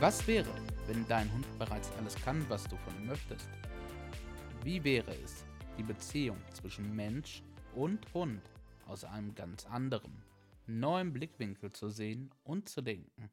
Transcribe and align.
Was 0.00 0.24
wäre, 0.28 0.46
wenn 0.86 1.04
dein 1.08 1.28
Hund 1.32 1.44
bereits 1.58 1.90
alles 1.98 2.14
kann, 2.14 2.48
was 2.48 2.62
du 2.68 2.76
von 2.76 2.94
ihm 3.00 3.08
möchtest? 3.08 3.48
Wie 4.62 4.84
wäre 4.84 5.10
es, 5.24 5.44
die 5.76 5.82
Beziehung 5.82 6.36
zwischen 6.52 6.94
Mensch 6.94 7.42
und 7.74 7.98
Hund 8.14 8.40
aus 8.86 9.02
einem 9.02 9.34
ganz 9.34 9.66
anderen, 9.66 10.22
neuen 10.68 11.12
Blickwinkel 11.12 11.72
zu 11.72 11.88
sehen 11.88 12.30
und 12.44 12.68
zu 12.68 12.80
denken? 12.80 13.28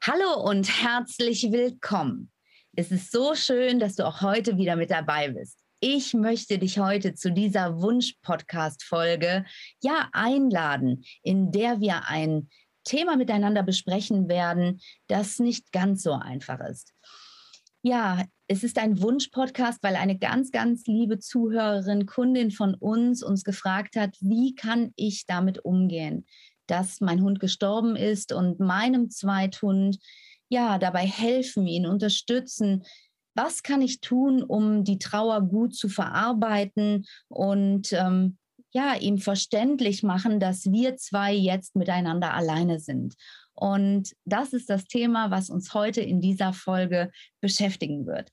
Hallo 0.00 0.48
und 0.48 0.80
herzlich 0.80 1.50
willkommen. 1.50 2.30
Es 2.76 2.92
ist 2.92 3.10
so 3.10 3.34
schön, 3.34 3.80
dass 3.80 3.96
du 3.96 4.06
auch 4.06 4.20
heute 4.20 4.58
wieder 4.58 4.76
mit 4.76 4.92
dabei 4.92 5.30
bist. 5.30 5.58
Ich 5.80 6.14
möchte 6.14 6.60
dich 6.60 6.78
heute 6.78 7.14
zu 7.14 7.32
dieser 7.32 7.80
Wunsch-Podcast-Folge 7.82 9.44
ja 9.82 10.08
einladen, 10.12 11.04
in 11.22 11.50
der 11.50 11.80
wir 11.80 12.06
ein 12.06 12.48
Thema 12.86 13.16
miteinander 13.16 13.62
besprechen 13.62 14.28
werden, 14.28 14.80
das 15.08 15.38
nicht 15.38 15.72
ganz 15.72 16.02
so 16.02 16.12
einfach 16.12 16.60
ist. 16.60 16.94
Ja, 17.82 18.24
es 18.48 18.64
ist 18.64 18.78
ein 18.78 19.00
Wunsch-Podcast, 19.02 19.82
weil 19.82 19.96
eine 19.96 20.18
ganz, 20.18 20.50
ganz 20.50 20.86
liebe 20.86 21.18
Zuhörerin, 21.18 22.06
Kundin 22.06 22.50
von 22.50 22.74
uns 22.74 23.22
uns 23.22 23.44
gefragt 23.44 23.96
hat, 23.96 24.16
wie 24.20 24.54
kann 24.54 24.92
ich 24.96 25.26
damit 25.26 25.64
umgehen, 25.64 26.26
dass 26.66 27.00
mein 27.00 27.22
Hund 27.22 27.40
gestorben 27.40 27.96
ist 27.96 28.32
und 28.32 28.60
meinem 28.60 29.10
Zweithund 29.10 29.98
ja 30.48 30.78
dabei 30.78 31.06
helfen, 31.06 31.66
ihn 31.66 31.86
unterstützen. 31.86 32.84
Was 33.34 33.62
kann 33.62 33.82
ich 33.82 34.00
tun, 34.00 34.42
um 34.42 34.84
die 34.84 34.98
Trauer 34.98 35.42
gut 35.42 35.74
zu 35.74 35.88
verarbeiten 35.88 37.04
und 37.28 37.92
ähm, 37.92 38.38
ja, 38.76 38.94
ihm 38.94 39.16
verständlich 39.16 40.02
machen, 40.02 40.38
dass 40.38 40.70
wir 40.70 40.98
zwei 40.98 41.32
jetzt 41.32 41.76
miteinander 41.76 42.34
alleine 42.34 42.78
sind. 42.78 43.14
Und 43.54 44.14
das 44.26 44.52
ist 44.52 44.68
das 44.68 44.84
Thema, 44.84 45.30
was 45.30 45.48
uns 45.48 45.72
heute 45.72 46.02
in 46.02 46.20
dieser 46.20 46.52
Folge 46.52 47.10
beschäftigen 47.40 48.04
wird. 48.04 48.30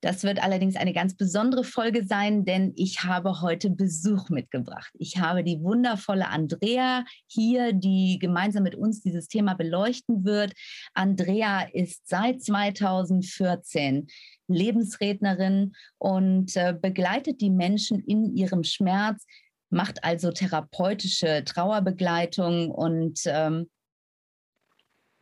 Das 0.00 0.24
wird 0.24 0.42
allerdings 0.42 0.76
eine 0.76 0.94
ganz 0.94 1.14
besondere 1.14 1.62
Folge 1.62 2.04
sein, 2.04 2.46
denn 2.46 2.72
ich 2.74 3.04
habe 3.04 3.42
heute 3.42 3.68
Besuch 3.68 4.30
mitgebracht. 4.30 4.90
Ich 4.98 5.18
habe 5.18 5.44
die 5.44 5.60
wundervolle 5.60 6.26
Andrea 6.28 7.04
hier, 7.28 7.74
die 7.74 8.18
gemeinsam 8.18 8.62
mit 8.62 8.74
uns 8.74 9.02
dieses 9.02 9.28
Thema 9.28 9.54
beleuchten 9.54 10.24
wird. 10.24 10.54
Andrea 10.94 11.68
ist 11.72 12.08
seit 12.08 12.42
2014 12.42 14.08
Lebensrednerin 14.48 15.72
und 15.98 16.56
äh, 16.56 16.74
begleitet 16.80 17.42
die 17.42 17.50
Menschen 17.50 18.00
in 18.00 18.34
ihrem 18.34 18.64
Schmerz, 18.64 19.24
macht 19.72 20.04
also 20.04 20.30
therapeutische 20.30 21.44
Trauerbegleitung 21.44 22.70
und 22.70 23.20
ähm, 23.24 23.70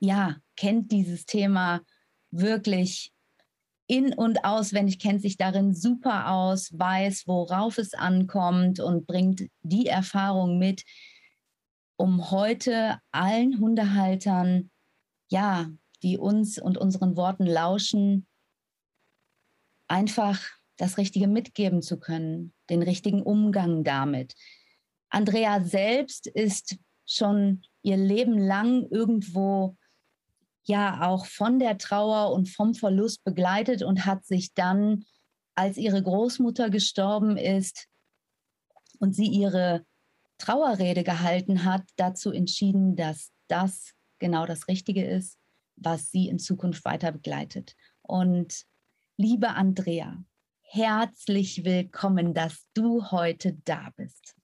ja, 0.01 0.37
kennt 0.57 0.91
dieses 0.92 1.25
Thema 1.25 1.83
wirklich 2.31 3.12
in- 3.87 4.15
und 4.15 4.45
auswendig, 4.45 4.98
kennt 4.98 5.23
sich 5.23 5.37
darin 5.37 5.75
super 5.75 6.31
aus, 6.31 6.70
weiß, 6.73 7.27
worauf 7.27 7.79
es 7.79 7.95
ankommt 7.95 8.81
und 8.81 9.07
bringt 9.07 9.48
die 9.62 9.87
Erfahrung 9.87 10.59
mit, 10.59 10.85
um 11.97 12.31
heute 12.31 12.98
allen 13.11 13.59
Hundehaltern, 13.61 14.70
ja, 15.29 15.69
die 16.03 16.19
uns 16.19 16.59
und 16.59 16.79
unseren 16.79 17.17
Worten 17.17 17.47
lauschen, 17.47 18.27
einfach 19.87 20.41
das 20.81 20.97
Richtige 20.97 21.28
mitgeben 21.28 21.83
zu 21.83 21.98
können, 21.98 22.55
den 22.70 22.83
richtigen 22.83 23.23
Umgang 23.23 23.84
damit. 23.84 24.34
Andrea 25.11 25.62
selbst 25.62 26.27
ist 26.27 26.78
schon 27.05 27.62
ihr 27.83 27.98
Leben 27.98 28.39
lang 28.39 28.86
irgendwo 28.91 29.77
ja 30.64 31.06
auch 31.06 31.27
von 31.27 31.58
der 31.58 31.77
Trauer 31.77 32.33
und 32.33 32.48
vom 32.48 32.75
Verlust 32.75 33.23
begleitet 33.25 33.83
und 33.83 34.07
hat 34.07 34.24
sich 34.24 34.55
dann, 34.55 35.05
als 35.55 35.77
ihre 35.77 36.02
Großmutter 36.02 36.70
gestorben 36.70 37.36
ist 37.36 37.86
und 39.01 39.14
sie 39.14 39.27
ihre 39.27 39.85
Trauerrede 40.39 41.05
gehalten 41.05 41.64
hat, 41.64 41.83
dazu 41.97 42.30
entschieden, 42.30 42.97
dass 42.97 43.33
das 43.48 43.92
genau 44.18 44.47
das 44.47 44.68
Richtige 44.68 45.05
ist, 45.05 45.36
was 45.77 46.11
sie 46.11 46.29
in 46.29 46.39
Zukunft 46.39 46.85
weiter 46.86 47.12
begleitet. 47.12 47.74
Und 48.02 48.64
liebe 49.17 49.51
Andrea, 49.51 50.24
herzlich 50.73 51.64
willkommen, 51.64 52.33
dass 52.33 52.64
du 52.75 53.11
heute 53.11 53.58
da 53.64 53.91
bist. 53.97 54.36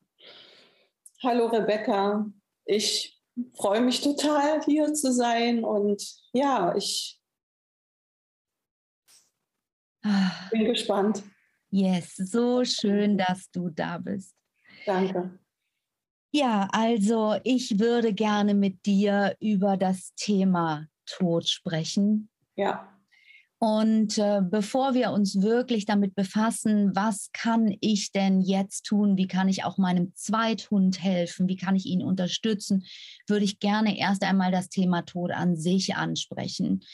Hallo 1.22 1.46
Rebecca, 1.46 2.26
ich 2.64 3.16
freue 3.54 3.80
mich 3.80 4.00
total 4.00 4.60
hier 4.64 4.92
zu 4.92 5.12
sein 5.12 5.62
und 5.62 6.02
ja, 6.32 6.74
ich 6.74 7.20
ah. 10.02 10.48
bin 10.50 10.64
gespannt. 10.64 11.22
Yes, 11.70 12.16
so 12.16 12.64
schön, 12.64 13.16
dass 13.18 13.48
du 13.52 13.68
da 13.68 13.98
bist. 13.98 14.34
Danke. 14.84 15.38
Ja, 16.32 16.68
also 16.72 17.36
ich 17.44 17.78
würde 17.78 18.12
gerne 18.12 18.54
mit 18.54 18.84
dir 18.84 19.36
über 19.40 19.76
das 19.76 20.12
Thema 20.16 20.88
Tod 21.06 21.48
sprechen. 21.48 22.28
Ja. 22.56 22.95
Und 23.58 24.18
äh, 24.18 24.42
bevor 24.42 24.92
wir 24.92 25.12
uns 25.12 25.40
wirklich 25.40 25.86
damit 25.86 26.14
befassen, 26.14 26.94
was 26.94 27.30
kann 27.32 27.74
ich 27.80 28.12
denn 28.12 28.42
jetzt 28.42 28.84
tun, 28.84 29.16
wie 29.16 29.26
kann 29.26 29.48
ich 29.48 29.64
auch 29.64 29.78
meinem 29.78 30.14
Zweithund 30.14 31.02
helfen, 31.02 31.48
wie 31.48 31.56
kann 31.56 31.74
ich 31.74 31.86
ihn 31.86 32.02
unterstützen, 32.02 32.84
würde 33.26 33.46
ich 33.46 33.58
gerne 33.58 33.98
erst 33.98 34.22
einmal 34.24 34.52
das 34.52 34.68
Thema 34.68 35.02
Tod 35.02 35.32
an 35.32 35.56
sich 35.56 35.96
ansprechen. 35.96 36.84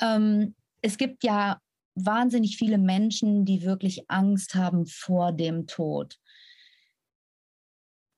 Ähm, 0.00 0.56
es 0.80 0.98
gibt 0.98 1.22
ja 1.22 1.60
wahnsinnig 1.94 2.56
viele 2.56 2.78
Menschen, 2.78 3.44
die 3.44 3.62
wirklich 3.62 4.10
Angst 4.10 4.56
haben 4.56 4.86
vor 4.86 5.30
dem 5.30 5.68
Tod. 5.68 6.18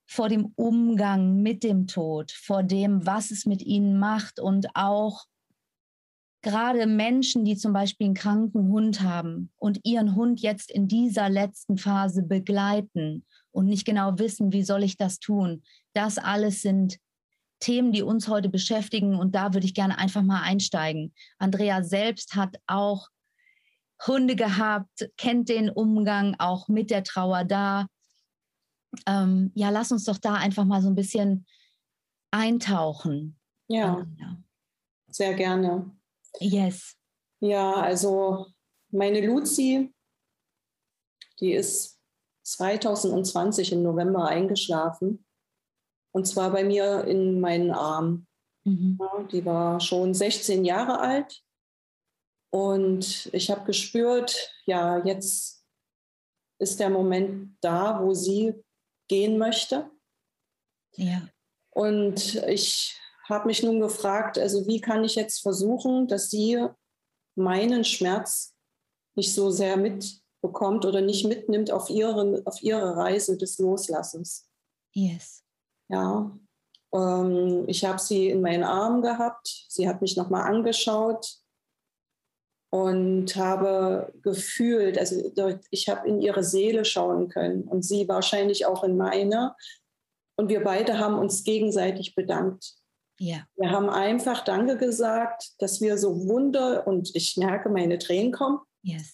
Vor 0.06 0.30
dem 0.30 0.52
Umgang 0.56 1.42
mit 1.42 1.62
dem 1.62 1.86
Tod, 1.86 2.30
vor 2.32 2.62
dem, 2.62 3.04
was 3.04 3.30
es 3.30 3.44
mit 3.44 3.60
ihnen 3.60 3.98
macht 3.98 4.40
und 4.40 4.68
auch 4.74 5.26
gerade 6.44 6.86
Menschen, 6.86 7.44
die 7.44 7.56
zum 7.56 7.72
Beispiel 7.72 8.06
einen 8.06 8.14
kranken 8.14 8.68
Hund 8.68 9.00
haben 9.00 9.50
und 9.56 9.80
ihren 9.82 10.14
Hund 10.14 10.40
jetzt 10.40 10.70
in 10.70 10.86
dieser 10.86 11.28
letzten 11.28 11.78
Phase 11.78 12.22
begleiten 12.22 13.24
und 13.50 13.66
nicht 13.66 13.84
genau 13.84 14.18
wissen, 14.18 14.52
wie 14.52 14.62
soll 14.62 14.84
ich 14.84 14.96
das 14.96 15.18
tun, 15.18 15.64
das 15.94 16.18
alles 16.18 16.62
sind 16.62 16.98
Themen, 17.58 17.92
die 17.92 18.02
uns 18.02 18.28
heute 18.28 18.50
beschäftigen 18.50 19.16
und 19.16 19.34
da 19.34 19.54
würde 19.54 19.66
ich 19.66 19.74
gerne 19.74 19.98
einfach 19.98 20.22
mal 20.22 20.42
einsteigen. 20.42 21.14
Andrea 21.38 21.82
selbst 21.82 22.34
hat 22.34 22.56
auch 22.66 23.08
Hunde 24.06 24.36
gehabt, 24.36 25.08
kennt 25.16 25.48
den 25.48 25.70
Umgang 25.70 26.36
auch 26.38 26.68
mit 26.68 26.90
der 26.90 27.04
Trauer 27.04 27.44
da. 27.44 27.86
Ähm, 29.06 29.50
ja, 29.54 29.70
lass 29.70 29.92
uns 29.92 30.04
doch 30.04 30.18
da 30.18 30.34
einfach 30.34 30.64
mal 30.64 30.82
so 30.82 30.88
ein 30.88 30.94
bisschen 30.94 31.46
eintauchen. 32.30 33.38
Ja, 33.68 34.06
sehr 35.10 35.32
gerne. 35.34 35.90
Yes. 36.40 36.96
Ja, 37.40 37.74
also 37.74 38.46
meine 38.90 39.24
Luzi, 39.24 39.94
die 41.40 41.52
ist 41.52 42.00
2020 42.44 43.72
im 43.72 43.82
November 43.82 44.26
eingeschlafen. 44.26 45.26
Und 46.12 46.26
zwar 46.26 46.50
bei 46.52 46.64
mir 46.64 47.04
in 47.04 47.40
meinen 47.40 47.72
Armen. 47.72 48.26
Mhm. 48.64 48.98
Ja, 49.00 49.22
die 49.24 49.44
war 49.44 49.80
schon 49.80 50.14
16 50.14 50.64
Jahre 50.64 51.00
alt. 51.00 51.42
Und 52.50 53.28
ich 53.32 53.50
habe 53.50 53.64
gespürt, 53.64 54.54
ja, 54.64 55.04
jetzt 55.04 55.66
ist 56.60 56.78
der 56.78 56.88
Moment 56.88 57.56
da, 57.60 58.00
wo 58.00 58.14
sie 58.14 58.54
gehen 59.08 59.38
möchte. 59.38 59.90
Ja. 60.96 61.28
Und 61.70 62.36
ich 62.46 62.96
habe 63.28 63.46
mich 63.46 63.62
nun 63.62 63.80
gefragt, 63.80 64.38
also 64.38 64.66
wie 64.66 64.80
kann 64.80 65.04
ich 65.04 65.14
jetzt 65.14 65.40
versuchen, 65.40 66.08
dass 66.08 66.30
sie 66.30 66.66
meinen 67.34 67.84
Schmerz 67.84 68.54
nicht 69.16 69.34
so 69.34 69.50
sehr 69.50 69.76
mitbekommt 69.76 70.84
oder 70.84 71.00
nicht 71.00 71.26
mitnimmt 71.26 71.70
auf 71.70 71.88
ihre, 71.90 72.42
auf 72.44 72.62
ihre 72.62 72.96
Reise 72.96 73.36
des 73.36 73.58
Loslassens. 73.58 74.48
Yes. 74.92 75.42
Ja, 75.88 76.38
ähm, 76.94 77.64
ich 77.66 77.84
habe 77.84 77.98
sie 77.98 78.28
in 78.28 78.40
meinen 78.40 78.64
Armen 78.64 79.02
gehabt. 79.02 79.66
Sie 79.68 79.88
hat 79.88 80.00
mich 80.00 80.16
nochmal 80.16 80.42
angeschaut 80.42 81.38
und 82.70 83.36
habe 83.36 84.12
gefühlt, 84.22 84.98
also 84.98 85.30
ich 85.70 85.88
habe 85.88 86.08
in 86.08 86.20
ihre 86.20 86.42
Seele 86.42 86.84
schauen 86.84 87.28
können 87.28 87.62
und 87.62 87.84
sie 87.84 88.08
wahrscheinlich 88.08 88.66
auch 88.66 88.84
in 88.84 88.96
meine. 88.96 89.54
Und 90.36 90.48
wir 90.48 90.64
beide 90.64 90.98
haben 90.98 91.18
uns 91.18 91.44
gegenseitig 91.44 92.14
bedankt. 92.14 92.74
Ja. 93.24 93.46
Wir 93.56 93.70
haben 93.70 93.88
einfach 93.88 94.44
Danke 94.44 94.76
gesagt, 94.76 95.54
dass 95.58 95.80
wir 95.80 95.96
so 95.96 96.28
Wunder 96.28 96.86
und 96.86 97.16
ich 97.16 97.38
merke, 97.38 97.70
meine 97.70 97.98
Tränen 97.98 98.32
kommen. 98.32 98.58
Yes. 98.82 99.12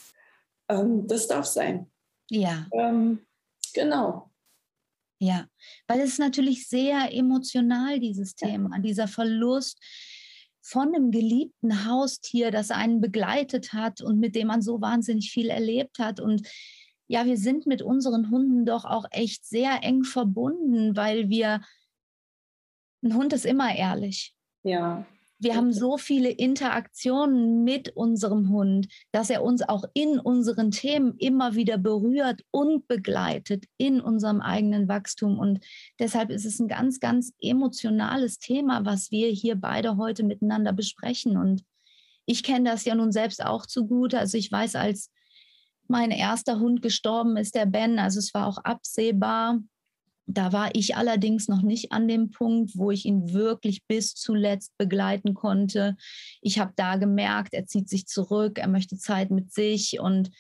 Ähm, 0.68 1.06
das 1.06 1.28
darf 1.28 1.46
sein. 1.46 1.88
Ja. 2.28 2.66
Ähm, 2.72 3.24
genau. 3.72 4.28
Ja, 5.20 5.46
weil 5.86 6.00
es 6.00 6.12
ist 6.12 6.18
natürlich 6.18 6.66
sehr 6.66 7.14
emotional, 7.14 8.00
dieses 8.00 8.34
Thema, 8.34 8.70
ja. 8.74 8.82
dieser 8.82 9.06
Verlust 9.06 9.78
von 10.60 10.88
einem 10.88 11.12
geliebten 11.12 11.86
Haustier, 11.86 12.50
das 12.50 12.72
einen 12.72 13.00
begleitet 13.00 13.72
hat 13.72 14.00
und 14.00 14.18
mit 14.18 14.34
dem 14.34 14.48
man 14.48 14.60
so 14.60 14.80
wahnsinnig 14.80 15.30
viel 15.30 15.50
erlebt 15.50 16.00
hat. 16.00 16.18
Und 16.18 16.48
ja, 17.06 17.26
wir 17.26 17.36
sind 17.36 17.66
mit 17.66 17.80
unseren 17.80 18.30
Hunden 18.32 18.66
doch 18.66 18.84
auch 18.84 19.04
echt 19.12 19.44
sehr 19.44 19.84
eng 19.84 20.02
verbunden, 20.02 20.96
weil 20.96 21.28
wir, 21.28 21.60
ein 23.02 23.14
Hund 23.14 23.32
ist 23.32 23.46
immer 23.46 23.74
ehrlich. 23.74 24.34
Ja. 24.62 25.06
Wir 25.42 25.56
haben 25.56 25.72
so 25.72 25.96
viele 25.96 26.28
Interaktionen 26.28 27.64
mit 27.64 27.96
unserem 27.96 28.50
Hund, 28.50 28.88
dass 29.10 29.30
er 29.30 29.42
uns 29.42 29.62
auch 29.62 29.84
in 29.94 30.18
unseren 30.18 30.70
Themen 30.70 31.14
immer 31.16 31.54
wieder 31.54 31.78
berührt 31.78 32.42
und 32.50 32.86
begleitet 32.88 33.64
in 33.78 34.02
unserem 34.02 34.42
eigenen 34.42 34.86
Wachstum. 34.86 35.38
Und 35.38 35.64
deshalb 35.98 36.28
ist 36.28 36.44
es 36.44 36.60
ein 36.60 36.68
ganz, 36.68 37.00
ganz 37.00 37.32
emotionales 37.40 38.38
Thema, 38.38 38.84
was 38.84 39.10
wir 39.10 39.28
hier 39.30 39.56
beide 39.56 39.96
heute 39.96 40.24
miteinander 40.24 40.74
besprechen. 40.74 41.38
Und 41.38 41.64
ich 42.26 42.42
kenne 42.42 42.68
das 42.68 42.84
ja 42.84 42.94
nun 42.94 43.10
selbst 43.10 43.42
auch 43.42 43.64
zu 43.64 43.86
gut. 43.86 44.12
Also 44.12 44.36
ich 44.36 44.52
weiß, 44.52 44.74
als 44.74 45.10
mein 45.88 46.10
erster 46.10 46.60
Hund 46.60 46.82
gestorben 46.82 47.38
ist, 47.38 47.54
der 47.54 47.64
Ben, 47.64 47.98
also 47.98 48.18
es 48.18 48.34
war 48.34 48.46
auch 48.46 48.58
absehbar, 48.58 49.58
da 50.26 50.52
war 50.52 50.70
ich 50.74 50.96
allerdings 50.96 51.48
noch 51.48 51.62
nicht 51.62 51.92
an 51.92 52.06
dem 52.06 52.30
Punkt, 52.30 52.76
wo 52.76 52.90
ich 52.90 53.04
ihn 53.04 53.32
wirklich 53.32 53.84
bis 53.86 54.14
zuletzt 54.14 54.76
begleiten 54.78 55.34
konnte. 55.34 55.96
Ich 56.40 56.58
habe 56.58 56.72
da 56.76 56.96
gemerkt, 56.96 57.52
er 57.52 57.66
zieht 57.66 57.88
sich 57.88 58.06
zurück, 58.06 58.58
er 58.58 58.68
möchte 58.68 58.96
Zeit 58.96 59.30
mit 59.30 59.52
sich 59.52 59.98
und 60.00 60.30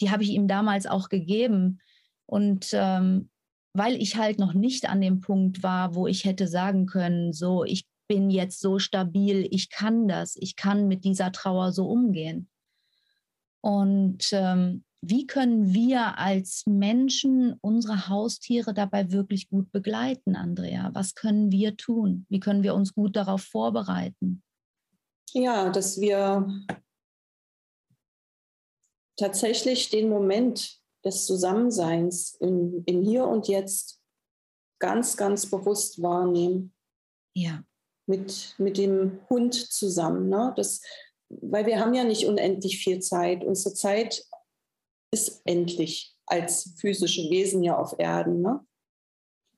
die 0.00 0.10
habe 0.10 0.22
ich 0.22 0.30
ihm 0.30 0.48
damals 0.48 0.86
auch 0.86 1.08
gegeben. 1.08 1.80
Und 2.26 2.68
ähm, 2.72 3.30
weil 3.72 4.00
ich 4.00 4.16
halt 4.16 4.38
noch 4.38 4.52
nicht 4.52 4.88
an 4.88 5.00
dem 5.00 5.20
Punkt 5.20 5.62
war, 5.62 5.94
wo 5.94 6.06
ich 6.06 6.24
hätte 6.24 6.48
sagen 6.48 6.86
können, 6.86 7.32
so, 7.32 7.64
ich 7.64 7.86
bin 8.08 8.30
jetzt 8.30 8.60
so 8.60 8.78
stabil, 8.78 9.46
ich 9.50 9.70
kann 9.70 10.08
das, 10.08 10.36
ich 10.36 10.56
kann 10.56 10.88
mit 10.88 11.04
dieser 11.04 11.32
Trauer 11.32 11.72
so 11.72 11.88
umgehen. 11.88 12.48
Und 13.60 14.30
ähm, 14.32 14.84
wie 15.02 15.26
können 15.26 15.72
wir 15.72 16.18
als 16.18 16.64
Menschen 16.66 17.56
unsere 17.62 18.08
Haustiere 18.08 18.74
dabei 18.74 19.10
wirklich 19.12 19.48
gut 19.48 19.72
begleiten, 19.72 20.36
Andrea? 20.36 20.90
Was 20.92 21.14
können 21.14 21.50
wir 21.50 21.76
tun? 21.76 22.26
Wie 22.28 22.40
können 22.40 22.62
wir 22.62 22.74
uns 22.74 22.94
gut 22.94 23.16
darauf 23.16 23.42
vorbereiten? 23.42 24.42
Ja, 25.32 25.70
dass 25.70 26.00
wir 26.00 26.48
tatsächlich 29.16 29.90
den 29.90 30.08
Moment 30.10 30.80
des 31.04 31.24
Zusammenseins 31.24 32.34
im, 32.40 32.82
im 32.84 33.02
Hier 33.02 33.26
und 33.26 33.48
Jetzt 33.48 34.00
ganz, 34.80 35.16
ganz 35.16 35.46
bewusst 35.46 36.02
wahrnehmen. 36.02 36.74
Ja. 37.34 37.62
Mit, 38.06 38.54
mit 38.58 38.76
dem 38.76 39.20
Hund 39.30 39.54
zusammen. 39.54 40.28
Ne? 40.28 40.52
Das, 40.56 40.82
weil 41.28 41.64
wir 41.64 41.78
haben 41.78 41.94
ja 41.94 42.04
nicht 42.04 42.26
unendlich 42.26 42.78
viel 42.82 43.00
Zeit. 43.00 43.44
Unsere 43.44 43.74
Zeit 43.74 44.26
ist 45.12 45.42
endlich 45.44 46.14
als 46.26 46.74
physische 46.78 47.28
Wesen 47.30 47.62
ja 47.62 47.76
auf 47.76 47.94
Erden. 47.98 48.42
Ne? 48.42 48.60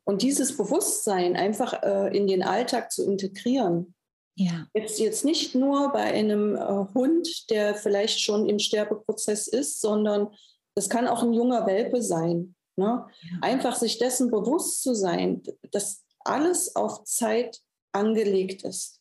Und 0.04 0.22
dieses 0.22 0.56
Bewusstsein 0.56 1.36
einfach 1.36 1.82
äh, 1.82 2.16
in 2.16 2.26
den 2.26 2.42
Alltag 2.42 2.90
zu 2.90 3.04
integrieren. 3.04 3.94
Ja. 4.34 4.66
Jetzt, 4.74 4.98
jetzt 4.98 5.24
nicht 5.24 5.54
nur 5.54 5.92
bei 5.92 6.04
einem 6.04 6.56
äh, 6.56 6.86
Hund, 6.94 7.50
der 7.50 7.74
vielleicht 7.74 8.20
schon 8.20 8.48
im 8.48 8.58
Sterbeprozess 8.58 9.46
ist, 9.46 9.80
sondern 9.80 10.28
das 10.74 10.88
kann 10.88 11.06
auch 11.06 11.22
ein 11.22 11.34
junger 11.34 11.66
Welpe 11.66 12.02
sein. 12.02 12.54
Ne? 12.76 13.06
Ja. 13.20 13.38
Einfach 13.42 13.76
sich 13.76 13.98
dessen 13.98 14.30
bewusst 14.30 14.82
zu 14.82 14.94
sein, 14.94 15.42
dass 15.70 16.02
alles 16.20 16.74
auf 16.74 17.04
Zeit 17.04 17.60
angelegt 17.92 18.62
ist. 18.64 19.00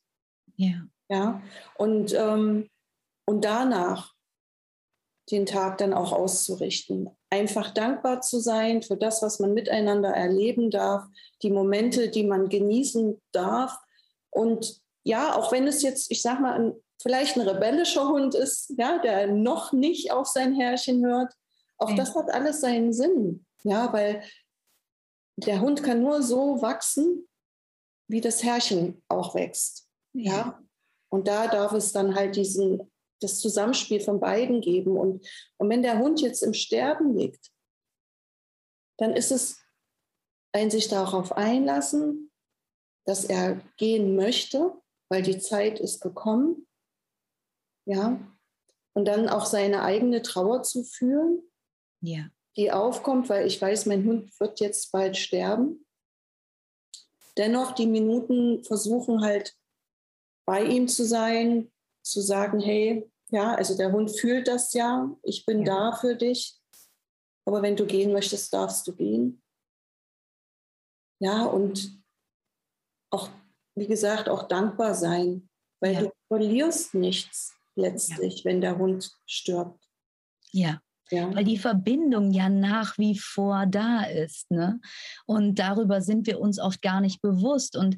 Ja. 0.58 0.86
Ja. 1.10 1.42
Und, 1.78 2.14
ähm, 2.14 2.70
und 3.26 3.46
danach 3.46 4.14
den 5.32 5.46
Tag 5.46 5.78
dann 5.78 5.94
auch 5.94 6.12
auszurichten. 6.12 7.10
Einfach 7.30 7.72
dankbar 7.74 8.22
zu 8.22 8.40
sein 8.40 8.82
für 8.82 8.98
das, 8.98 9.22
was 9.22 9.40
man 9.40 9.54
miteinander 9.54 10.10
erleben 10.10 10.70
darf, 10.70 11.06
die 11.42 11.52
Momente, 11.52 12.10
die 12.10 12.24
man 12.24 12.50
genießen 12.50 13.22
darf. 13.32 13.78
Und 14.30 14.82
ja, 15.04 15.36
auch 15.36 15.52
wenn 15.52 15.68
es 15.68 15.82
jetzt, 15.82 16.12
ich 16.12 16.22
sag 16.22 16.40
mal, 16.42 16.54
ein, 16.54 16.74
vielleicht 17.02 17.38
ein 17.38 17.48
rebellischer 17.48 18.08
Hund 18.08 18.36
ist, 18.36 18.74
ja, 18.78 19.00
der 19.00 19.28
noch 19.28 19.72
nicht 19.72 20.12
auf 20.12 20.28
sein 20.28 20.54
Herrchen 20.54 21.06
hört, 21.06 21.34
auch 21.78 21.90
ja. 21.90 21.96
das 21.96 22.14
hat 22.14 22.30
alles 22.30 22.62
seinen 22.62 22.94
Sinn. 22.94 23.46
Ja, 23.64 23.92
weil 23.94 24.24
der 25.38 25.62
Hund 25.62 25.84
kann 25.84 26.02
nur 26.02 26.22
so 26.22 26.62
wachsen, 26.62 27.28
wie 28.08 28.22
das 28.22 28.44
Herrchen 28.44 29.02
auch 29.08 29.34
wächst. 29.34 29.88
Ja. 30.14 30.32
ja. 30.32 30.60
Und 31.10 31.28
da 31.28 31.48
darf 31.48 31.74
es 31.74 31.92
dann 31.92 32.16
halt 32.16 32.36
diesen 32.36 32.91
das 33.22 33.40
Zusammenspiel 33.40 34.02
von 34.02 34.20
beiden 34.20 34.62
geben. 34.62 34.98
Und, 34.98 35.26
und 35.58 35.70
wenn 35.70 35.84
der 35.84 36.00
Hund 36.00 36.22
jetzt 36.22 36.44
im 36.44 36.54
Sterben 36.54 37.16
liegt, 37.16 37.52
dann 38.98 39.16
ist 39.16 39.32
es 39.32 39.60
ein 40.54 40.70
sich 40.70 40.90
darauf 40.90 41.32
einlassen, 41.32 42.32
dass 43.06 43.24
er 43.24 43.62
gehen 43.78 44.16
möchte, 44.16 44.74
weil 45.10 45.24
die 45.24 45.40
Zeit 45.40 45.80
ist 45.80 46.02
gekommen. 46.02 46.68
Ja. 47.86 48.20
Und 48.94 49.06
dann 49.06 49.30
auch 49.30 49.46
seine 49.46 49.84
eigene 49.84 50.22
Trauer 50.22 50.64
zu 50.64 50.84
fühlen, 50.84 51.42
ja. 52.02 52.28
die 52.58 52.72
aufkommt, 52.72 53.30
weil 53.30 53.48
ich 53.48 53.62
weiß, 53.62 53.86
mein 53.86 54.06
Hund 54.06 54.38
wird 54.40 54.60
jetzt 54.60 54.92
bald 54.92 55.16
sterben. 55.16 55.86
Dennoch 57.38 57.72
die 57.72 57.88
Minuten 57.88 58.64
versuchen 58.64 59.22
halt 59.22 59.56
bei 60.46 60.64
ihm 60.64 60.88
zu 60.90 61.06
sein, 61.06 61.72
zu 62.04 62.20
sagen, 62.22 62.60
hey, 62.60 63.11
ja, 63.32 63.56
also 63.56 63.76
der 63.78 63.92
Hund 63.92 64.12
fühlt 64.12 64.48
das 64.48 64.74
ja, 64.74 65.10
ich 65.24 65.46
bin 65.46 65.66
ja. 65.66 65.92
da 65.92 65.96
für 65.96 66.16
dich. 66.16 66.58
Aber 67.46 67.62
wenn 67.62 67.76
du 67.76 67.86
gehen 67.86 68.12
möchtest, 68.12 68.54
darfst 68.54 68.88
du 68.88 68.96
gehen. 68.96 69.42
Ja, 71.20 71.46
und 71.46 72.02
auch, 73.12 73.30
wie 73.76 73.88
gesagt, 73.88 74.30
auch 74.30 74.48
dankbar 74.48 74.94
sein, 74.94 75.50
weil 75.80 75.94
ja. 75.94 76.02
du 76.02 76.12
verlierst 76.28 76.94
nichts 76.94 77.56
letztlich, 77.76 78.40
ja. 78.40 78.46
wenn 78.46 78.62
der 78.62 78.78
Hund 78.78 79.12
stirbt. 79.26 79.84
Ja. 80.52 80.82
Ja. 81.10 81.34
Weil 81.36 81.44
die 81.44 81.58
Verbindung 81.58 82.32
ja 82.32 82.48
nach 82.48 82.98
wie 82.98 83.18
vor 83.18 83.66
da 83.66 84.04
ist. 84.04 84.50
Ne? 84.50 84.80
Und 85.26 85.60
darüber 85.60 86.02
sind 86.02 86.26
wir 86.26 86.40
uns 86.40 86.58
oft 86.58 86.82
gar 86.82 87.02
nicht 87.02 87.22
bewusst. 87.22 87.76
Und 87.76 87.98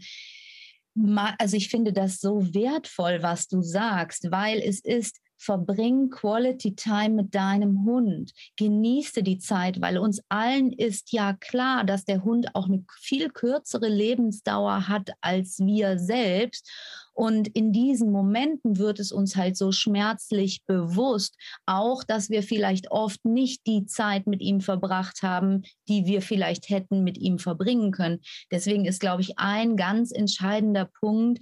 also 1.38 1.56
ich 1.56 1.70
finde 1.70 1.94
das 1.94 2.20
so 2.20 2.54
wertvoll, 2.54 3.22
was 3.22 3.48
du 3.48 3.62
sagst, 3.62 4.32
weil 4.32 4.60
es 4.60 4.80
ist 4.80 5.20
verbring 5.44 6.10
Quality 6.10 6.76
Time 6.76 7.10
mit 7.10 7.36
deinem 7.36 7.86
Hund. 7.86 8.32
Genieße 8.58 9.24
die 9.24 9.40
Zeit, 9.40 9.82
weil 9.82 9.98
uns 9.98 10.22
allen 10.30 10.72
ist 10.72 11.12
ja 11.12 11.34
klar, 11.34 11.84
dass 11.84 12.06
der 12.06 12.24
Hund 12.24 12.48
auch 12.54 12.68
eine 12.68 12.84
viel 13.00 13.30
kürzere 13.30 13.90
Lebensdauer 13.90 14.88
hat 14.88 15.12
als 15.22 15.60
wir 15.60 16.00
selbst. 16.00 16.70
Und 17.14 17.48
in 17.50 17.72
diesen 17.72 18.12
Momenten 18.12 18.78
wird 18.80 19.00
es 19.00 19.12
uns 19.12 19.36
halt 19.36 19.56
so 19.56 19.72
schmerzlich 19.72 20.64
bewusst, 20.66 21.36
auch 21.66 22.04
dass 22.04 22.30
wir 22.30 22.42
vielleicht 22.42 22.90
oft 22.92 23.24
nicht 23.24 23.68
die 23.68 23.86
Zeit 23.86 24.26
mit 24.26 24.42
ihm 24.42 24.62
verbracht 24.62 25.22
haben, 25.22 25.64
die 25.88 26.06
wir 26.06 26.22
vielleicht 26.22 26.70
hätten 26.70 27.04
mit 27.04 27.18
ihm 27.18 27.38
verbringen 27.38 27.92
können. 27.92 28.22
Deswegen 28.50 28.86
ist, 28.86 29.00
glaube 29.00 29.22
ich, 29.22 29.38
ein 29.38 29.76
ganz 29.76 30.12
entscheidender 30.12 30.86
Punkt, 30.86 31.40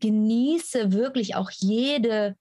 genieße 0.00 0.92
wirklich 0.92 1.34
auch 1.34 1.50
jede 1.50 2.36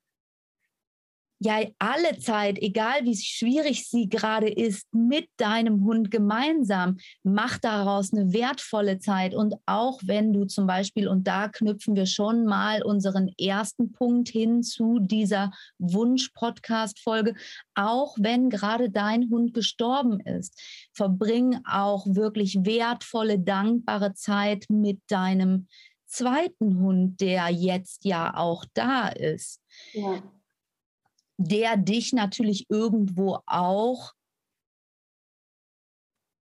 ja 1.39 1.60
alle 1.77 2.17
Zeit, 2.20 2.58
egal 2.60 3.03
wie 3.03 3.15
schwierig 3.15 3.88
sie 3.88 4.10
gerade 4.10 4.50
ist, 4.50 4.88
mit 4.94 5.29
deinem 5.38 5.84
Hund 5.84 6.10
gemeinsam. 6.10 6.98
Mach 7.24 7.58
daraus 7.58 8.12
eine 8.13 8.34
wertvolle 8.34 9.00
Zeit. 9.00 9.36
Und 9.36 9.56
auch 9.65 10.00
wenn 10.03 10.34
du 10.34 10.46
zum 10.46 10.67
Beispiel, 10.67 11.08
und 11.08 11.27
da 11.27 11.48
knüpfen 11.48 11.96
wir 11.96 12.06
schon 12.06 12.46
mal 12.46 12.84
unseren 12.84 13.29
ersten 13.39 13.91
Punkt 13.91 14.29
hin 14.29 14.63
zu 14.63 15.00
dieser 15.00 15.51
Wunsch-Podcast-Folge, 15.77 17.36
auch 17.75 18.15
wenn 18.20 18.50
gerade 18.50 18.89
dein 18.89 19.29
Hund 19.29 19.53
gestorben 19.53 20.20
ist, 20.20 20.60
verbring 20.94 21.60
auch 21.70 22.08
wirklich 22.08 22.58
wertvolle, 22.62 23.39
dankbare 23.39 24.13
Zeit 24.13 24.65
mit 24.70 25.00
deinem 25.08 25.67
zweiten 26.08 26.79
Hund, 26.79 27.22
der 27.22 27.50
jetzt 27.50 28.06
ja 28.06 28.36
auch 28.36 28.65
da 28.74 29.10
ist. 29.10 29.62
Ja 29.94 30.24
der 31.38 31.77
dich 31.77 32.13
natürlich 32.13 32.65
irgendwo 32.70 33.39
auch, 33.46 34.13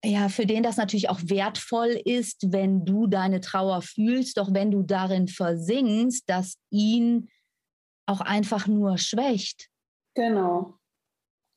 ja, 0.03 0.29
für 0.29 0.46
den 0.46 0.63
das 0.63 0.77
natürlich 0.77 1.10
auch 1.10 1.20
wertvoll 1.24 2.00
ist, 2.06 2.51
wenn 2.51 2.86
du 2.86 3.08
deine 3.08 3.41
Trauer 3.41 3.82
fühlst, 3.82 4.38
doch 4.38 4.53
wenn 4.53 4.72
du 4.72 4.84
darin 4.84 5.27
versinkst, 5.27 6.29
dass 6.29 6.58
ihn 6.70 7.29
auch 8.06 8.22
einfach 8.22 8.67
nur 8.67 8.98
schwächt. 8.98 9.67
Genau. 10.15 10.77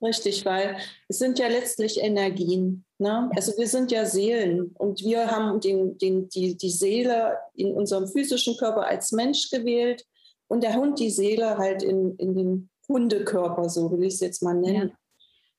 Richtig, 0.02 0.46
weil 0.46 0.78
es 1.08 1.18
sind 1.18 1.38
ja 1.38 1.48
letztlich 1.48 2.00
Energien. 2.00 2.86
Ne? 2.98 3.30
Also 3.36 3.56
wir 3.58 3.68
sind 3.68 3.92
ja 3.92 4.06
Seelen 4.06 4.74
und 4.78 5.02
wir 5.02 5.30
haben 5.30 5.60
den, 5.60 5.98
den, 5.98 6.28
die, 6.30 6.56
die 6.56 6.70
Seele 6.70 7.38
in 7.54 7.72
unserem 7.72 8.08
physischen 8.08 8.56
Körper 8.56 8.86
als 8.86 9.12
Mensch 9.12 9.50
gewählt 9.50 10.06
und 10.48 10.62
der 10.62 10.74
Hund 10.74 10.98
die 10.98 11.10
Seele 11.10 11.58
halt 11.58 11.82
in, 11.82 12.16
in 12.16 12.34
den 12.34 12.69
Hundekörper, 12.90 13.68
so 13.68 13.90
will 13.90 14.02
ich 14.02 14.14
es 14.14 14.20
jetzt 14.20 14.42
mal 14.42 14.54
nennen. 14.54 14.88
Ja. 14.88 14.96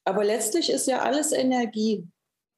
Aber 0.05 0.23
letztlich 0.23 0.69
ist 0.69 0.88
ja 0.88 1.01
alles 1.01 1.31
Energie. 1.31 2.07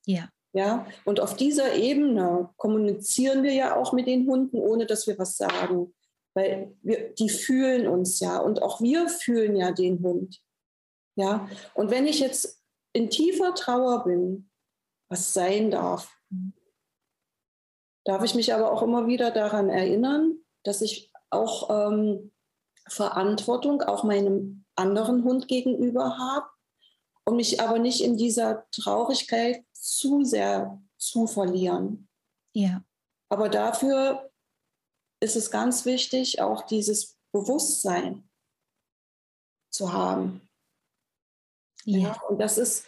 Ja. 0.06 0.30
Ja, 0.56 0.86
und 1.04 1.20
auf 1.20 1.36
dieser 1.36 1.74
Ebene 1.74 2.50
kommunizieren 2.58 3.42
wir 3.42 3.54
ja 3.54 3.76
auch 3.76 3.92
mit 3.92 4.06
den 4.06 4.28
Hunden, 4.28 4.58
ohne 4.58 4.86
dass 4.86 5.08
wir 5.08 5.18
was 5.18 5.36
sagen. 5.36 5.96
Weil 6.36 6.76
wir, 6.84 7.10
die 7.16 7.30
fühlen 7.30 7.88
uns 7.88 8.20
ja 8.20 8.38
und 8.38 8.62
auch 8.62 8.80
wir 8.80 9.10
fühlen 9.10 9.56
ja 9.56 9.72
den 9.72 10.04
Hund. 10.04 10.40
Ja, 11.16 11.50
und 11.74 11.90
wenn 11.90 12.06
ich 12.06 12.20
jetzt 12.20 12.62
in 12.94 13.10
tiefer 13.10 13.56
Trauer 13.56 14.04
bin, 14.04 14.50
was 15.10 15.34
sein 15.34 15.72
darf, 15.72 16.16
darf 18.06 18.24
ich 18.24 18.36
mich 18.36 18.54
aber 18.54 18.72
auch 18.72 18.84
immer 18.84 19.08
wieder 19.08 19.32
daran 19.32 19.70
erinnern, 19.70 20.38
dass 20.64 20.82
ich 20.82 21.12
auch 21.30 21.70
ähm, 21.92 22.32
Verantwortung 22.88 23.82
auch 23.82 24.04
meinem 24.04 24.63
anderen 24.76 25.24
Hund 25.24 25.48
gegenüber 25.48 26.18
habe 26.18 26.48
und 27.26 27.36
mich 27.36 27.62
aber 27.62 27.80
nicht 27.80 28.02
in 28.02 28.18
dieser 28.18 28.70
Traurigkeit 28.72 29.64
zu 29.74 30.24
sehr 30.24 30.82
zu 30.98 31.28
verlieren. 31.28 32.08
Ja. 32.54 32.84
Aber 33.30 33.50
dafür 33.50 34.32
ist 35.20 35.36
es 35.36 35.52
ganz 35.52 35.86
wichtig, 35.86 36.42
auch 36.42 36.64
dieses 36.64 37.18
Bewusstsein 37.32 38.30
zu 39.70 39.92
haben. 39.94 40.48
Ja. 41.86 42.00
ja 42.00 42.22
und 42.30 42.40
das 42.40 42.58
ist 42.58 42.86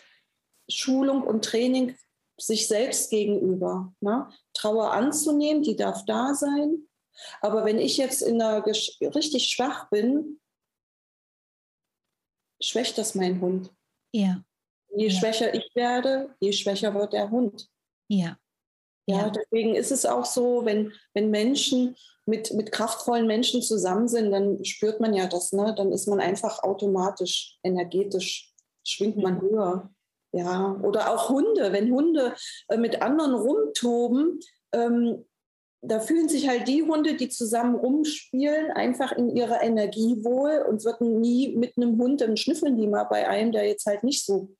Schulung 0.70 1.24
und 1.24 1.46
Training 1.46 1.98
sich 2.38 2.68
selbst 2.68 3.10
gegenüber. 3.10 3.94
Ne? 4.02 4.30
Trauer 4.54 4.92
anzunehmen, 4.92 5.64
die 5.64 5.76
darf 5.76 6.06
da 6.06 6.34
sein. 6.34 6.88
Aber 7.42 7.64
wenn 7.64 7.80
ich 7.80 7.98
jetzt 7.98 8.22
in 8.22 8.40
der 8.40 8.66
richtig 8.66 9.48
schwach 9.48 9.90
bin, 9.90 10.40
schwächt 12.62 12.98
das 12.98 13.16
mein 13.16 13.42
Hund. 13.42 13.72
Ja. 14.12 14.44
Je 14.96 15.08
ja. 15.08 15.20
schwächer 15.20 15.54
ich 15.54 15.70
werde, 15.76 16.36
je 16.40 16.54
schwächer 16.54 16.94
wird 16.94 17.14
der 17.14 17.30
Hund. 17.32 17.70
Ja. 18.08 18.38
Ja, 19.08 19.18
ja. 19.18 19.30
deswegen 19.30 19.76
ist 19.76 19.92
es 19.92 20.06
auch 20.06 20.26
so, 20.26 20.66
wenn, 20.66 20.92
wenn 21.14 21.30
Menschen 21.30 21.96
mit, 22.26 22.54
mit 22.54 22.72
kraftvollen 22.72 23.28
Menschen 23.28 23.62
zusammen 23.62 24.08
sind, 24.08 24.32
dann 24.32 24.64
spürt 24.66 25.00
man 25.00 25.14
ja 25.14 25.28
das, 25.28 25.52
ne? 25.52 25.76
Dann 25.78 25.92
ist 25.92 26.08
man 26.08 26.20
einfach 26.20 26.64
automatisch, 26.64 27.60
energetisch, 27.64 28.52
schwingt 28.84 29.18
man 29.18 29.42
höher. 29.42 29.92
Ja, 30.32 30.78
oder 30.84 31.14
auch 31.14 31.30
Hunde, 31.30 31.72
wenn 31.72 31.94
Hunde 31.94 32.34
äh, 32.68 32.78
mit 32.78 33.02
anderen 33.02 33.36
rumtoben, 33.36 34.40
ähm, 34.74 35.24
da 35.88 36.00
fühlen 36.00 36.30
sich 36.30 36.48
halt 36.48 36.68
die 36.68 36.84
Hunde, 36.84 37.16
die 37.16 37.30
zusammen 37.30 37.76
rumspielen, 37.76 38.72
einfach 38.72 39.12
in 39.12 39.36
ihrer 39.36 39.62
Energie 39.62 40.24
wohl 40.24 40.66
und 40.68 40.84
würden 40.84 41.20
nie 41.20 41.56
mit 41.56 41.78
einem 41.78 41.98
Hund, 41.98 42.22
dann 42.22 42.38
schnüffeln 42.38 42.78
die 42.78 42.88
mal 42.88 43.04
bei 43.04 43.28
einem, 43.28 43.52
der 43.52 43.68
jetzt 43.68 43.86
halt 43.86 44.04
nicht 44.04 44.26
so 44.26 44.56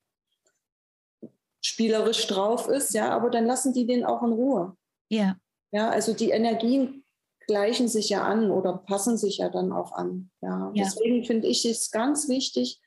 spielerisch 1.60 2.26
drauf 2.26 2.68
ist, 2.68 2.94
ja, 2.94 3.10
aber 3.10 3.30
dann 3.30 3.44
lassen 3.44 3.72
die 3.72 3.86
den 3.86 4.04
auch 4.04 4.22
in 4.22 4.32
Ruhe. 4.32 4.76
Ja. 5.08 5.36
Ja, 5.72 5.90
also 5.90 6.12
die 6.14 6.30
Energien 6.30 7.04
gleichen 7.46 7.88
sich 7.88 8.08
ja 8.08 8.22
an 8.22 8.50
oder 8.50 8.78
passen 8.78 9.16
sich 9.16 9.38
ja 9.38 9.48
dann 9.48 9.72
auch 9.72 9.92
an. 9.92 10.30
Ja, 10.40 10.70
ja. 10.74 10.84
deswegen 10.84 11.24
finde 11.24 11.48
ich 11.48 11.64
es 11.64 11.90
ganz 11.90 12.28
wichtig, 12.28 12.80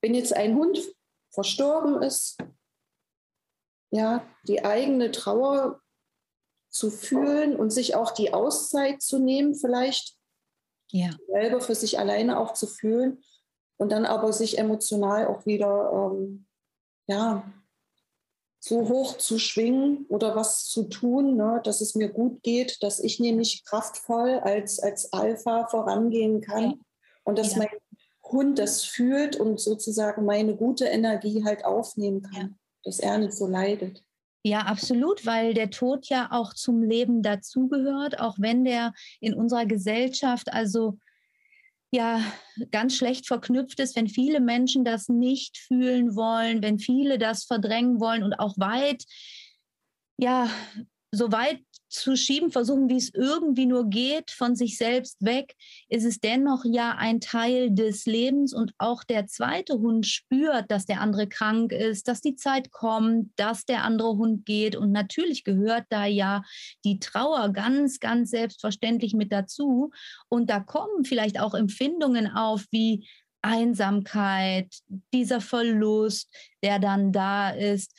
wenn 0.00 0.14
jetzt 0.14 0.34
ein 0.34 0.56
Hund 0.56 0.80
verstorben 1.30 2.02
ist, 2.02 2.38
ja, 3.90 4.26
die 4.48 4.64
eigene 4.64 5.12
Trauer 5.12 5.80
zu 6.74 6.90
fühlen 6.90 7.54
und 7.54 7.70
sich 7.70 7.94
auch 7.94 8.10
die 8.10 8.34
Auszeit 8.34 9.00
zu 9.00 9.20
nehmen, 9.20 9.54
vielleicht 9.54 10.16
ja. 10.90 11.10
selber 11.28 11.60
für 11.60 11.76
sich 11.76 12.00
alleine 12.00 12.40
auch 12.40 12.52
zu 12.52 12.66
fühlen 12.66 13.22
und 13.76 13.92
dann 13.92 14.04
aber 14.04 14.32
sich 14.32 14.58
emotional 14.58 15.28
auch 15.28 15.46
wieder 15.46 16.10
ähm, 16.12 16.46
ja, 17.06 17.44
so 18.58 18.88
hoch 18.88 19.18
zu 19.18 19.38
schwingen 19.38 20.06
oder 20.08 20.34
was 20.34 20.64
zu 20.64 20.84
tun, 20.84 21.36
ne, 21.36 21.60
dass 21.62 21.80
es 21.80 21.94
mir 21.94 22.08
gut 22.08 22.42
geht, 22.42 22.82
dass 22.82 22.98
ich 22.98 23.20
nämlich 23.20 23.64
kraftvoll 23.64 24.40
als, 24.40 24.80
als 24.80 25.12
Alpha 25.12 25.68
vorangehen 25.68 26.40
kann 26.40 26.62
ja. 26.62 26.74
und 27.22 27.38
dass 27.38 27.52
ja. 27.52 27.58
mein 27.58 27.68
Hund 28.24 28.58
das 28.58 28.82
fühlt 28.82 29.36
und 29.36 29.60
sozusagen 29.60 30.24
meine 30.24 30.56
gute 30.56 30.86
Energie 30.86 31.44
halt 31.44 31.64
aufnehmen 31.64 32.22
kann, 32.22 32.58
dass 32.82 32.98
er 32.98 33.18
nicht 33.18 33.34
so 33.34 33.46
leidet. 33.46 34.02
Ja, 34.46 34.60
absolut, 34.60 35.24
weil 35.24 35.54
der 35.54 35.70
Tod 35.70 36.06
ja 36.10 36.28
auch 36.30 36.52
zum 36.52 36.82
Leben 36.82 37.22
dazugehört, 37.22 38.20
auch 38.20 38.36
wenn 38.38 38.62
der 38.64 38.92
in 39.20 39.32
unserer 39.32 39.64
Gesellschaft 39.64 40.52
also 40.52 40.98
ja 41.90 42.20
ganz 42.70 42.94
schlecht 42.94 43.26
verknüpft 43.26 43.80
ist, 43.80 43.96
wenn 43.96 44.06
viele 44.06 44.40
Menschen 44.40 44.84
das 44.84 45.08
nicht 45.08 45.56
fühlen 45.56 46.14
wollen, 46.14 46.60
wenn 46.60 46.78
viele 46.78 47.16
das 47.16 47.44
verdrängen 47.44 48.00
wollen 48.00 48.22
und 48.22 48.34
auch 48.34 48.58
weit 48.58 49.04
ja 50.18 50.50
so 51.14 51.32
weit 51.32 51.60
zu 51.88 52.16
schieben, 52.16 52.50
versuchen, 52.50 52.88
wie 52.88 52.96
es 52.96 53.14
irgendwie 53.14 53.66
nur 53.66 53.88
geht, 53.88 54.32
von 54.32 54.56
sich 54.56 54.76
selbst 54.78 55.24
weg, 55.24 55.54
ist 55.88 56.04
es 56.04 56.18
dennoch 56.18 56.64
ja 56.64 56.96
ein 56.98 57.20
Teil 57.20 57.70
des 57.72 58.04
Lebens. 58.04 58.52
Und 58.52 58.72
auch 58.78 59.04
der 59.04 59.26
zweite 59.26 59.74
Hund 59.74 60.06
spürt, 60.06 60.70
dass 60.70 60.86
der 60.86 61.00
andere 61.00 61.28
krank 61.28 61.72
ist, 61.72 62.08
dass 62.08 62.20
die 62.20 62.34
Zeit 62.34 62.72
kommt, 62.72 63.30
dass 63.36 63.64
der 63.64 63.84
andere 63.84 64.16
Hund 64.16 64.44
geht. 64.44 64.74
Und 64.74 64.90
natürlich 64.90 65.44
gehört 65.44 65.84
da 65.90 66.04
ja 66.04 66.42
die 66.84 66.98
Trauer 66.98 67.52
ganz, 67.52 68.00
ganz 68.00 68.30
selbstverständlich 68.30 69.14
mit 69.14 69.32
dazu. 69.32 69.90
Und 70.28 70.50
da 70.50 70.60
kommen 70.60 71.04
vielleicht 71.04 71.38
auch 71.38 71.54
Empfindungen 71.54 72.26
auf 72.28 72.64
wie 72.72 73.06
Einsamkeit, 73.40 74.74
dieser 75.12 75.40
Verlust, 75.40 76.34
der 76.62 76.78
dann 76.78 77.12
da 77.12 77.50
ist. 77.50 77.92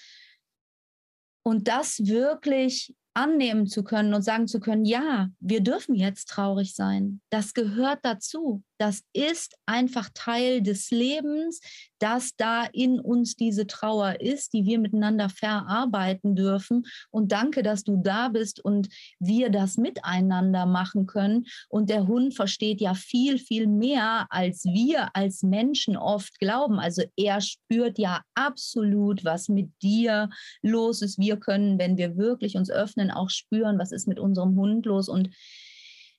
Und 1.43 1.67
das 1.67 1.99
wirklich 1.99 2.93
annehmen 3.15 3.67
zu 3.67 3.83
können 3.83 4.13
und 4.13 4.21
sagen 4.21 4.47
zu 4.47 4.59
können, 4.59 4.85
ja, 4.85 5.29
wir 5.39 5.61
dürfen 5.61 5.95
jetzt 5.95 6.29
traurig 6.29 6.75
sein. 6.75 7.21
Das 7.29 7.53
gehört 7.53 7.99
dazu. 8.03 8.63
Das 8.77 9.03
ist 9.13 9.55
einfach 9.65 10.09
Teil 10.13 10.61
des 10.61 10.91
Lebens, 10.91 11.61
dass 11.99 12.35
da 12.35 12.65
in 12.65 12.99
uns 12.99 13.35
diese 13.35 13.67
Trauer 13.67 14.19
ist, 14.19 14.53
die 14.53 14.65
wir 14.65 14.79
miteinander 14.79 15.29
verarbeiten 15.29 16.35
dürfen. 16.35 16.85
Und 17.09 17.31
danke, 17.31 17.63
dass 17.63 17.83
du 17.83 17.97
da 17.97 18.29
bist 18.29 18.63
und 18.63 18.89
wir 19.19 19.49
das 19.49 19.77
miteinander 19.77 20.65
machen 20.65 21.07
können. 21.07 21.45
Und 21.69 21.89
der 21.89 22.07
Hund 22.07 22.35
versteht 22.35 22.81
ja 22.81 22.93
viel, 22.93 23.37
viel 23.37 23.67
mehr, 23.67 24.27
als 24.29 24.65
wir 24.65 25.15
als 25.15 25.41
Menschen 25.41 25.95
oft 25.95 26.37
glauben. 26.39 26.79
Also 26.79 27.03
er 27.15 27.39
spürt 27.41 27.97
ja 27.97 28.21
absolut, 28.33 29.23
was 29.23 29.47
mit 29.47 29.71
dir 29.81 30.29
los 30.61 31.01
ist. 31.01 31.17
Wir 31.17 31.37
können, 31.37 31.79
wenn 31.79 31.97
wir 31.97 32.17
wirklich 32.17 32.57
uns 32.57 32.69
öffnen, 32.69 33.09
auch 33.09 33.29
spüren, 33.29 33.79
was 33.79 33.91
ist 33.91 34.07
mit 34.07 34.19
unserem 34.19 34.55
Hund 34.55 34.85
los. 34.85 35.07
Und 35.07 35.29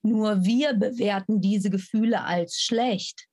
nur 0.07 0.45
wir 0.45 0.75
bewerten 0.75 1.41
diese 1.41 1.71
Gefühle 1.71 2.25
als 2.25 2.61
schlecht. 2.61 3.27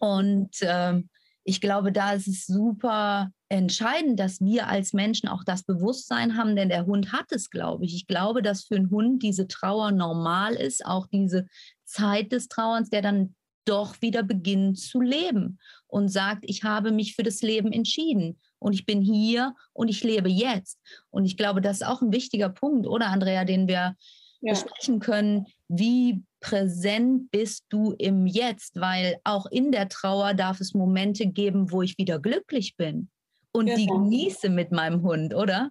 Und 0.00 0.50
ähm, 0.62 1.08
ich 1.44 1.60
glaube, 1.60 1.92
da 1.92 2.12
ist 2.12 2.28
es 2.28 2.46
super 2.46 3.30
entscheidend, 3.48 4.18
dass 4.18 4.40
wir 4.40 4.68
als 4.68 4.92
Menschen 4.92 5.28
auch 5.28 5.44
das 5.44 5.64
Bewusstsein 5.64 6.36
haben, 6.36 6.56
denn 6.56 6.68
der 6.68 6.86
Hund 6.86 7.12
hat 7.12 7.26
es, 7.30 7.50
glaube 7.50 7.84
ich. 7.84 7.94
Ich 7.94 8.06
glaube, 8.06 8.42
dass 8.42 8.64
für 8.64 8.76
einen 8.76 8.90
Hund 8.90 9.22
diese 9.22 9.48
Trauer 9.48 9.92
normal 9.92 10.54
ist, 10.54 10.86
auch 10.86 11.06
diese 11.06 11.46
Zeit 11.84 12.32
des 12.32 12.48
Trauerns, 12.48 12.90
der 12.90 13.02
dann 13.02 13.34
doch 13.64 14.00
wieder 14.00 14.22
beginnt 14.22 14.78
zu 14.78 15.00
leben 15.00 15.58
und 15.86 16.08
sagt, 16.08 16.44
ich 16.44 16.64
habe 16.64 16.90
mich 16.90 17.14
für 17.14 17.22
das 17.22 17.42
Leben 17.42 17.72
entschieden 17.72 18.40
und 18.58 18.72
ich 18.72 18.86
bin 18.86 19.02
hier 19.02 19.54
und 19.72 19.88
ich 19.88 20.02
lebe 20.02 20.28
jetzt. 20.28 20.80
Und 21.10 21.24
ich 21.24 21.36
glaube, 21.36 21.60
das 21.60 21.78
ist 21.78 21.86
auch 21.86 22.02
ein 22.02 22.12
wichtiger 22.12 22.48
Punkt, 22.48 22.86
oder 22.86 23.08
Andrea, 23.08 23.44
den 23.44 23.68
wir 23.68 23.96
ja. 24.40 24.52
besprechen 24.52 25.00
können, 25.00 25.46
wie 25.74 26.22
präsent 26.40 27.30
bist 27.30 27.64
du 27.70 27.92
im 27.98 28.26
Jetzt, 28.26 28.78
weil 28.78 29.18
auch 29.24 29.46
in 29.46 29.72
der 29.72 29.88
Trauer 29.88 30.34
darf 30.34 30.60
es 30.60 30.74
Momente 30.74 31.26
geben, 31.26 31.70
wo 31.70 31.82
ich 31.82 31.96
wieder 31.96 32.18
glücklich 32.18 32.76
bin 32.76 33.08
und 33.52 33.68
ja. 33.68 33.76
die 33.76 33.86
genieße 33.86 34.50
mit 34.50 34.70
meinem 34.70 35.02
Hund, 35.02 35.34
oder? 35.34 35.70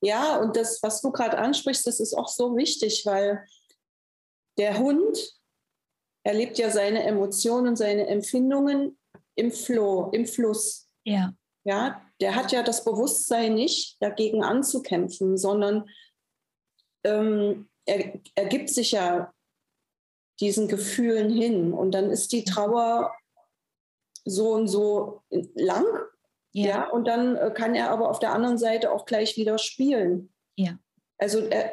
Ja, 0.00 0.38
und 0.38 0.56
das, 0.56 0.82
was 0.82 1.00
du 1.00 1.12
gerade 1.12 1.38
ansprichst, 1.38 1.86
das 1.86 2.00
ist 2.00 2.14
auch 2.14 2.28
so 2.28 2.56
wichtig, 2.56 3.02
weil 3.06 3.46
der 4.58 4.78
Hund 4.78 5.16
erlebt 6.24 6.58
ja 6.58 6.70
seine 6.70 7.04
Emotionen, 7.04 7.76
seine 7.76 8.08
Empfindungen 8.08 8.98
im 9.36 9.52
Flow, 9.52 10.10
im 10.12 10.26
Fluss. 10.26 10.88
Ja. 11.04 11.32
Ja, 11.64 12.02
der 12.20 12.34
hat 12.34 12.52
ja 12.52 12.62
das 12.62 12.84
Bewusstsein 12.84 13.54
nicht, 13.54 13.96
dagegen 14.00 14.42
anzukämpfen, 14.42 15.36
sondern 15.36 15.88
ähm, 17.04 17.68
er, 17.84 18.20
er 18.34 18.46
gibt 18.46 18.70
sich 18.70 18.92
ja 18.92 19.32
diesen 20.40 20.68
Gefühlen 20.68 21.30
hin. 21.30 21.72
Und 21.72 21.92
dann 21.92 22.10
ist 22.10 22.32
die 22.32 22.44
Trauer 22.44 23.14
so 24.24 24.52
und 24.52 24.68
so 24.68 25.22
lang. 25.54 25.84
Ja. 26.52 26.66
ja. 26.66 26.88
und 26.90 27.06
dann 27.06 27.36
äh, 27.36 27.52
kann 27.54 27.74
er 27.74 27.90
aber 27.90 28.08
auf 28.08 28.18
der 28.18 28.32
anderen 28.32 28.58
Seite 28.58 28.90
auch 28.90 29.04
gleich 29.04 29.36
wieder 29.36 29.58
spielen. 29.58 30.32
Ja. 30.56 30.78
Also 31.18 31.40
er, 31.40 31.72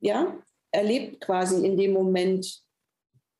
ja, 0.00 0.36
er 0.70 0.84
lebt 0.84 1.20
quasi 1.20 1.64
in 1.66 1.76
dem 1.76 1.92
Moment 1.92 2.62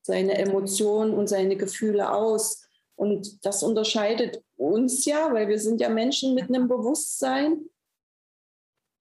seine 0.05 0.37
Emotionen 0.37 1.13
und 1.13 1.27
seine 1.27 1.55
Gefühle 1.55 2.11
aus. 2.11 2.67
Und 2.95 3.45
das 3.45 3.63
unterscheidet 3.63 4.43
uns 4.55 5.05
ja, 5.05 5.33
weil 5.33 5.47
wir 5.47 5.59
sind 5.59 5.81
ja 5.81 5.89
Menschen 5.89 6.35
mit 6.35 6.49
einem 6.49 6.67
Bewusstsein. 6.67 7.69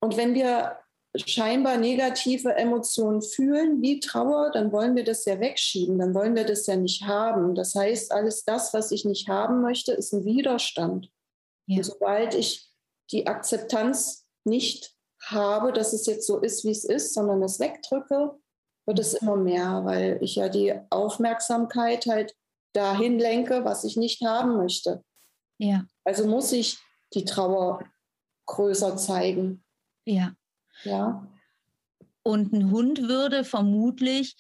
Und 0.00 0.16
wenn 0.16 0.34
wir 0.34 0.81
scheinbar 1.14 1.76
negative 1.76 2.54
Emotionen 2.54 3.20
fühlen, 3.20 3.82
wie 3.82 4.00
Trauer, 4.00 4.50
dann 4.50 4.72
wollen 4.72 4.96
wir 4.96 5.04
das 5.04 5.24
ja 5.26 5.38
wegschieben, 5.38 5.98
dann 5.98 6.14
wollen 6.14 6.34
wir 6.34 6.44
das 6.44 6.66
ja 6.66 6.76
nicht 6.76 7.02
haben. 7.02 7.54
Das 7.54 7.74
heißt, 7.74 8.12
alles 8.12 8.44
das, 8.44 8.72
was 8.72 8.90
ich 8.92 9.04
nicht 9.04 9.28
haben 9.28 9.60
möchte, 9.60 9.92
ist 9.92 10.12
ein 10.12 10.24
Widerstand. 10.24 11.10
Ja. 11.66 11.78
Und 11.78 11.84
sobald 11.84 12.34
ich 12.34 12.70
die 13.10 13.26
Akzeptanz 13.26 14.26
nicht 14.44 14.94
habe, 15.22 15.72
dass 15.72 15.92
es 15.92 16.06
jetzt 16.06 16.26
so 16.26 16.40
ist, 16.40 16.64
wie 16.64 16.70
es 16.70 16.84
ist, 16.84 17.14
sondern 17.14 17.42
es 17.42 17.60
wegdrücke, 17.60 18.38
wird 18.86 18.98
es 18.98 19.14
immer 19.14 19.36
mehr, 19.36 19.84
weil 19.84 20.18
ich 20.22 20.36
ja 20.36 20.48
die 20.48 20.74
Aufmerksamkeit 20.90 22.06
halt 22.06 22.34
dahin 22.72 23.18
lenke, 23.18 23.64
was 23.64 23.84
ich 23.84 23.96
nicht 23.96 24.22
haben 24.22 24.56
möchte. 24.56 25.04
Ja. 25.58 25.84
Also 26.04 26.26
muss 26.26 26.52
ich 26.52 26.78
die 27.14 27.24
Trauer 27.24 27.84
größer 28.46 28.96
zeigen. 28.96 29.64
Ja. 30.04 30.32
Ja. 30.84 31.26
Und 32.22 32.52
ein 32.52 32.70
Hund 32.70 33.08
würde 33.08 33.44
vermutlich 33.44 34.36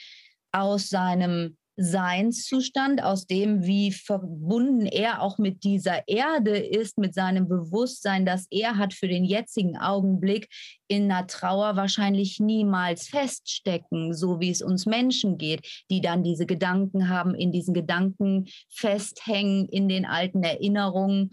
aus 0.52 0.88
seinem 0.88 1.56
Seinszustand, 1.76 3.02
aus 3.02 3.26
dem, 3.26 3.64
wie 3.64 3.92
verbunden 3.92 4.86
er 4.86 5.22
auch 5.22 5.38
mit 5.38 5.64
dieser 5.64 6.06
Erde 6.06 6.56
ist, 6.58 6.98
mit 6.98 7.14
seinem 7.14 7.48
Bewusstsein, 7.48 8.26
das 8.26 8.46
er 8.50 8.76
hat 8.76 8.92
für 8.92 9.08
den 9.08 9.24
jetzigen 9.24 9.78
Augenblick, 9.78 10.48
in 10.86 11.10
einer 11.10 11.26
Trauer 11.26 11.76
wahrscheinlich 11.76 12.38
niemals 12.40 13.08
feststecken, 13.08 14.12
so 14.12 14.38
wie 14.38 14.50
es 14.50 14.60
uns 14.60 14.84
Menschen 14.84 15.38
geht, 15.38 15.84
die 15.90 16.02
dann 16.02 16.22
diese 16.22 16.44
Gedanken 16.44 17.08
haben, 17.08 17.34
in 17.34 17.52
diesen 17.52 17.72
Gedanken 17.72 18.46
festhängen, 18.68 19.66
in 19.68 19.88
den 19.88 20.04
alten 20.04 20.42
Erinnerungen. 20.42 21.30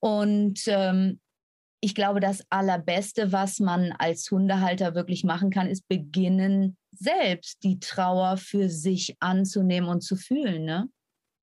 Und 0.00 0.62
ähm, 0.66 1.20
ich 1.84 1.96
glaube, 1.96 2.20
das 2.20 2.46
Allerbeste, 2.48 3.32
was 3.32 3.58
man 3.58 3.90
als 3.98 4.30
Hundehalter 4.30 4.94
wirklich 4.94 5.24
machen 5.24 5.50
kann, 5.50 5.68
ist 5.68 5.88
beginnen, 5.88 6.78
selbst 6.92 7.64
die 7.64 7.80
Trauer 7.80 8.36
für 8.36 8.68
sich 8.68 9.16
anzunehmen 9.18 9.90
und 9.90 10.00
zu 10.02 10.14
fühlen. 10.14 10.64
Ne? 10.64 10.88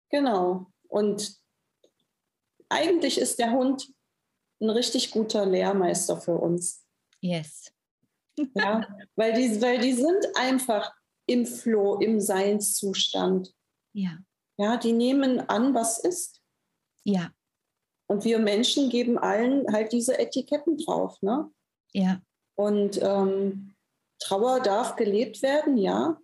Genau. 0.09 0.67
Und 0.87 1.35
eigentlich 2.69 3.17
ist 3.17 3.37
der 3.37 3.51
Hund 3.51 3.91
ein 4.61 4.69
richtig 4.69 5.11
guter 5.11 5.45
Lehrmeister 5.45 6.15
für 6.15 6.35
uns. 6.35 6.85
Yes. 7.19 7.73
ja, 8.55 8.87
weil 9.17 9.33
die, 9.33 9.61
weil 9.61 9.79
die 9.79 9.93
sind 9.93 10.25
einfach 10.35 10.93
im 11.25 11.45
Floh, 11.45 11.99
im 11.99 12.21
Seinszustand. 12.21 13.53
Ja. 13.91 14.17
Ja, 14.57 14.77
die 14.77 14.93
nehmen 14.93 15.41
an, 15.49 15.73
was 15.73 15.99
ist. 15.99 16.41
Ja. 17.03 17.31
Und 18.09 18.25
wir 18.25 18.39
Menschen 18.39 18.89
geben 18.89 19.19
allen 19.19 19.71
halt 19.71 19.91
diese 19.91 20.17
Etiketten 20.17 20.77
drauf. 20.77 21.21
Ne? 21.21 21.49
Ja. 21.93 22.21
Und 22.55 22.99
ähm, 23.01 23.75
Trauer 24.19 24.61
darf 24.61 24.95
gelebt 24.95 25.43
werden, 25.43 25.77
ja, 25.77 26.17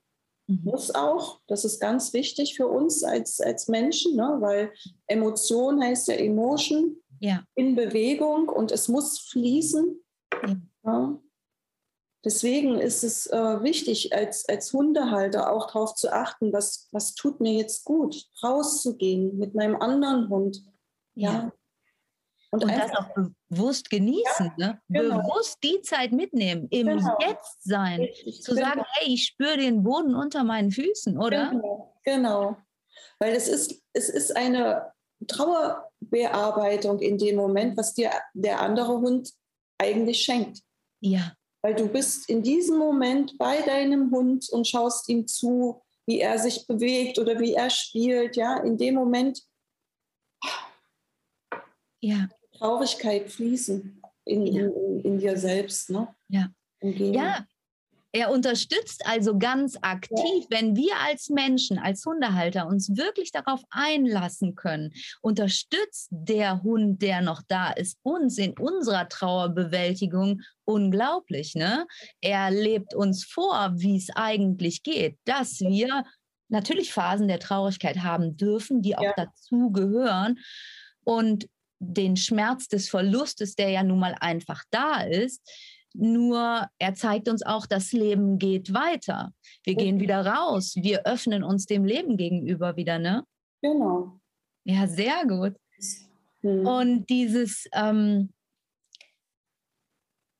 mhm. 0.47 0.61
muss 0.63 0.93
auch. 0.93 1.39
Das 1.47 1.63
ist 1.63 1.79
ganz 1.79 2.11
wichtig 2.13 2.55
für 2.55 2.67
uns 2.67 3.03
als, 3.03 3.39
als 3.39 3.67
Menschen, 3.67 4.15
ne? 4.15 4.37
weil 4.39 4.73
Emotion 5.07 5.81
heißt 5.81 6.07
ja 6.07 6.15
Emotion 6.15 6.97
ja. 7.19 7.43
in 7.53 7.75
Bewegung 7.75 8.49
und 8.49 8.71
es 8.71 8.87
muss 8.87 9.19
fließen. 9.19 10.03
Ja. 10.33 10.55
Ja. 10.85 11.19
Deswegen 12.25 12.79
ist 12.79 13.03
es 13.03 13.27
äh, 13.27 13.61
wichtig, 13.61 14.15
als, 14.15 14.49
als 14.49 14.73
Hundehalter 14.73 15.53
auch 15.53 15.67
darauf 15.67 15.93
zu 15.93 16.11
achten, 16.11 16.51
was, 16.51 16.89
was 16.91 17.13
tut 17.13 17.39
mir 17.39 17.53
jetzt 17.53 17.85
gut, 17.85 18.25
rauszugehen 18.43 19.37
mit 19.37 19.53
meinem 19.53 19.75
anderen 19.75 20.27
Hund. 20.29 20.65
Ja. 21.13 21.51
Und, 22.55 22.63
und 22.63 22.77
das 22.77 22.91
auch 22.95 23.09
bewusst 23.49 23.89
genießen, 23.89 24.53
ja, 24.57 24.67
ne? 24.67 24.81
Genau. 24.87 25.17
bewusst 25.17 25.57
die 25.61 25.81
Zeit 25.81 26.11
mitnehmen, 26.11 26.67
im 26.69 26.87
genau. 26.87 27.17
Jetzt 27.19 27.63
sein, 27.63 27.99
Richtig, 27.99 28.41
zu 28.41 28.55
genau. 28.55 28.67
sagen, 28.67 28.83
hey, 28.93 29.13
ich 29.13 29.25
spüre 29.25 29.57
den 29.57 29.83
Boden 29.83 30.15
unter 30.15 30.43
meinen 30.43 30.71
Füßen, 30.71 31.17
oder? 31.17 31.49
Genau, 31.49 31.93
genau. 32.03 32.57
Weil 33.19 33.33
es 33.33 33.49
ist, 33.49 33.81
es 33.93 34.09
ist 34.09 34.35
eine 34.37 34.91
Trauerbearbeitung 35.27 36.99
in 36.99 37.17
dem 37.17 37.35
Moment, 37.35 37.75
was 37.77 37.93
dir 37.93 38.11
der 38.33 38.61
andere 38.61 38.99
Hund 38.99 39.31
eigentlich 39.77 40.21
schenkt. 40.21 40.61
Ja. 41.01 41.33
Weil 41.61 41.75
du 41.75 41.87
bist 41.87 42.29
in 42.29 42.41
diesem 42.41 42.77
Moment 42.77 43.37
bei 43.37 43.61
deinem 43.61 44.11
Hund 44.11 44.47
und 44.49 44.67
schaust 44.67 45.09
ihm 45.09 45.27
zu, 45.27 45.81
wie 46.05 46.21
er 46.21 46.37
sich 46.39 46.67
bewegt 46.67 47.19
oder 47.19 47.39
wie 47.39 47.53
er 47.53 47.69
spielt. 47.69 48.37
Ja, 48.37 48.57
in 48.57 48.77
dem 48.77 48.95
Moment 48.95 49.41
ja. 52.05 52.27
Traurigkeit 52.57 53.29
fließen 53.29 54.01
in, 54.25 54.45
ja. 54.47 54.65
in, 54.65 54.99
in, 55.01 55.17
dir 55.19 55.37
selbst. 55.37 55.89
Ne? 55.89 56.07
Ja. 56.29 56.49
ja, 56.81 57.45
er 58.15 58.31
unterstützt 58.31 59.05
also 59.05 59.37
ganz 59.37 59.77
aktiv, 59.81 60.45
wenn 60.49 60.77
wir 60.77 60.93
als 61.05 61.27
Menschen, 61.27 61.77
als 61.77 62.05
Hundehalter 62.05 62.65
uns 62.65 62.95
wirklich 62.95 63.33
darauf 63.33 63.61
einlassen 63.69 64.55
können, 64.55 64.93
unterstützt 65.21 66.07
der 66.11 66.63
Hund, 66.63 67.01
der 67.01 67.21
noch 67.21 67.41
da 67.49 67.71
ist, 67.71 67.97
uns 68.03 68.37
in 68.37 68.57
unserer 68.57 69.09
Trauerbewältigung 69.09 70.39
unglaublich. 70.63 71.55
Ne? 71.55 71.85
Er 72.21 72.51
lebt 72.51 72.95
uns 72.95 73.25
vor, 73.25 73.73
wie 73.75 73.97
es 73.97 74.07
eigentlich 74.15 74.83
geht, 74.83 75.17
dass 75.25 75.59
wir 75.59 76.05
natürlich 76.47 76.93
Phasen 76.93 77.27
der 77.27 77.39
Traurigkeit 77.39 77.97
haben 77.97 78.37
dürfen, 78.37 78.81
die 78.81 78.97
auch 78.97 79.03
ja. 79.03 79.13
dazu 79.17 79.71
gehören. 79.71 80.39
Und 81.03 81.49
den 81.93 82.17
Schmerz 82.17 82.67
des 82.67 82.89
Verlustes, 82.89 83.55
der 83.55 83.69
ja 83.69 83.83
nun 83.83 83.99
mal 83.99 84.15
einfach 84.19 84.63
da 84.71 85.01
ist. 85.01 85.41
Nur 85.93 86.67
er 86.77 86.93
zeigt 86.93 87.29
uns 87.29 87.41
auch, 87.43 87.65
das 87.65 87.93
Leben 87.93 88.37
geht 88.37 88.73
weiter. 88.73 89.31
Wir 89.63 89.75
gehen 89.75 89.99
wieder 89.99 90.25
raus. 90.25 90.75
Wir 90.75 91.05
öffnen 91.05 91.43
uns 91.43 91.65
dem 91.65 91.85
Leben 91.85 92.17
gegenüber 92.17 92.75
wieder, 92.75 92.99
ne? 92.99 93.23
Genau. 93.61 94.19
Ja, 94.65 94.87
sehr 94.87 95.25
gut. 95.25 95.53
Hm. 96.41 96.67
Und 96.67 97.09
dieses, 97.09 97.67
ähm, 97.73 98.33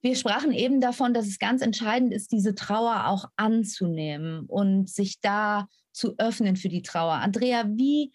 wir 0.02 0.16
sprachen 0.16 0.52
eben 0.52 0.82
davon, 0.82 1.14
dass 1.14 1.26
es 1.26 1.40
ganz 1.40 1.62
entscheidend 1.62 2.14
ist, 2.14 2.32
diese 2.32 2.54
Trauer 2.54 3.08
auch 3.08 3.26
anzunehmen 3.38 4.46
und 4.48 4.90
sich 4.90 5.20
da 5.22 5.68
zu 5.94 6.16
öffnen 6.18 6.58
für 6.58 6.70
die 6.70 6.82
Trauer. 6.82 7.14
Andrea, 7.14 7.66
wie 7.70 8.12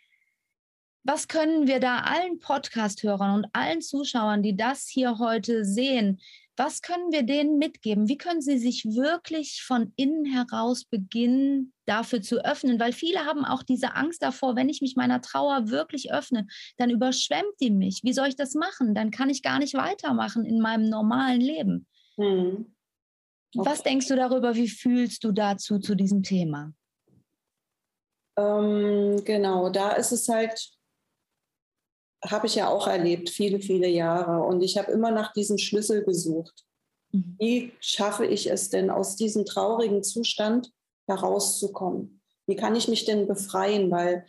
was 1.02 1.28
können 1.28 1.66
wir 1.66 1.80
da 1.80 2.00
allen 2.00 2.38
Podcast-Hörern 2.38 3.34
und 3.36 3.46
allen 3.52 3.80
Zuschauern, 3.80 4.42
die 4.42 4.56
das 4.56 4.86
hier 4.88 5.18
heute 5.18 5.64
sehen, 5.64 6.20
was 6.56 6.82
können 6.82 7.10
wir 7.10 7.22
denen 7.22 7.56
mitgeben? 7.56 8.06
Wie 8.06 8.18
können 8.18 8.42
sie 8.42 8.58
sich 8.58 8.84
wirklich 8.84 9.62
von 9.62 9.94
innen 9.96 10.26
heraus 10.26 10.84
beginnen, 10.84 11.72
dafür 11.86 12.20
zu 12.20 12.44
öffnen? 12.44 12.78
Weil 12.78 12.92
viele 12.92 13.24
haben 13.24 13.46
auch 13.46 13.62
diese 13.62 13.94
Angst 13.94 14.22
davor, 14.22 14.56
wenn 14.56 14.68
ich 14.68 14.82
mich 14.82 14.94
meiner 14.94 15.22
Trauer 15.22 15.70
wirklich 15.70 16.12
öffne, 16.12 16.46
dann 16.76 16.90
überschwemmt 16.90 17.54
die 17.62 17.70
mich. 17.70 18.00
Wie 18.04 18.12
soll 18.12 18.28
ich 18.28 18.36
das 18.36 18.54
machen? 18.54 18.94
Dann 18.94 19.10
kann 19.10 19.30
ich 19.30 19.42
gar 19.42 19.58
nicht 19.58 19.72
weitermachen 19.72 20.44
in 20.44 20.60
meinem 20.60 20.90
normalen 20.90 21.40
Leben. 21.40 21.86
Hm. 22.16 22.74
Okay. 23.56 23.70
Was 23.70 23.82
denkst 23.82 24.08
du 24.08 24.16
darüber? 24.16 24.54
Wie 24.54 24.68
fühlst 24.68 25.24
du 25.24 25.32
dazu 25.32 25.78
zu 25.78 25.94
diesem 25.94 26.22
Thema? 26.22 26.74
Ähm, 28.36 29.22
genau, 29.24 29.70
da 29.70 29.92
ist 29.92 30.12
es 30.12 30.28
halt 30.28 30.70
habe 32.24 32.46
ich 32.46 32.54
ja 32.54 32.68
auch 32.68 32.86
erlebt, 32.86 33.30
viele, 33.30 33.60
viele 33.60 33.88
Jahre. 33.88 34.44
Und 34.44 34.62
ich 34.62 34.76
habe 34.76 34.92
immer 34.92 35.10
nach 35.10 35.32
diesem 35.32 35.58
Schlüssel 35.58 36.04
gesucht. 36.04 36.64
Mhm. 37.12 37.36
Wie 37.38 37.72
schaffe 37.80 38.26
ich 38.26 38.50
es 38.50 38.70
denn, 38.70 38.90
aus 38.90 39.16
diesem 39.16 39.44
traurigen 39.44 40.02
Zustand 40.02 40.70
herauszukommen? 41.06 42.20
Wie 42.46 42.56
kann 42.56 42.76
ich 42.76 42.88
mich 42.88 43.04
denn 43.04 43.26
befreien? 43.26 43.90
Weil 43.90 44.26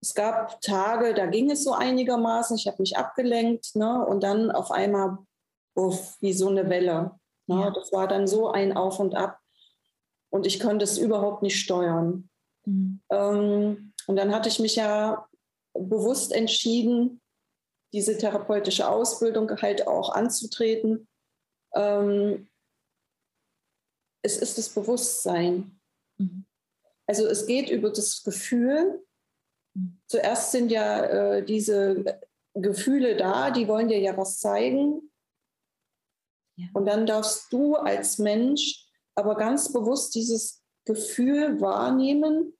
es 0.00 0.14
gab 0.14 0.60
Tage, 0.60 1.14
da 1.14 1.26
ging 1.26 1.50
es 1.50 1.64
so 1.64 1.72
einigermaßen, 1.72 2.56
ich 2.56 2.66
habe 2.66 2.80
mich 2.80 2.96
abgelenkt 2.96 3.74
ne? 3.74 4.04
und 4.04 4.22
dann 4.22 4.50
auf 4.50 4.70
einmal 4.70 5.18
uff, 5.74 6.16
wie 6.20 6.32
so 6.32 6.48
eine 6.48 6.68
Welle. 6.68 7.12
Ne? 7.46 7.60
Ja. 7.60 7.70
Das 7.70 7.92
war 7.92 8.06
dann 8.08 8.26
so 8.26 8.48
ein 8.48 8.76
Auf 8.76 9.00
und 9.00 9.14
Ab 9.14 9.38
und 10.30 10.46
ich 10.46 10.60
konnte 10.60 10.84
es 10.84 10.98
überhaupt 10.98 11.42
nicht 11.42 11.58
steuern. 11.58 12.28
Mhm. 12.64 13.00
Ähm, 13.10 13.92
und 14.06 14.16
dann 14.16 14.34
hatte 14.34 14.48
ich 14.48 14.58
mich 14.58 14.76
ja 14.76 15.26
bewusst 15.72 16.32
entschieden, 16.32 17.20
diese 17.94 18.18
therapeutische 18.18 18.88
Ausbildung 18.88 19.48
halt 19.62 19.86
auch 19.86 20.10
anzutreten. 20.10 21.06
Ähm, 21.74 22.48
es 24.22 24.36
ist 24.36 24.58
das 24.58 24.68
Bewusstsein. 24.68 25.80
Mhm. 26.18 26.44
Also 27.06 27.26
es 27.26 27.46
geht 27.46 27.70
über 27.70 27.90
das 27.90 28.24
Gefühl. 28.24 29.06
Mhm. 29.74 30.00
Zuerst 30.08 30.50
sind 30.50 30.72
ja 30.72 31.04
äh, 31.04 31.44
diese 31.44 32.20
Gefühle 32.54 33.16
da, 33.16 33.52
die 33.52 33.68
wollen 33.68 33.86
dir 33.86 34.00
ja 34.00 34.16
was 34.16 34.40
zeigen. 34.40 35.12
Ja. 36.56 36.66
Und 36.72 36.86
dann 36.86 37.06
darfst 37.06 37.52
du 37.52 37.76
als 37.76 38.18
Mensch 38.18 38.88
aber 39.14 39.36
ganz 39.36 39.72
bewusst 39.72 40.16
dieses 40.16 40.64
Gefühl 40.84 41.60
wahrnehmen 41.60 42.56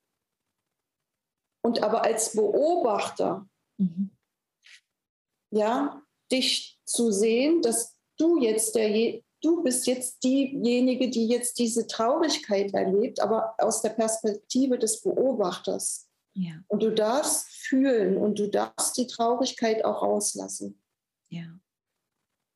Und 1.64 1.82
aber 1.82 2.04
als 2.04 2.36
Beobachter, 2.36 3.48
mhm. 3.78 4.13
Ja, 5.54 6.02
dich 6.30 6.78
zu 6.84 7.10
sehen, 7.10 7.62
dass 7.62 7.96
du 8.18 8.40
jetzt 8.40 8.74
der, 8.74 9.20
du 9.42 9.62
bist 9.62 9.86
jetzt 9.86 10.22
diejenige, 10.22 11.08
die 11.08 11.26
jetzt 11.28 11.58
diese 11.58 11.86
Traurigkeit 11.86 12.72
erlebt, 12.74 13.20
aber 13.20 13.54
aus 13.58 13.82
der 13.82 13.90
Perspektive 13.90 14.78
des 14.78 15.02
Beobachters. 15.02 16.08
Ja. 16.34 16.54
Und 16.66 16.82
du 16.82 16.92
darfst 16.92 17.46
fühlen 17.48 18.16
und 18.16 18.38
du 18.38 18.48
darfst 18.48 18.96
die 18.96 19.06
Traurigkeit 19.06 19.84
auch 19.84 20.02
rauslassen. 20.02 20.82
Ja. 21.28 21.46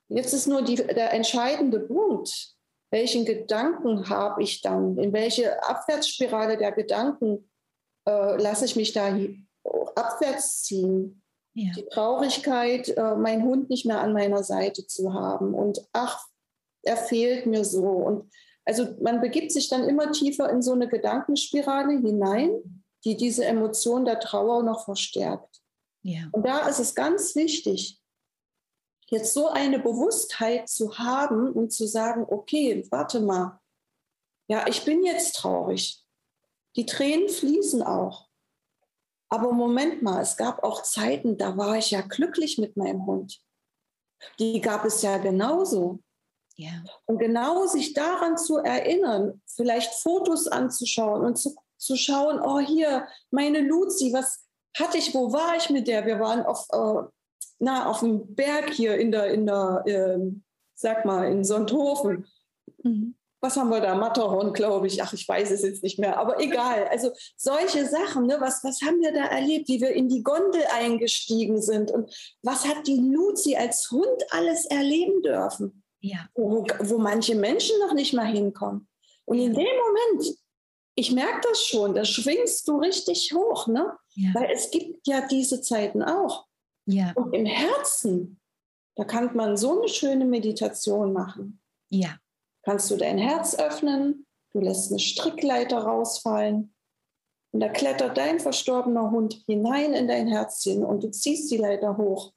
Jetzt 0.08 0.32
ist 0.32 0.46
nur 0.46 0.62
die, 0.62 0.76
der 0.76 1.12
entscheidende 1.12 1.80
Punkt. 1.80 2.56
Welchen 2.90 3.26
Gedanken 3.26 4.08
habe 4.08 4.42
ich 4.42 4.62
dann? 4.62 4.96
In 4.98 5.12
welche 5.12 5.62
Abwärtsspirale 5.62 6.56
der 6.56 6.72
Gedanken 6.72 7.50
äh, 8.08 8.40
lasse 8.40 8.64
ich 8.64 8.76
mich 8.76 8.94
da 8.94 9.14
abwärts 9.94 10.62
ziehen? 10.62 11.22
Ja. 11.54 11.72
Die 11.76 11.87
Traurigkeit, 11.87 12.88
äh, 12.88 13.16
meinen 13.16 13.42
Hund 13.42 13.70
nicht 13.70 13.84
mehr 13.84 14.00
an 14.00 14.12
meiner 14.12 14.44
Seite 14.44 14.87
zu 14.87 15.12
haben 15.12 15.54
und 15.54 15.80
ach, 15.92 16.26
er 16.82 16.96
fehlt 16.96 17.46
mir 17.46 17.64
so. 17.64 17.84
Und 17.84 18.32
also 18.64 18.87
man 19.00 19.20
begibt 19.20 19.50
sich 19.52 19.68
dann 19.68 19.88
immer 19.88 20.12
tiefer 20.12 20.50
in 20.50 20.62
so 20.62 20.72
eine 20.72 20.88
Gedankenspirale 20.88 21.98
hinein, 21.98 22.84
die 23.04 23.16
diese 23.16 23.44
Emotion 23.44 24.04
der 24.04 24.20
Trauer 24.20 24.62
noch 24.62 24.84
verstärkt. 24.84 25.61
Ja. 26.02 26.28
Und 26.32 26.46
da 26.46 26.68
ist 26.68 26.78
es 26.78 26.94
ganz 26.94 27.34
wichtig, 27.34 28.00
jetzt 29.11 29.32
so 29.32 29.48
eine 29.48 29.78
Bewusstheit 29.78 30.68
zu 30.68 30.98
haben 30.98 31.52
und 31.52 31.72
zu 31.72 31.87
sagen, 31.87 32.26
okay, 32.28 32.87
warte 32.90 33.20
mal, 33.20 33.61
ja, 34.48 34.66
ich 34.66 34.84
bin 34.84 35.04
jetzt 35.04 35.37
traurig. 35.37 36.02
Die 36.76 36.87
Tränen 36.87 37.28
fließen 37.28 37.82
auch. 37.82 38.27
Aber 39.28 39.52
Moment 39.52 40.02
mal, 40.02 40.22
es 40.22 40.36
gab 40.36 40.62
auch 40.62 40.82
Zeiten, 40.82 41.36
da 41.36 41.56
war 41.56 41.76
ich 41.76 41.90
ja 41.90 42.00
glücklich 42.00 42.58
mit 42.58 42.76
meinem 42.76 43.06
Hund. 43.06 43.40
Die 44.38 44.60
gab 44.60 44.84
es 44.84 45.02
ja 45.02 45.18
genauso. 45.18 46.00
Ja. 46.56 46.72
Und 47.06 47.18
genau 47.18 47.66
sich 47.66 47.92
daran 47.92 48.36
zu 48.36 48.56
erinnern, 48.58 49.40
vielleicht 49.46 49.94
Fotos 49.94 50.48
anzuschauen 50.48 51.24
und 51.24 51.36
zu, 51.36 51.54
zu 51.76 51.96
schauen, 51.96 52.40
oh 52.40 52.58
hier, 52.58 53.06
meine 53.30 53.60
Luzi, 53.60 54.12
was 54.12 54.44
hatte 54.76 54.98
ich, 54.98 55.14
wo 55.14 55.32
war 55.32 55.56
ich 55.56 55.70
mit 55.70 55.86
der? 55.86 56.04
Wir 56.06 56.18
waren 56.18 56.44
auf, 56.44 56.66
äh, 56.72 57.08
na, 57.60 57.88
auf 57.88 58.00
dem 58.00 58.34
Berg 58.34 58.70
hier 58.70 58.96
in 58.96 59.12
der, 59.12 59.26
in 59.32 59.46
der 59.46 59.82
äh, 59.86 60.18
sag 60.78 61.04
mal, 61.04 61.30
in 61.30 61.44
Sonthofen. 61.44 62.26
Mhm. 62.82 63.16
Was 63.40 63.57
haben 63.57 63.70
wir 63.70 63.81
da? 63.81 63.94
Matterhorn, 63.94 64.53
glaube 64.53 64.88
ich. 64.88 65.03
Ach, 65.03 65.12
ich 65.12 65.29
weiß 65.29 65.51
es 65.51 65.62
jetzt 65.62 65.83
nicht 65.83 65.98
mehr, 65.98 66.18
aber 66.18 66.40
egal. 66.40 66.88
Also 66.88 67.11
solche 67.37 67.87
Sachen, 67.87 68.27
ne? 68.27 68.38
was, 68.40 68.64
was 68.64 68.81
haben 68.83 69.01
wir 69.01 69.12
da 69.12 69.27
erlebt, 69.27 69.68
wie 69.68 69.81
wir 69.81 69.90
in 69.90 70.09
die 70.09 70.22
Gondel 70.22 70.62
eingestiegen 70.74 71.62
sind 71.62 71.90
und 71.90 72.12
was 72.42 72.66
hat 72.66 72.87
die 72.87 72.98
Luzi 72.98 73.57
als 73.57 73.90
Hund 73.90 74.24
alles 74.31 74.66
erleben 74.66 75.22
dürfen? 75.22 75.85
ja. 76.01 76.29
wo, 76.35 76.66
wo 76.81 76.98
manche 76.98 77.35
Menschen 77.35 77.79
noch 77.81 77.94
nicht 77.94 78.14
mal 78.14 78.27
hinkommen. 78.27 78.88
Und 79.24 79.38
in 79.38 79.53
dem 79.53 79.64
Moment, 79.64 80.38
ich 80.94 81.12
merke 81.12 81.48
das 81.48 81.64
schon, 81.64 81.94
da 81.94 82.05
schwingst 82.05 82.66
du 82.68 82.79
richtig 82.79 83.33
hoch, 83.35 83.66
ne? 83.66 83.96
Ja. 84.14 84.31
Weil 84.35 84.51
es 84.51 84.70
gibt 84.70 85.07
ja 85.07 85.27
diese 85.27 85.61
Zeiten 85.61 86.03
auch. 86.03 86.46
Ja. 86.87 87.12
Und 87.14 87.35
im 87.35 87.46
Herzen, 87.46 88.40
da 88.96 89.05
kann 89.05 89.37
man 89.37 89.57
so 89.57 89.79
eine 89.79 89.88
schöne 89.88 90.24
Meditation 90.24 91.12
machen. 91.12 91.61
Ja. 91.90 92.16
Kannst 92.68 92.90
du 92.90 92.96
dein 92.98 93.16
Herz 93.16 93.59
öffnen, 93.59 94.26
du 94.52 94.61
lässt 94.61 94.90
eine 94.90 94.98
Strickleiter 94.98 95.78
rausfallen 95.78 96.74
und 97.54 97.61
da 97.61 97.70
klettert 97.70 98.18
dein 98.18 98.40
verstorbener 98.40 99.11
Hund 99.11 99.42
hinein 99.46 99.94
in 99.94 100.07
dein 100.07 100.28
Herzchen 100.28 100.85
und 100.85 101.02
du 101.02 101.11
ziehst 101.11 101.50
die 101.50 101.57
Leiter 101.57 101.96
hoch 101.96 102.35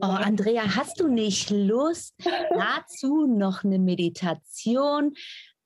Oh, 0.00 0.06
Andrea, 0.06 0.76
hast 0.76 0.98
du 0.98 1.08
nicht 1.08 1.50
Lust, 1.50 2.14
dazu 2.54 3.26
noch 3.26 3.64
eine 3.64 3.78
Meditation 3.78 5.12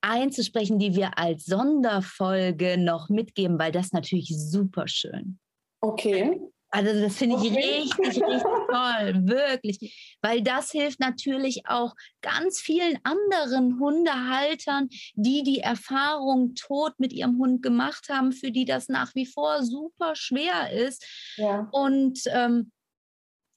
einzusprechen, 0.01 0.81
die 0.81 0.97
wir 0.97 1.17
als 1.17 1.45
Sonderfolge 1.45 2.79
noch 2.79 3.09
mitgeben, 3.09 3.61
weil 3.61 3.71
das 3.71 3.93
natürlich 3.93 4.37
super 4.37 4.88
schön. 4.88 5.38
Okay. 5.81 6.41
Also 6.70 7.00
das 7.00 7.16
finde 7.16 7.37
ich 7.37 7.54
richtig, 7.54 7.98
richtig 7.98 8.22
toll, 8.42 9.26
wirklich, 9.26 10.18
weil 10.20 10.42
das 10.42 10.70
hilft 10.70 11.00
natürlich 11.00 11.62
auch 11.66 11.94
ganz 12.20 12.61
vielen 12.61 12.98
anderen 13.04 13.81
Hundehaltern, 13.81 14.88
die 15.14 15.42
die 15.42 15.61
Erfahrung 15.61 16.54
tot 16.54 16.92
mit 16.98 17.12
ihrem 17.12 17.38
Hund 17.38 17.62
gemacht 17.62 18.09
haben, 18.11 18.33
für 18.33 18.50
die 18.50 18.66
das 18.66 18.88
nach 18.88 19.14
wie 19.14 19.24
vor 19.24 19.62
super 19.62 20.14
schwer 20.14 20.70
ist. 20.70 21.07
Ja. 21.37 21.68
Und 21.72 22.20
ähm, 22.26 22.70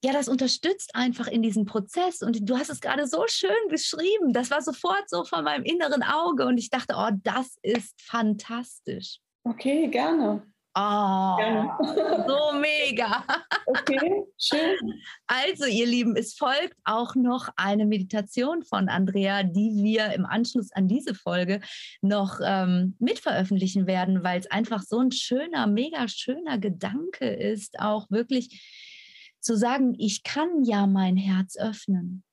ja, 0.04 0.14
das 0.14 0.30
unterstützt 0.30 0.96
einfach 0.96 1.28
in 1.28 1.44
diesem 1.44 1.66
Prozess. 1.66 2.22
Und 2.22 2.50
du 2.50 2.58
hast 2.58 2.70
es 2.70 2.82
gerade 2.82 3.06
so 3.06 3.26
schön 3.28 3.52
beschrieben. 3.70 4.34
Das 4.34 4.50
war 4.50 4.62
sofort 4.62 5.08
so 5.08 5.26
von 5.26 5.44
meinem 5.44 5.64
inneren 5.64 6.02
Auge. 6.02 6.46
Und 6.46 6.58
ich 6.58 6.70
dachte, 6.70 6.96
oh, 6.98 7.10
das 7.24 7.58
ist 7.62 8.02
fantastisch. 8.02 9.20
Okay, 9.44 9.88
gerne. 9.90 10.51
Oh, 10.74 11.38
so 12.28 12.58
mega. 12.60 13.26
Okay, 13.66 14.24
schön. 14.38 15.02
Also, 15.28 15.66
ihr 15.66 15.86
Lieben, 15.86 16.16
es 16.16 16.34
folgt 16.34 16.78
auch 16.86 17.14
noch 17.16 17.50
eine 17.58 17.86
Meditation 17.86 18.64
von 18.64 18.88
Andrea, 18.88 19.44
die 19.44 19.84
wir 19.84 20.14
im 20.14 20.26
Anschluss 20.26 20.72
an 20.72 20.88
diese 20.88 21.14
Folge 21.14 21.60
noch 22.02 22.40
ähm, 22.42 22.96
mitveröffentlichen 23.00 23.86
werden, 23.86 24.24
weil 24.24 24.40
es 24.40 24.50
einfach 24.50 24.82
so 24.82 25.00
ein 25.00 25.12
schöner, 25.12 25.68
mega 25.68 26.08
schöner 26.08 26.58
Gedanke 26.58 27.26
ist, 27.26 27.80
auch 27.80 28.10
wirklich 28.10 28.62
zu 29.42 29.58
sagen, 29.58 29.96
ich 29.98 30.24
kann 30.24 30.64
ja 30.64 30.88
mein 30.88 31.18
Herz 31.18 31.58
öffnen. 31.58 32.24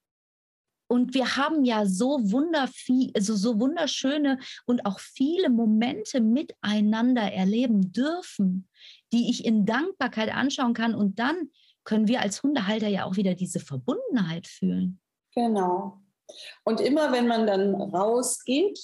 Und 0.88 1.14
wir 1.14 1.36
haben 1.36 1.64
ja 1.64 1.86
so 1.86 2.18
wunderviel, 2.32 3.12
also 3.14 3.36
so 3.36 3.60
wunderschöne 3.60 4.38
und 4.66 4.86
auch 4.86 4.98
viele 4.98 5.50
Momente 5.50 6.20
miteinander 6.20 7.30
erleben 7.32 7.92
dürfen, 7.92 8.68
die 9.12 9.30
ich 9.30 9.44
in 9.44 9.66
Dankbarkeit 9.66 10.32
anschauen 10.32 10.72
kann. 10.72 10.94
Und 10.94 11.18
dann 11.18 11.50
können 11.84 12.08
wir 12.08 12.20
als 12.20 12.42
Hundehalter 12.42 12.88
ja 12.88 13.04
auch 13.04 13.16
wieder 13.16 13.34
diese 13.34 13.60
Verbundenheit 13.60 14.46
fühlen. 14.46 15.00
Genau. 15.34 16.00
Und 16.64 16.80
immer 16.80 17.12
wenn 17.12 17.26
man 17.26 17.46
dann 17.46 17.74
rausgeht, 17.74 18.78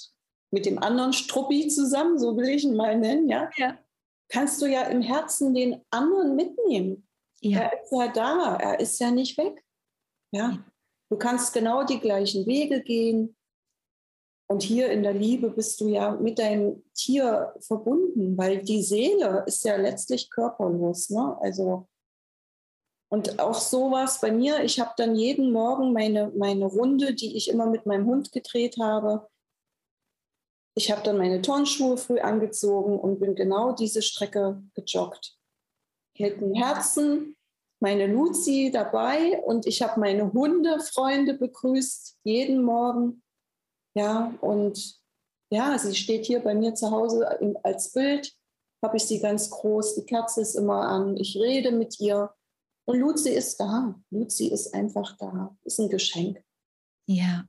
mit 0.51 0.65
dem 0.65 0.79
anderen 0.79 1.13
Struppi 1.13 1.67
zusammen, 1.67 2.17
so 2.17 2.37
will 2.37 2.49
ich 2.49 2.63
ihn 2.63 2.75
mal 2.75 2.97
nennen, 2.97 3.27
ja, 3.29 3.49
ja. 3.57 3.77
kannst 4.29 4.61
du 4.61 4.67
ja 4.67 4.83
im 4.83 5.01
Herzen 5.01 5.53
den 5.53 5.81
anderen 5.89 6.35
mitnehmen. 6.35 7.07
Ja. 7.41 7.59
Er 7.59 7.83
ist 7.83 7.91
ja 7.91 8.07
da, 8.07 8.55
er 8.55 8.79
ist 8.79 8.99
ja 8.99 9.11
nicht 9.11 9.37
weg. 9.37 9.63
Ja? 10.31 10.63
Du 11.09 11.17
kannst 11.17 11.53
genau 11.53 11.83
die 11.83 11.99
gleichen 11.99 12.45
Wege 12.45 12.81
gehen. 12.81 13.35
Und 14.47 14.61
hier 14.61 14.91
in 14.91 15.01
der 15.01 15.13
Liebe 15.13 15.49
bist 15.49 15.81
du 15.81 15.87
ja 15.87 16.11
mit 16.11 16.37
deinem 16.37 16.83
Tier 16.93 17.55
verbunden, 17.59 18.37
weil 18.37 18.61
die 18.61 18.83
Seele 18.83 19.43
ist 19.47 19.65
ja 19.65 19.75
letztlich 19.75 20.29
körperlos. 20.29 21.09
Ne? 21.09 21.35
Also, 21.41 21.87
und 23.11 23.39
auch 23.39 23.55
sowas 23.55 24.21
bei 24.21 24.31
mir, 24.31 24.63
ich 24.63 24.79
habe 24.79 24.93
dann 24.97 25.15
jeden 25.15 25.51
Morgen 25.51 25.93
meine, 25.93 26.31
meine 26.35 26.65
Runde, 26.65 27.15
die 27.15 27.35
ich 27.37 27.49
immer 27.49 27.65
mit 27.65 27.85
meinem 27.85 28.05
Hund 28.05 28.31
gedreht 28.31 28.77
habe. 28.79 29.27
Ich 30.77 30.91
habe 30.91 31.01
dann 31.03 31.17
meine 31.17 31.41
Turnschuhe 31.41 31.97
früh 31.97 32.19
angezogen 32.19 32.99
und 32.99 33.19
bin 33.19 33.33
genau 33.33 33.71
diese 33.71 34.01
Strecke 34.01 34.61
gejoggt 34.75 35.37
mit 36.17 36.41
dem 36.41 36.53
Herzen 36.53 37.34
meine 37.81 38.07
Luzi 38.07 38.71
dabei 38.73 39.41
und 39.43 39.65
ich 39.67 39.81
habe 39.81 39.99
meine 39.99 40.31
Hundefreunde 40.31 41.33
begrüßt 41.33 42.19
jeden 42.23 42.63
Morgen. 42.63 43.21
Ja, 43.95 44.33
und 44.41 44.99
ja, 45.51 45.77
sie 45.77 45.95
steht 45.95 46.25
hier 46.25 46.39
bei 46.39 46.55
mir 46.55 46.73
zu 46.73 46.91
Hause 46.91 47.39
als 47.63 47.91
Bild, 47.91 48.33
habe 48.83 48.97
ich 48.97 49.05
sie 49.05 49.19
ganz 49.19 49.49
groß, 49.49 49.95
die 49.95 50.05
Kerze 50.05 50.41
ist 50.41 50.55
immer 50.55 50.81
an, 50.87 51.17
ich 51.17 51.37
rede 51.37 51.71
mit 51.71 51.99
ihr 51.99 52.33
und 52.85 52.99
Luzi 52.99 53.29
ist 53.29 53.59
da. 53.59 53.95
Luzi 54.11 54.47
ist 54.47 54.73
einfach 54.73 55.17
da, 55.17 55.55
ist 55.63 55.79
ein 55.79 55.89
Geschenk. 55.89 56.43
Ja, 57.07 57.45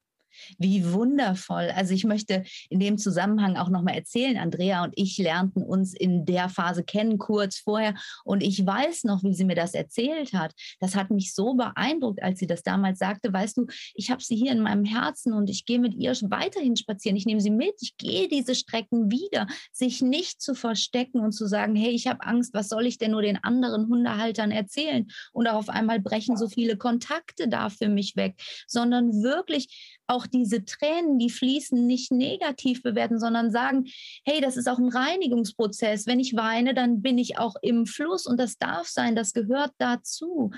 wie 0.58 0.92
wundervoll. 0.92 1.70
Also 1.74 1.94
ich 1.94 2.04
möchte 2.04 2.44
in 2.68 2.80
dem 2.80 2.98
Zusammenhang 2.98 3.56
auch 3.56 3.68
nochmal 3.68 3.94
erzählen, 3.94 4.36
Andrea 4.36 4.84
und 4.84 4.92
ich 4.96 5.18
lernten 5.18 5.62
uns 5.62 5.94
in 5.94 6.24
der 6.24 6.48
Phase 6.48 6.84
kennen, 6.84 7.18
kurz 7.18 7.58
vorher. 7.58 7.94
Und 8.24 8.42
ich 8.42 8.64
weiß 8.64 9.04
noch, 9.04 9.22
wie 9.22 9.34
sie 9.34 9.44
mir 9.44 9.54
das 9.54 9.74
erzählt 9.74 10.32
hat. 10.32 10.52
Das 10.80 10.94
hat 10.94 11.10
mich 11.10 11.34
so 11.34 11.54
beeindruckt, 11.54 12.22
als 12.22 12.38
sie 12.38 12.46
das 12.46 12.62
damals 12.62 12.98
sagte, 12.98 13.32
weißt 13.32 13.56
du, 13.58 13.66
ich 13.94 14.10
habe 14.10 14.22
sie 14.22 14.36
hier 14.36 14.52
in 14.52 14.60
meinem 14.60 14.84
Herzen 14.84 15.32
und 15.32 15.50
ich 15.50 15.64
gehe 15.64 15.78
mit 15.78 15.94
ihr 15.94 16.12
weiterhin 16.30 16.76
spazieren. 16.76 17.16
Ich 17.16 17.26
nehme 17.26 17.40
sie 17.40 17.50
mit, 17.50 17.74
ich 17.80 17.96
gehe 17.96 18.28
diese 18.28 18.54
Strecken 18.54 19.10
wieder. 19.10 19.46
Sich 19.72 20.02
nicht 20.02 20.40
zu 20.40 20.54
verstecken 20.54 21.20
und 21.20 21.32
zu 21.32 21.46
sagen, 21.46 21.76
hey, 21.76 21.90
ich 21.90 22.06
habe 22.06 22.24
Angst, 22.24 22.54
was 22.54 22.68
soll 22.68 22.86
ich 22.86 22.98
denn 22.98 23.10
nur 23.10 23.22
den 23.22 23.42
anderen 23.42 23.88
Hundehaltern 23.88 24.50
erzählen? 24.50 25.06
Und 25.32 25.46
auf 25.46 25.68
einmal 25.68 26.00
brechen 26.00 26.36
so 26.36 26.48
viele 26.48 26.76
Kontakte 26.76 27.48
da 27.48 27.68
für 27.68 27.88
mich 27.88 28.16
weg, 28.16 28.40
sondern 28.66 29.22
wirklich 29.22 30.00
auch 30.06 30.25
auch 30.26 30.30
diese 30.30 30.64
Tränen, 30.64 31.18
die 31.18 31.30
fließen, 31.30 31.86
nicht 31.86 32.12
negativ 32.12 32.82
bewerten, 32.82 33.18
sondern 33.18 33.50
sagen, 33.50 33.86
hey, 34.24 34.40
das 34.40 34.56
ist 34.56 34.68
auch 34.68 34.78
ein 34.78 34.88
Reinigungsprozess. 34.88 36.06
Wenn 36.06 36.20
ich 36.20 36.36
weine, 36.36 36.74
dann 36.74 37.02
bin 37.02 37.18
ich 37.18 37.38
auch 37.38 37.54
im 37.62 37.86
Fluss 37.86 38.26
und 38.26 38.38
das 38.38 38.58
darf 38.58 38.88
sein, 38.88 39.16
das 39.16 39.32
gehört 39.32 39.72
dazu. 39.78 40.50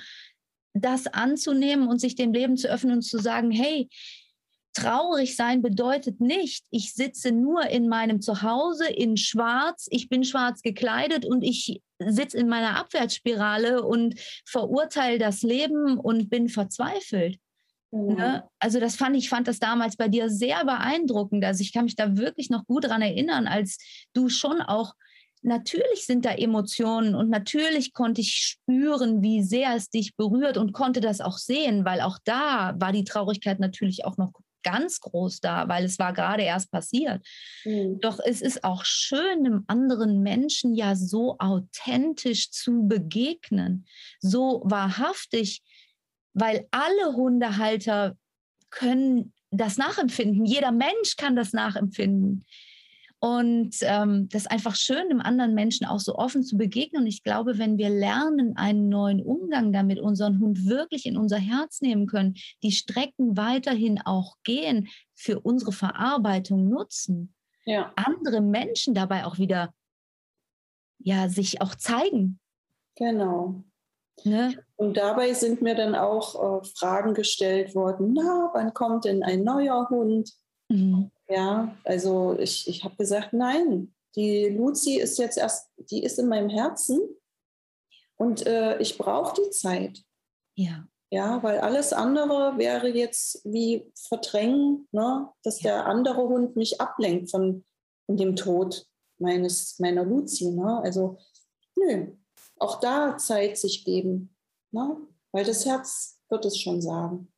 Das 0.75 1.07
anzunehmen 1.07 1.89
und 1.89 2.01
sich 2.01 2.15
dem 2.15 2.33
Leben 2.33 2.57
zu 2.57 2.69
öffnen 2.69 2.95
und 2.95 3.03
zu 3.03 3.19
sagen, 3.19 3.51
hey, 3.51 3.89
Traurig 4.75 5.35
sein 5.35 5.61
bedeutet 5.61 6.21
nicht, 6.21 6.65
ich 6.71 6.95
sitze 6.95 7.33
nur 7.33 7.67
in 7.67 7.89
meinem 7.89 8.21
Zuhause 8.21 8.87
in 8.87 9.17
Schwarz, 9.17 9.89
ich 9.91 10.09
bin 10.09 10.23
schwarz 10.23 10.63
gekleidet 10.63 11.25
und 11.25 11.43
ich 11.43 11.81
sitze 11.99 12.39
in 12.39 12.49
meiner 12.49 12.77
Abwärtsspirale 12.77 13.83
und 13.83 14.15
verurteile 14.45 15.19
das 15.19 15.43
Leben 15.43 15.99
und 15.99 16.31
bin 16.31 16.49
verzweifelt. 16.49 17.41
Mhm. 17.91 18.15
Ne? 18.15 18.45
Also 18.59 18.81
das 18.81 18.97
fand 18.97 19.17
ich 19.17 19.29
fand 19.29 19.49
das 19.49 19.59
damals 19.59 19.97
bei 19.97 20.09
dir 20.09 20.29
sehr 20.31 20.65
beeindruckend. 20.65 21.45
Also 21.45 21.63
ich 21.63 21.73
kann 21.73 21.85
mich 21.85 21.97
da 21.97 22.17
wirklich 22.17 22.51
noch 22.51 22.67
gut 22.67 22.85
daran 22.85 23.03
erinnern, 23.03 23.47
als 23.47 23.79
du 24.13 24.29
schon 24.29 24.61
auch 24.61 24.95
natürlich 25.43 26.05
sind 26.05 26.25
da 26.25 26.33
Emotionen 26.33 27.15
und 27.15 27.31
natürlich 27.31 27.93
konnte 27.93 28.21
ich 28.21 28.35
spüren, 28.35 29.23
wie 29.23 29.43
sehr 29.43 29.75
es 29.77 29.89
dich 29.89 30.17
berührt 30.17 30.57
und 30.57 30.73
konnte 30.73 31.01
das 31.01 31.21
auch 31.21 31.39
sehen, 31.39 31.85
weil 31.85 32.01
auch 32.01 32.19
da 32.25 32.75
war 32.79 32.93
die 32.93 33.05
Traurigkeit 33.05 33.61
natürlich 33.61 34.05
auch 34.05 34.17
noch 34.17 34.33
ganz 34.63 35.01
groß 35.01 35.41
da, 35.41 35.69
weil 35.69 35.85
es 35.85 35.99
war 35.99 36.13
gerade 36.13 36.43
erst 36.43 36.71
passiert. 36.71 37.25
Mhm. 37.65 38.01
Doch 38.01 38.19
es 38.23 38.43
ist 38.43 38.65
auch 38.65 38.85
schön, 38.85 39.47
einem 39.47 39.65
anderen 39.67 40.21
Menschen 40.21 40.75
ja 40.75 40.95
so 40.97 41.37
authentisch 41.39 42.51
zu 42.51 42.87
begegnen, 42.87 43.87
so 44.21 44.63
wahrhaftig, 44.65 45.63
weil 46.39 46.67
alle 46.71 47.17
Hundehalter 47.17 48.17
können 48.71 49.33
das 49.51 49.79
nachempfinden. 49.79 50.45
Jeder 50.45 50.73
Mensch 50.73 51.17
kann 51.17 51.37
das 51.37 51.53
nachempfinden. 51.53 52.45
Und 53.21 53.75
ähm, 53.83 54.29
das 54.29 54.43
ist 54.43 54.51
einfach 54.51 54.77
schön, 54.77 55.09
dem 55.09 55.21
anderen 55.21 55.55
Menschen 55.55 55.87
auch 55.87 55.99
so 55.99 56.15
offen 56.15 56.45
zu 56.45 56.57
begegnen. 56.57 57.03
Und 57.03 57.09
ich 57.09 57.25
glaube, 57.25 57.59
wenn 57.59 57.77
wir 57.77 57.91
lernen, 57.91 58.57
einen 58.57 58.89
neuen 58.89 59.21
Umgang 59.21 59.73
damit, 59.73 59.99
unseren 59.99 60.39
Hund 60.39 60.67
wirklich 60.67 61.05
in 61.05 61.17
unser 61.17 61.39
Herz 61.39 61.81
nehmen 61.81 62.07
können, 62.07 62.35
die 62.63 62.71
Strecken 62.71 63.37
weiterhin 63.37 64.01
auch 64.01 64.37
gehen, 64.45 64.89
für 65.15 65.41
unsere 65.41 65.73
Verarbeitung 65.73 66.69
nutzen, 66.69 67.35
ja. 67.65 67.93
andere 67.97 68.41
Menschen 68.41 68.95
dabei 68.95 69.25
auch 69.25 69.39
wieder 69.39 69.75
ja, 71.01 71.29
sich 71.29 71.61
auch 71.61 71.75
zeigen. 71.75 72.39
Genau. 72.95 73.65
Ne? 74.25 74.55
Und 74.77 74.97
dabei 74.97 75.33
sind 75.33 75.63
mir 75.63 75.75
dann 75.75 75.95
auch 75.95 76.63
äh, 76.63 76.69
Fragen 76.77 77.15
gestellt 77.15 77.75
worden, 77.75 78.15
na, 78.15 78.51
wann 78.53 78.75
kommt 78.75 79.05
denn 79.05 79.23
ein 79.23 79.45
neuer 79.45 79.89
Hund? 79.91 80.33
Mhm. 80.69 81.11
Ja, 81.29 81.77
also 81.85 82.37
ich, 82.39 82.69
ich 82.69 82.85
habe 82.85 82.97
gesagt, 82.97 83.33
nein, 83.33 83.95
die 84.17 84.49
Luzi 84.49 84.97
ist 84.97 85.19
jetzt 85.19 85.39
erst, 85.39 85.71
die 85.77 86.03
ist 86.03 86.19
in 86.19 86.29
meinem 86.29 86.49
Herzen 86.49 87.01
und 88.17 88.47
äh, 88.47 88.79
ich 88.79 88.99
brauche 88.99 89.41
die 89.41 89.51
Zeit. 89.51 90.03
Ja. 90.55 90.87
Ja, 91.11 91.43
weil 91.43 91.61
alles 91.61 91.95
andere 91.95 92.59
wäre 92.59 92.89
jetzt 92.89 93.41
wie 93.45 93.91
verdrängen, 94.09 94.89
ne? 94.93 95.29
dass 95.43 95.63
ja. 95.63 95.71
der 95.71 95.87
andere 95.87 96.29
Hund 96.29 96.55
mich 96.55 96.81
ablenkt 96.81 97.31
von, 97.31 97.65
von 98.05 98.17
dem 98.19 98.37
Tod 98.37 98.87
meines, 99.19 99.79
meiner 99.79 100.05
Luzi. 100.05 100.51
Ne? 100.51 100.81
Also, 100.83 101.19
nö, 101.77 102.09
auch 102.61 102.81
da 102.81 103.17
Zeit 103.17 103.59
sich 103.59 103.85
geben, 103.85 104.35
ne? 104.71 104.97
weil 105.33 105.45
das 105.45 105.65
Herz 105.67 106.21
wird 106.29 106.45
es 106.45 106.59
schon 106.59 106.81
sagen. 106.81 107.33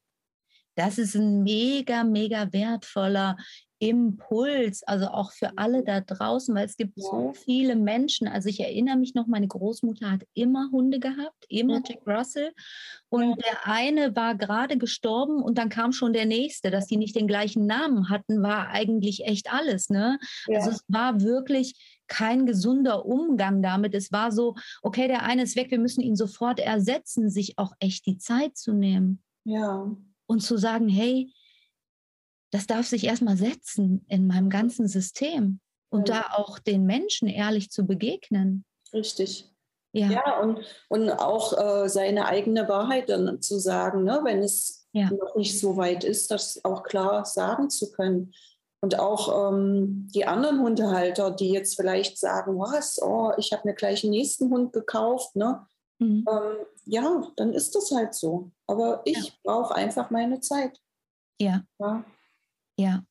Das 0.77 0.99
ist 0.99 1.15
ein 1.15 1.43
mega, 1.43 2.05
mega 2.05 2.53
wertvoller 2.53 3.37
Impuls, 3.83 4.83
also 4.83 5.07
auch 5.07 5.33
für 5.33 5.57
alle 5.57 5.83
da 5.83 6.03
draußen, 6.03 6.55
weil 6.55 6.67
es 6.67 6.77
gibt 6.77 6.99
ja. 6.99 7.03
so 7.03 7.33
viele 7.33 7.77
Menschen. 7.77 8.29
Also 8.29 8.51
ich 8.51 8.61
erinnere 8.61 8.99
mich 8.99 9.15
noch, 9.15 9.27
meine 9.27 9.49
Großmutter 9.49 10.11
hat 10.11 10.23
immer 10.35 10.69
Hunde 10.71 11.01
gehabt, 11.01 11.47
immer 11.49 11.77
ja. 11.77 11.83
Jack 11.89 12.07
Russell. 12.07 12.53
Und 13.09 13.31
ja. 13.31 13.37
der 13.37 13.67
eine 13.67 14.15
war 14.15 14.35
gerade 14.35 14.77
gestorben 14.77 15.43
und 15.43 15.57
dann 15.57 15.71
kam 15.71 15.93
schon 15.93 16.13
der 16.13 16.27
nächste. 16.27 16.71
Dass 16.71 16.89
die 16.89 16.99
nicht 16.99 17.17
den 17.17 17.27
gleichen 17.27 17.65
Namen 17.65 18.11
hatten, 18.11 18.43
war 18.43 18.69
eigentlich 18.69 19.25
echt 19.25 19.51
alles. 19.51 19.89
Ne? 19.89 20.19
Also 20.47 20.71
es 20.71 20.85
war 20.89 21.23
wirklich 21.23 22.01
kein 22.07 22.45
gesunder 22.45 23.07
Umgang 23.07 23.63
damit. 23.63 23.95
Es 23.95 24.13
war 24.13 24.31
so, 24.31 24.57
okay, 24.83 25.09
der 25.09 25.23
eine 25.23 25.45
ist 25.45 25.57
weg, 25.57 25.71
wir 25.71 25.79
müssen 25.79 26.03
ihn 26.03 26.17
sofort 26.17 26.61
ersetzen, 26.61 27.31
sich 27.31 27.57
auch 27.57 27.73
echt 27.79 28.05
die 28.05 28.19
Zeit 28.19 28.59
zu 28.59 28.75
nehmen. 28.75 29.23
Ja. 29.45 29.91
Und 30.27 30.43
zu 30.43 30.59
sagen, 30.59 30.89
hey, 30.89 31.33
das 32.51 32.67
darf 32.67 32.87
sich 32.87 33.05
erstmal 33.05 33.37
setzen 33.37 34.05
in 34.09 34.27
meinem 34.27 34.51
ganzen 34.51 34.89
System 34.89 35.61
und 35.91 36.09
ja. 36.09 36.17
da 36.17 36.35
auch 36.37 36.59
den 36.59 36.85
Menschen 36.85 37.29
ehrlich 37.29 37.71
zu 37.71 37.87
begegnen. 37.87 38.65
Richtig. 38.93 39.49
Ja, 39.93 40.11
ja 40.11 40.41
und, 40.41 40.61
und 40.89 41.11
auch 41.11 41.57
äh, 41.59 41.89
seine 41.89 42.27
eigene 42.27 42.69
Wahrheit 42.69 43.09
dann 43.09 43.41
zu 43.41 43.59
sagen, 43.59 44.05
ne, 44.05 44.21
wenn 44.25 44.39
es 44.41 44.87
ja. 44.93 45.11
noch 45.11 45.35
nicht 45.37 45.59
so 45.59 45.77
weit 45.77 46.05
ist, 46.05 46.31
das 46.31 46.65
auch 46.65 46.83
klar 46.83 47.25
sagen 47.25 47.71
zu 47.71 47.91
können. 47.91 48.33
Und 48.83 48.99
auch 48.99 49.53
ähm, 49.53 50.09
die 50.15 50.25
anderen 50.25 50.61
Hundehalter, 50.61 51.31
die 51.31 51.51
jetzt 51.51 51.77
vielleicht 51.77 52.19
sagen, 52.19 52.59
was, 52.59 53.01
oh, 53.03 53.33
ich 53.37 53.53
habe 53.53 53.69
mir 53.69 53.75
gleich 53.75 54.05
einen 54.05 54.13
nächsten 54.13 54.51
Hund 54.51 54.73
gekauft, 54.73 55.37
ne? 55.37 55.67
Mhm. 55.99 56.25
Ähm, 56.31 56.67
ja, 56.87 57.27
dann 57.37 57.53
ist 57.53 57.75
das 57.75 57.91
halt 57.91 58.15
so. 58.15 58.51
Aber 58.67 59.03
ich 59.05 59.19
ja. 59.19 59.33
brauche 59.43 59.75
einfach 59.75 60.11
meine 60.11 60.41
Zeit. 60.41 60.81
Ja. 61.39 61.63
ja. 61.79 62.05
Ja. 62.81 63.05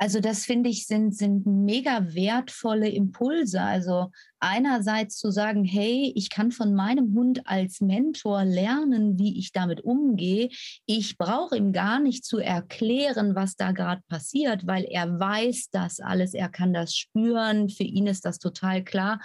Also 0.00 0.20
das 0.20 0.44
finde 0.44 0.70
ich 0.70 0.86
sind, 0.86 1.16
sind 1.16 1.44
mega 1.46 2.14
wertvolle 2.14 2.88
Impulse. 2.88 3.60
Also 3.60 4.10
einerseits 4.38 5.16
zu 5.18 5.30
sagen, 5.30 5.64
hey, 5.64 6.12
ich 6.14 6.30
kann 6.30 6.52
von 6.52 6.74
meinem 6.74 7.14
Hund 7.14 7.42
als 7.46 7.80
Mentor 7.80 8.44
lernen, 8.44 9.18
wie 9.18 9.38
ich 9.38 9.52
damit 9.52 9.80
umgehe. 9.80 10.50
Ich 10.86 11.18
brauche 11.18 11.56
ihm 11.56 11.72
gar 11.72 11.98
nicht 11.98 12.24
zu 12.24 12.38
erklären, 12.38 13.34
was 13.34 13.56
da 13.56 13.72
gerade 13.72 14.02
passiert, 14.08 14.68
weil 14.68 14.84
er 14.84 15.18
weiß 15.18 15.70
das 15.70 15.98
alles, 15.98 16.34
er 16.34 16.48
kann 16.48 16.72
das 16.72 16.96
spüren, 16.96 17.68
für 17.68 17.84
ihn 17.84 18.06
ist 18.06 18.24
das 18.24 18.38
total 18.38 18.84
klar. 18.84 19.20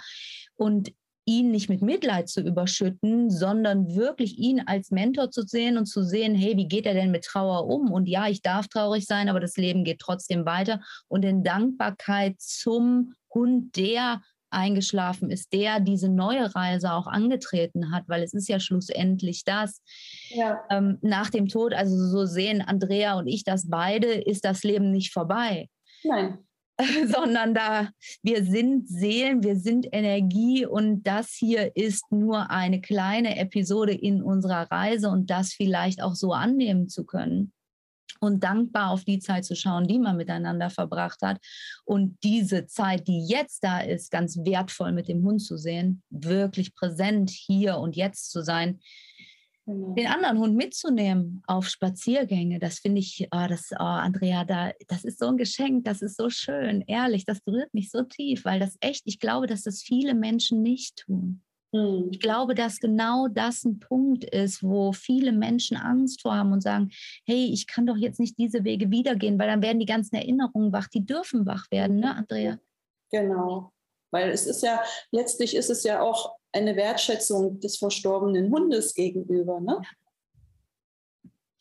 Und 0.56 0.92
ihn 1.26 1.50
nicht 1.50 1.68
mit 1.68 1.82
Mitleid 1.82 2.28
zu 2.28 2.40
überschütten, 2.40 3.30
sondern 3.30 3.94
wirklich 3.94 4.38
ihn 4.38 4.60
als 4.66 4.90
Mentor 4.90 5.30
zu 5.30 5.42
sehen 5.42 5.78
und 5.78 5.86
zu 5.86 6.02
sehen, 6.02 6.34
hey, 6.34 6.56
wie 6.56 6.68
geht 6.68 6.86
er 6.86 6.94
denn 6.94 7.10
mit 7.10 7.24
Trauer 7.24 7.66
um? 7.66 7.90
Und 7.90 8.08
ja, 8.08 8.28
ich 8.28 8.42
darf 8.42 8.68
traurig 8.68 9.06
sein, 9.06 9.28
aber 9.28 9.40
das 9.40 9.56
Leben 9.56 9.84
geht 9.84 10.00
trotzdem 10.00 10.44
weiter. 10.44 10.80
Und 11.08 11.24
in 11.24 11.42
Dankbarkeit 11.42 12.40
zum 12.40 13.14
Hund, 13.32 13.76
der 13.76 14.20
eingeschlafen 14.50 15.30
ist, 15.30 15.52
der 15.52 15.80
diese 15.80 16.08
neue 16.08 16.54
Reise 16.54 16.92
auch 16.92 17.06
angetreten 17.06 17.90
hat, 17.90 18.04
weil 18.06 18.22
es 18.22 18.32
ist 18.32 18.48
ja 18.48 18.60
schlussendlich 18.60 19.44
das. 19.44 19.82
Ja. 20.28 20.62
Ähm, 20.70 20.98
nach 21.02 21.30
dem 21.30 21.48
Tod, 21.48 21.74
also 21.74 21.96
so 21.96 22.24
sehen 22.24 22.62
Andrea 22.62 23.18
und 23.18 23.26
ich 23.26 23.44
das 23.44 23.68
beide, 23.68 24.06
ist 24.06 24.44
das 24.44 24.62
Leben 24.62 24.90
nicht 24.90 25.12
vorbei. 25.12 25.68
Nein. 26.04 26.38
sondern 27.06 27.54
da 27.54 27.90
wir 28.22 28.44
sind 28.44 28.88
Seelen, 28.88 29.42
wir 29.42 29.56
sind 29.56 29.86
Energie 29.92 30.66
und 30.66 31.04
das 31.04 31.30
hier 31.30 31.76
ist 31.76 32.10
nur 32.10 32.50
eine 32.50 32.80
kleine 32.80 33.36
Episode 33.36 33.92
in 33.92 34.22
unserer 34.22 34.70
Reise 34.70 35.08
und 35.08 35.30
das 35.30 35.52
vielleicht 35.52 36.02
auch 36.02 36.14
so 36.14 36.32
annehmen 36.32 36.88
zu 36.88 37.04
können 37.04 37.52
und 38.20 38.42
dankbar 38.42 38.90
auf 38.90 39.04
die 39.04 39.20
Zeit 39.20 39.44
zu 39.44 39.54
schauen, 39.54 39.86
die 39.86 39.98
man 39.98 40.16
miteinander 40.16 40.70
verbracht 40.70 41.20
hat 41.22 41.38
und 41.84 42.18
diese 42.24 42.66
Zeit, 42.66 43.06
die 43.06 43.24
jetzt 43.26 43.62
da 43.62 43.80
ist, 43.80 44.10
ganz 44.10 44.36
wertvoll 44.38 44.92
mit 44.92 45.08
dem 45.08 45.22
Hund 45.22 45.42
zu 45.42 45.56
sehen, 45.56 46.02
wirklich 46.10 46.74
präsent 46.74 47.30
hier 47.30 47.78
und 47.78 47.94
jetzt 47.94 48.30
zu 48.30 48.42
sein, 48.42 48.80
Genau. 49.66 49.94
Den 49.94 50.06
anderen 50.08 50.38
Hund 50.38 50.56
mitzunehmen 50.56 51.42
auf 51.46 51.68
Spaziergänge, 51.68 52.58
das 52.58 52.80
finde 52.80 53.00
ich, 53.00 53.28
oh, 53.30 53.46
das, 53.48 53.70
oh, 53.72 53.82
Andrea, 53.82 54.44
da, 54.44 54.72
das 54.88 55.04
ist 55.04 55.18
so 55.18 55.28
ein 55.28 55.38
Geschenk, 55.38 55.84
das 55.84 56.02
ist 56.02 56.18
so 56.18 56.28
schön, 56.28 56.82
ehrlich, 56.86 57.24
das 57.24 57.40
berührt 57.40 57.72
mich 57.72 57.90
so 57.90 58.02
tief, 58.02 58.44
weil 58.44 58.60
das 58.60 58.76
echt, 58.80 59.02
ich 59.06 59.18
glaube, 59.18 59.46
dass 59.46 59.62
das 59.62 59.82
viele 59.82 60.14
Menschen 60.14 60.60
nicht 60.60 61.04
tun. 61.06 61.42
Mhm. 61.72 62.08
Ich 62.10 62.20
glaube, 62.20 62.54
dass 62.54 62.78
genau 62.78 63.26
das 63.28 63.64
ein 63.64 63.80
Punkt 63.80 64.24
ist, 64.24 64.62
wo 64.62 64.92
viele 64.92 65.32
Menschen 65.32 65.78
Angst 65.78 66.20
vor 66.20 66.36
haben 66.36 66.52
und 66.52 66.62
sagen, 66.62 66.90
hey, 67.26 67.50
ich 67.50 67.66
kann 67.66 67.86
doch 67.86 67.96
jetzt 67.96 68.20
nicht 68.20 68.36
diese 68.38 68.64
Wege 68.64 68.90
wiedergehen, 68.90 69.38
weil 69.38 69.48
dann 69.48 69.62
werden 69.62 69.80
die 69.80 69.86
ganzen 69.86 70.14
Erinnerungen 70.16 70.72
wach, 70.72 70.88
die 70.88 71.06
dürfen 71.06 71.46
wach 71.46 71.70
werden, 71.70 72.00
ne, 72.00 72.14
Andrea? 72.14 72.58
Genau. 73.10 73.72
Weil 74.12 74.28
es 74.28 74.46
ist 74.46 74.62
ja, 74.62 74.82
letztlich 75.10 75.56
ist 75.56 75.70
es 75.70 75.84
ja 75.84 76.02
auch 76.02 76.36
eine 76.54 76.76
Wertschätzung 76.76 77.60
des 77.60 77.76
verstorbenen 77.76 78.50
Hundes 78.50 78.94
gegenüber. 78.94 79.60
Ne? 79.60 79.82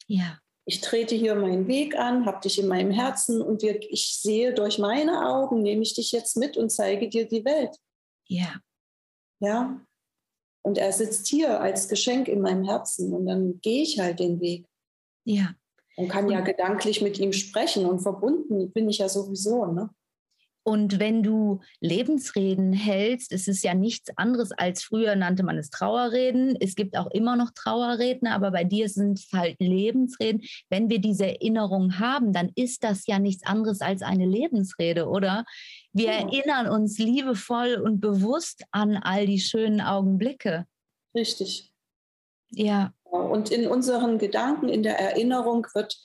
Ja. 0.07 0.39
Ich 0.65 0.79
trete 0.79 1.15
hier 1.15 1.35
meinen 1.35 1.67
Weg 1.67 1.97
an, 1.97 2.25
habe 2.25 2.39
dich 2.39 2.57
in 2.57 2.67
meinem 2.67 2.91
Herzen 2.91 3.41
und 3.41 3.61
wir, 3.61 3.81
ich 3.91 4.15
sehe 4.21 4.53
durch 4.53 4.79
meine 4.79 5.27
Augen, 5.27 5.61
nehme 5.61 5.81
ich 5.81 5.93
dich 5.93 6.13
jetzt 6.13 6.37
mit 6.37 6.55
und 6.55 6.69
zeige 6.69 7.09
dir 7.09 7.27
die 7.27 7.43
Welt. 7.43 7.75
Ja. 8.27 8.61
Ja. 9.39 9.81
Und 10.61 10.77
er 10.77 10.93
sitzt 10.93 11.27
hier 11.27 11.59
als 11.59 11.89
Geschenk 11.89 12.29
in 12.29 12.39
meinem 12.39 12.63
Herzen 12.63 13.13
und 13.13 13.25
dann 13.25 13.59
gehe 13.59 13.83
ich 13.83 13.99
halt 13.99 14.19
den 14.19 14.39
Weg. 14.39 14.65
Ja. 15.25 15.53
Und 15.97 16.07
kann 16.07 16.29
ja 16.29 16.39
gedanklich 16.39 17.01
mit 17.01 17.19
ihm 17.19 17.33
sprechen 17.33 17.85
und 17.85 17.99
verbunden 17.99 18.71
bin 18.71 18.87
ich 18.89 18.99
ja 18.99 19.09
sowieso. 19.09 19.65
Ne? 19.65 19.89
Und 20.63 20.99
wenn 20.99 21.23
du 21.23 21.59
Lebensreden 21.81 22.71
hältst, 22.71 23.33
ist 23.33 23.49
es 23.49 23.63
ja 23.63 23.73
nichts 23.73 24.09
anderes 24.15 24.51
als 24.53 24.81
früher 24.83 25.15
nannte 25.15 25.43
man 25.43 25.57
es 25.57 25.69
Trauerreden. 25.69 26.55
Es 26.59 26.75
gibt 26.75 26.97
auch 26.97 27.11
immer 27.11 27.35
noch 27.35 27.51
Trauerredner, 27.51 28.33
aber 28.33 28.51
bei 28.51 28.63
dir 28.63 28.87
sind 28.87 29.19
es 29.19 29.27
halt 29.33 29.57
Lebensreden. 29.59 30.43
Wenn 30.69 30.89
wir 30.89 30.99
diese 30.99 31.27
Erinnerung 31.27 31.99
haben, 31.99 32.31
dann 32.31 32.49
ist 32.55 32.83
das 32.83 33.05
ja 33.07 33.19
nichts 33.19 33.45
anderes 33.45 33.81
als 33.81 34.01
eine 34.01 34.25
Lebensrede, 34.25 35.07
oder? 35.07 35.43
Wir 35.91 36.13
ja. 36.13 36.13
erinnern 36.13 36.69
uns 36.69 36.97
liebevoll 36.97 37.75
und 37.75 37.99
bewusst 37.99 38.63
an 38.71 38.95
all 38.95 39.25
die 39.25 39.39
schönen 39.39 39.81
Augenblicke. 39.81 40.65
Richtig. 41.13 41.73
Ja. 42.51 42.93
Und 43.03 43.51
in 43.51 43.67
unseren 43.67 44.17
Gedanken, 44.17 44.69
in 44.69 44.81
der 44.81 44.97
Erinnerung 44.97 45.67
wird, 45.73 45.97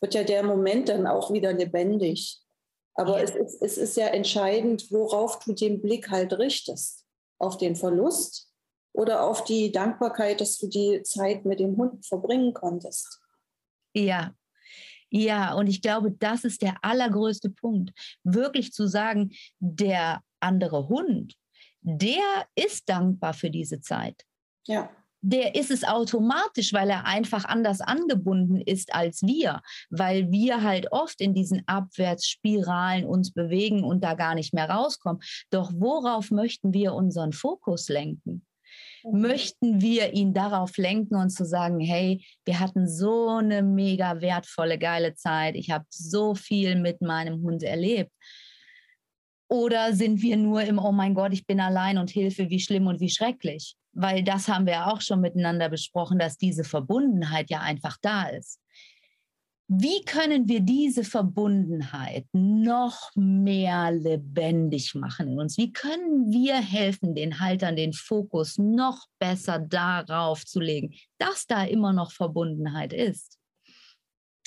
wird 0.00 0.14
ja 0.14 0.24
der 0.24 0.42
Moment 0.42 0.88
dann 0.88 1.06
auch 1.06 1.32
wieder 1.32 1.52
lebendig. 1.52 2.40
Aber 2.94 3.18
ja. 3.18 3.24
es, 3.24 3.30
ist, 3.34 3.62
es 3.62 3.78
ist 3.78 3.96
ja 3.96 4.08
entscheidend, 4.08 4.90
worauf 4.90 5.38
du 5.38 5.52
den 5.52 5.80
Blick 5.80 6.10
halt 6.10 6.32
richtest. 6.34 7.06
Auf 7.38 7.56
den 7.56 7.74
Verlust 7.74 8.52
oder 8.92 9.24
auf 9.24 9.44
die 9.44 9.72
Dankbarkeit, 9.72 10.40
dass 10.40 10.58
du 10.58 10.66
die 10.66 11.02
Zeit 11.02 11.46
mit 11.46 11.60
dem 11.60 11.76
Hund 11.76 12.04
verbringen 12.04 12.52
konntest. 12.52 13.20
Ja, 13.94 14.34
ja, 15.12 15.54
und 15.54 15.66
ich 15.66 15.82
glaube, 15.82 16.12
das 16.12 16.44
ist 16.44 16.62
der 16.62 16.76
allergrößte 16.82 17.50
Punkt. 17.50 17.92
Wirklich 18.22 18.72
zu 18.72 18.86
sagen, 18.86 19.32
der 19.58 20.22
andere 20.38 20.88
Hund, 20.88 21.34
der 21.80 22.46
ist 22.54 22.88
dankbar 22.88 23.34
für 23.34 23.50
diese 23.50 23.80
Zeit. 23.80 24.24
Ja 24.66 24.90
der 25.22 25.54
ist 25.54 25.70
es 25.70 25.84
automatisch, 25.84 26.72
weil 26.72 26.90
er 26.90 27.06
einfach 27.06 27.44
anders 27.44 27.80
angebunden 27.80 28.60
ist 28.60 28.94
als 28.94 29.22
wir, 29.22 29.60
weil 29.90 30.30
wir 30.30 30.62
halt 30.62 30.92
oft 30.92 31.20
in 31.20 31.34
diesen 31.34 31.62
Abwärtsspiralen 31.66 33.04
uns 33.04 33.32
bewegen 33.32 33.84
und 33.84 34.02
da 34.02 34.14
gar 34.14 34.34
nicht 34.34 34.54
mehr 34.54 34.70
rauskommen. 34.70 35.22
Doch 35.50 35.72
worauf 35.74 36.30
möchten 36.30 36.72
wir 36.72 36.94
unseren 36.94 37.32
Fokus 37.32 37.88
lenken? 37.88 38.46
Mhm. 39.04 39.20
Möchten 39.20 39.80
wir 39.80 40.12
ihn 40.14 40.32
darauf 40.32 40.76
lenken 40.76 41.16
und 41.16 41.30
zu 41.30 41.44
sagen, 41.44 41.80
hey, 41.80 42.24
wir 42.44 42.60
hatten 42.60 42.88
so 42.88 43.28
eine 43.28 43.62
mega 43.62 44.20
wertvolle, 44.20 44.78
geile 44.78 45.14
Zeit, 45.14 45.54
ich 45.54 45.70
habe 45.70 45.84
so 45.90 46.34
viel 46.34 46.76
mit 46.76 47.00
meinem 47.02 47.42
Hund 47.42 47.62
erlebt. 47.62 48.12
Oder 49.50 49.92
sind 49.94 50.22
wir 50.22 50.36
nur 50.36 50.62
im, 50.62 50.78
oh 50.78 50.92
mein 50.92 51.14
Gott, 51.14 51.32
ich 51.32 51.44
bin 51.44 51.60
allein 51.60 51.98
und 51.98 52.08
Hilfe, 52.08 52.48
wie 52.50 52.60
schlimm 52.60 52.86
und 52.86 53.00
wie 53.00 53.10
schrecklich? 53.10 53.76
weil 53.92 54.22
das 54.22 54.48
haben 54.48 54.66
wir 54.66 54.86
auch 54.86 55.00
schon 55.00 55.20
miteinander 55.20 55.68
besprochen, 55.68 56.18
dass 56.18 56.38
diese 56.38 56.64
Verbundenheit 56.64 57.50
ja 57.50 57.60
einfach 57.60 57.96
da 58.00 58.28
ist. 58.28 58.60
Wie 59.72 60.02
können 60.04 60.48
wir 60.48 60.60
diese 60.60 61.04
Verbundenheit 61.04 62.26
noch 62.32 63.10
mehr 63.14 63.92
lebendig 63.92 64.96
machen 64.96 65.28
in 65.28 65.38
uns? 65.38 65.56
Wie 65.58 65.72
können 65.72 66.32
wir 66.32 66.56
helfen, 66.56 67.14
den 67.14 67.38
Haltern 67.38 67.76
den 67.76 67.92
Fokus 67.92 68.58
noch 68.58 69.06
besser 69.20 69.60
darauf 69.60 70.44
zu 70.44 70.58
legen, 70.58 70.94
dass 71.18 71.46
da 71.46 71.62
immer 71.62 71.92
noch 71.92 72.10
Verbundenheit 72.10 72.92
ist? 72.92 73.38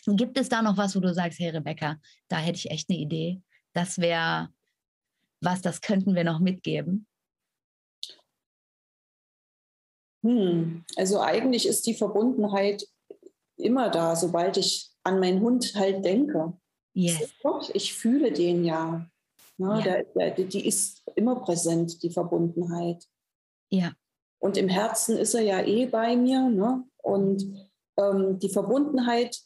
Gibt 0.06 0.38
es 0.38 0.50
da 0.50 0.62
noch 0.62 0.76
was, 0.76 0.94
wo 0.94 1.00
du 1.00 1.14
sagst, 1.14 1.40
hey 1.40 1.52
Rebecca, 1.52 1.98
da 2.28 2.38
hätte 2.38 2.58
ich 2.58 2.70
echt 2.70 2.90
eine 2.90 3.00
Idee? 3.00 3.42
Das 3.72 4.00
wäre 4.00 4.50
was, 5.44 5.62
das 5.62 5.82
könnten 5.82 6.16
wir 6.16 6.24
noch 6.24 6.40
mitgeben? 6.40 7.08
Hm, 10.24 10.86
also 10.96 11.20
eigentlich 11.20 11.68
ist 11.68 11.86
die 11.86 11.94
Verbundenheit 11.94 12.88
immer 13.58 13.90
da, 13.90 14.16
sobald 14.16 14.58
ich 14.58 14.90
an 15.04 15.20
meinen 15.20 15.42
Hund 15.42 15.76
halt 15.76 16.04
denke. 16.06 16.58
Yes. 16.94 17.34
Ich 17.74 17.94
fühle 17.94 18.32
den 18.32 18.64
ja. 18.64 19.10
Ne? 19.58 19.68
Ja. 19.68 19.82
Der, 19.82 20.04
der, 20.32 20.46
die 20.46 20.66
ist 20.66 21.04
immer 21.16 21.36
präsent, 21.42 22.02
die 22.04 22.10
Verbundenheit. 22.10 23.06
Ja. 23.70 23.94
Und 24.40 24.58
im 24.58 24.70
Herzen 24.70 25.18
ist 25.18 25.34
er 25.34 25.42
ja 25.42 25.62
eh 25.62 25.86
bei 25.86 26.16
mir. 26.16 26.50
Ne? 26.50 26.84
Und 26.98 27.70
ähm, 27.98 28.40
die 28.40 28.50
Verbundenheit, 28.50 29.42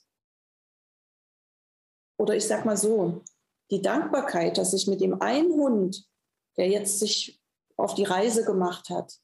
oder 2.19 2.36
ich 2.36 2.45
sag 2.45 2.65
mal 2.65 2.77
so, 2.77 3.23
die 3.71 3.82
Dankbarkeit, 3.82 4.58
dass 4.58 4.73
ich 4.73 4.88
mit 4.88 5.01
dem 5.01 5.21
einen 5.21 5.51
Hund, 5.51 6.06
der 6.58 6.67
jetzt 6.69 6.99
sich 6.99 7.41
auf 7.75 7.93
die 7.93 8.03
Reise 8.03 8.43
gemacht 8.43 8.89
hat, 8.89 9.19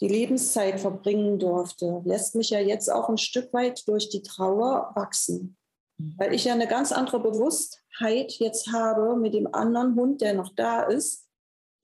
die 0.00 0.08
Lebenszeit 0.08 0.80
verbringen 0.80 1.38
durfte, 1.38 2.02
lässt 2.04 2.34
mich 2.34 2.50
ja 2.50 2.60
jetzt 2.60 2.90
auch 2.90 3.08
ein 3.08 3.18
Stück 3.18 3.52
weit 3.52 3.86
durch 3.88 4.08
die 4.08 4.22
Trauer 4.22 4.92
wachsen. 4.94 5.56
Mhm. 5.98 6.14
Weil 6.16 6.34
ich 6.34 6.44
ja 6.44 6.52
eine 6.52 6.68
ganz 6.68 6.92
andere 6.92 7.20
Bewusstheit 7.20 8.32
jetzt 8.32 8.72
habe, 8.72 9.16
mit 9.16 9.34
dem 9.34 9.52
anderen 9.52 9.94
Hund, 9.96 10.20
der 10.20 10.34
noch 10.34 10.54
da 10.54 10.82
ist, 10.82 11.26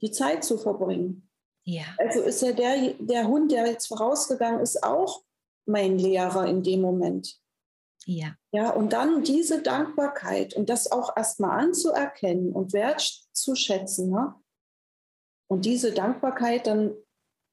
die 0.00 0.10
Zeit 0.10 0.44
zu 0.44 0.58
verbringen. 0.58 1.28
Ja. 1.64 1.84
Also 1.98 2.20
ist 2.20 2.42
ja 2.42 2.52
der, 2.52 2.94
der 2.98 3.26
Hund, 3.26 3.50
der 3.50 3.66
jetzt 3.66 3.86
vorausgegangen 3.86 4.60
ist, 4.60 4.82
auch 4.84 5.24
mein 5.66 5.98
Lehrer 5.98 6.46
in 6.46 6.62
dem 6.62 6.82
Moment. 6.82 7.40
Ja. 8.06 8.36
Ja, 8.52 8.70
und 8.70 8.92
dann 8.92 9.22
diese 9.22 9.62
Dankbarkeit 9.62 10.54
und 10.54 10.68
das 10.68 10.92
auch 10.92 11.16
erstmal 11.16 11.58
anzuerkennen 11.58 12.52
und 12.52 12.72
wertzuschätzen. 12.72 14.10
Ne? 14.10 14.34
Und 15.48 15.64
diese 15.64 15.92
Dankbarkeit 15.92 16.66
dann 16.66 16.94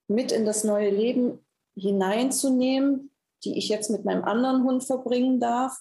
mit 0.08 0.32
in 0.32 0.44
das 0.44 0.64
neue 0.64 0.90
Leben 0.90 1.44
hineinzunehmen, 1.76 3.10
die 3.44 3.56
ich 3.58 3.68
jetzt 3.68 3.90
mit 3.90 4.04
meinem 4.04 4.24
anderen 4.24 4.64
Hund 4.64 4.84
verbringen 4.84 5.40
darf. 5.40 5.80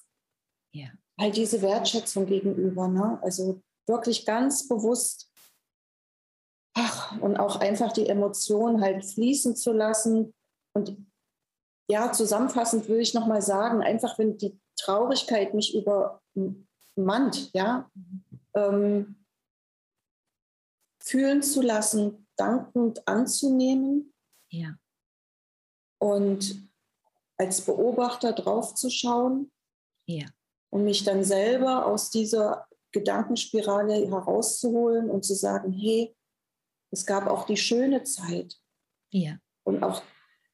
Ja. 0.73 0.87
Halt 1.19 1.35
diese 1.35 1.61
Wertschätzung 1.61 2.25
gegenüber. 2.25 2.87
Ne? 2.87 3.19
Also 3.21 3.61
wirklich 3.87 4.25
ganz 4.25 4.67
bewusst 4.67 5.31
ach, 6.73 7.19
und 7.21 7.37
auch 7.37 7.57
einfach 7.57 7.91
die 7.91 8.07
Emotionen 8.07 8.81
halt 8.81 9.05
fließen 9.05 9.55
zu 9.55 9.73
lassen. 9.73 10.33
Und 10.73 10.97
ja, 11.91 12.11
zusammenfassend 12.11 12.87
will 12.87 12.99
ich 12.99 13.13
nochmal 13.13 13.41
sagen, 13.41 13.81
einfach 13.81 14.17
wenn 14.17 14.37
die 14.37 14.59
Traurigkeit 14.79 15.53
mich 15.53 15.75
übermannt, 15.75 17.51
ja, 17.53 17.89
ähm, 18.55 19.25
fühlen 21.03 21.43
zu 21.43 21.61
lassen, 21.61 22.27
dankend 22.37 23.07
anzunehmen 23.07 24.11
ja. 24.51 24.75
Und 25.99 26.69
als 27.37 27.61
Beobachter 27.61 28.33
draufzuschauen. 28.33 29.51
Ja. 30.05 30.27
Und 30.69 30.83
mich 30.83 31.03
dann 31.03 31.23
selber 31.23 31.85
aus 31.85 32.11
dieser 32.11 32.67
Gedankenspirale 32.91 34.07
herauszuholen 34.07 35.09
und 35.09 35.23
zu 35.23 35.33
sagen, 35.33 35.71
hey, 35.71 36.15
es 36.91 37.05
gab 37.05 37.27
auch 37.27 37.45
die 37.45 37.57
schöne 37.57 38.03
Zeit. 38.03 38.55
Ja. 39.11 39.37
Und 39.63 39.83
auch 39.83 40.01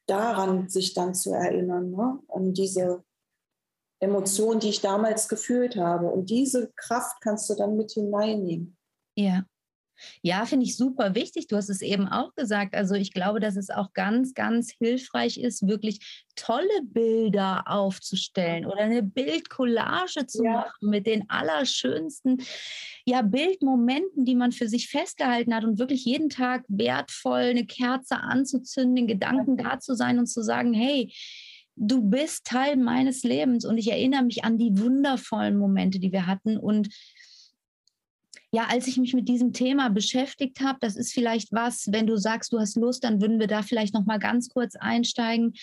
daran 0.08 0.70
sich 0.70 0.94
dann 0.94 1.14
zu 1.14 1.34
erinnern, 1.34 1.92
ne? 1.92 2.20
an 2.30 2.54
diese 2.54 3.04
Emotionen, 4.00 4.60
die 4.60 4.70
ich 4.70 4.82
damals 4.82 5.28
gefühlt 5.28 5.76
habe. 5.76 6.08
Und 6.08 6.30
diese 6.30 6.72
Kraft 6.76 7.22
kannst 7.22 7.50
du 7.50 7.56
dann 7.56 7.78
mit 7.78 7.92
hineinnehmen. 7.92 8.78
Ja. 9.16 9.44
Ja, 10.22 10.46
finde 10.46 10.66
ich 10.66 10.78
super 10.78 11.16
wichtig. 11.16 11.48
Du 11.48 11.56
hast 11.56 11.70
es 11.70 11.82
eben 11.82 12.08
auch 12.08 12.34
gesagt. 12.36 12.76
Also 12.76 12.96
ich 12.96 13.14
glaube, 13.14 13.40
dass 13.40 13.56
es 13.56 13.70
auch 13.70 13.94
ganz, 13.94 14.34
ganz 14.34 14.74
hilfreich 14.80 15.38
ist, 15.38 15.68
wirklich 15.68 16.26
tolle 16.36 16.84
Bilder 16.84 17.64
aufzustellen 17.66 18.66
oder 18.66 18.82
eine 18.82 19.04
Bildcollage 19.04 20.28
zu 20.28 20.44
ja. 20.44 20.52
machen 20.52 20.90
mit 20.90 21.08
den 21.08 21.30
allerschönsten 21.30 22.38
ja, 23.06 23.22
Bildmomenten, 23.22 24.26
die 24.26 24.36
man 24.36 24.52
für 24.52 24.68
sich 24.68 24.90
festgehalten 24.90 25.54
hat 25.54 25.64
und 25.64 25.80
wirklich 25.80 26.06
jeden 26.06 26.30
Tag 26.30 26.64
wertvoll 26.68 27.42
eine 27.42 27.66
Kerze 27.66 28.18
anzuzünden, 28.18 28.96
den 28.96 29.08
Gedanken 29.08 29.58
da 29.58 29.80
zu 29.80 29.96
sein 29.96 30.20
und 30.20 30.28
zu 30.28 30.42
sagen, 30.42 30.74
hey, 30.74 31.12
du 31.78 32.02
bist 32.02 32.46
Teil 32.46 32.76
meines 32.76 33.24
Lebens 33.24 33.64
und 33.64 33.78
ich 33.78 33.92
erinnere 33.92 34.24
mich 34.24 34.44
an 34.44 34.58
die 34.58 34.78
wundervollen 34.78 35.58
Momente, 35.58 36.00
die 36.00 36.12
wir 36.12 36.28
hatten 36.28 36.58
und 36.58 36.90
ja, 38.52 38.68
als 38.70 38.88
ich 38.88 38.98
mich 38.98 39.14
mit 39.14 39.28
diesem 39.28 39.52
Thema 39.52 39.90
beschäftigt 39.90 40.62
habe, 40.62 40.78
das 40.80 40.96
ist 40.96 41.14
vielleicht 41.14 41.52
was, 41.52 41.90
wenn 41.92 42.08
du 42.08 42.18
sagst, 42.18 42.54
du 42.54 42.60
hast 42.60 42.78
Lust, 42.78 43.04
dann 43.04 43.22
würden 43.22 43.40
wir 43.40 43.48
da 43.48 43.62
vielleicht 43.62 43.94
noch 43.94 44.06
mal 44.06 44.20
ganz 44.20 44.50
kurz 44.50 44.76
einsteigen. 44.76 45.54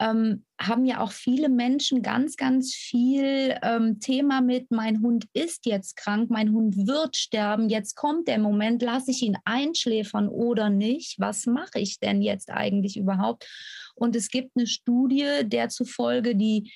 Ähm, 0.00 0.44
haben 0.60 0.84
ja 0.84 1.00
auch 1.00 1.10
viele 1.10 1.48
Menschen 1.48 2.02
ganz, 2.02 2.36
ganz 2.36 2.72
viel 2.72 3.56
ähm, 3.62 3.98
Thema 3.98 4.40
mit, 4.40 4.70
mein 4.70 5.00
Hund 5.00 5.24
ist 5.32 5.66
jetzt 5.66 5.96
krank, 5.96 6.30
mein 6.30 6.52
Hund 6.52 6.86
wird 6.86 7.16
sterben, 7.16 7.68
jetzt 7.68 7.96
kommt 7.96 8.28
der 8.28 8.38
Moment, 8.38 8.80
lasse 8.80 9.10
ich 9.10 9.22
ihn 9.22 9.36
einschläfern 9.44 10.28
oder 10.28 10.70
nicht? 10.70 11.18
Was 11.18 11.46
mache 11.46 11.80
ich 11.80 11.98
denn 11.98 12.22
jetzt 12.22 12.50
eigentlich 12.50 12.96
überhaupt? 12.96 13.48
Und 13.96 14.14
es 14.14 14.28
gibt 14.28 14.52
eine 14.56 14.68
Studie, 14.68 15.42
der 15.42 15.68
zufolge 15.68 16.36
die 16.36 16.70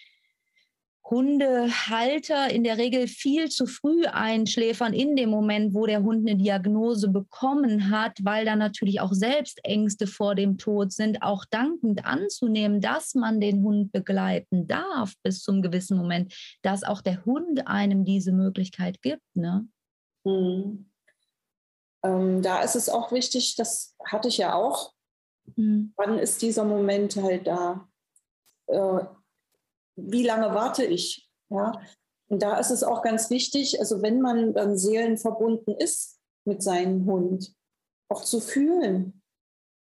Hundehalter 1.04 2.50
in 2.50 2.64
der 2.64 2.78
Regel 2.78 3.08
viel 3.08 3.48
zu 3.50 3.66
früh 3.66 4.04
einschläfern 4.06 4.94
in 4.94 5.16
dem 5.16 5.30
Moment, 5.30 5.74
wo 5.74 5.86
der 5.86 6.02
Hund 6.02 6.26
eine 6.28 6.38
Diagnose 6.38 7.08
bekommen 7.08 7.90
hat, 7.90 8.18
weil 8.22 8.44
da 8.44 8.56
natürlich 8.56 9.00
auch 9.00 9.12
selbst 9.12 9.60
Ängste 9.64 10.06
vor 10.06 10.34
dem 10.34 10.58
Tod 10.58 10.92
sind, 10.92 11.22
auch 11.22 11.44
dankend 11.44 12.04
anzunehmen, 12.04 12.80
dass 12.80 13.14
man 13.14 13.40
den 13.40 13.62
Hund 13.62 13.92
begleiten 13.92 14.66
darf 14.68 15.14
bis 15.22 15.42
zum 15.42 15.60
gewissen 15.60 15.98
Moment, 15.98 16.34
dass 16.62 16.84
auch 16.84 17.00
der 17.02 17.24
Hund 17.24 17.66
einem 17.66 18.04
diese 18.04 18.32
Möglichkeit 18.32 19.02
gibt. 19.02 19.24
Ne? 19.34 19.68
Mhm. 20.24 20.88
Ähm, 22.04 22.42
da 22.42 22.62
ist 22.62 22.76
es 22.76 22.88
auch 22.88 23.12
wichtig, 23.12 23.56
das 23.56 23.96
hatte 24.04 24.28
ich 24.28 24.38
ja 24.38 24.54
auch. 24.54 24.92
Mhm. 25.56 25.92
Wann 25.96 26.18
ist 26.18 26.42
dieser 26.42 26.64
Moment 26.64 27.16
halt 27.16 27.46
da? 27.46 27.88
Äh, 28.66 29.04
wie 29.96 30.24
lange 30.24 30.54
warte 30.54 30.84
ich? 30.84 31.30
Ja? 31.50 31.80
Und 32.28 32.42
da 32.42 32.58
ist 32.58 32.70
es 32.70 32.82
auch 32.82 33.02
ganz 33.02 33.30
wichtig, 33.30 33.78
also 33.80 34.00
wenn 34.02 34.20
man 34.20 34.54
dann 34.54 34.78
seelenverbunden 34.78 35.76
ist 35.76 36.18
mit 36.44 36.62
seinem 36.62 37.06
Hund, 37.06 37.54
auch 38.08 38.24
zu 38.24 38.40
fühlen. 38.40 39.22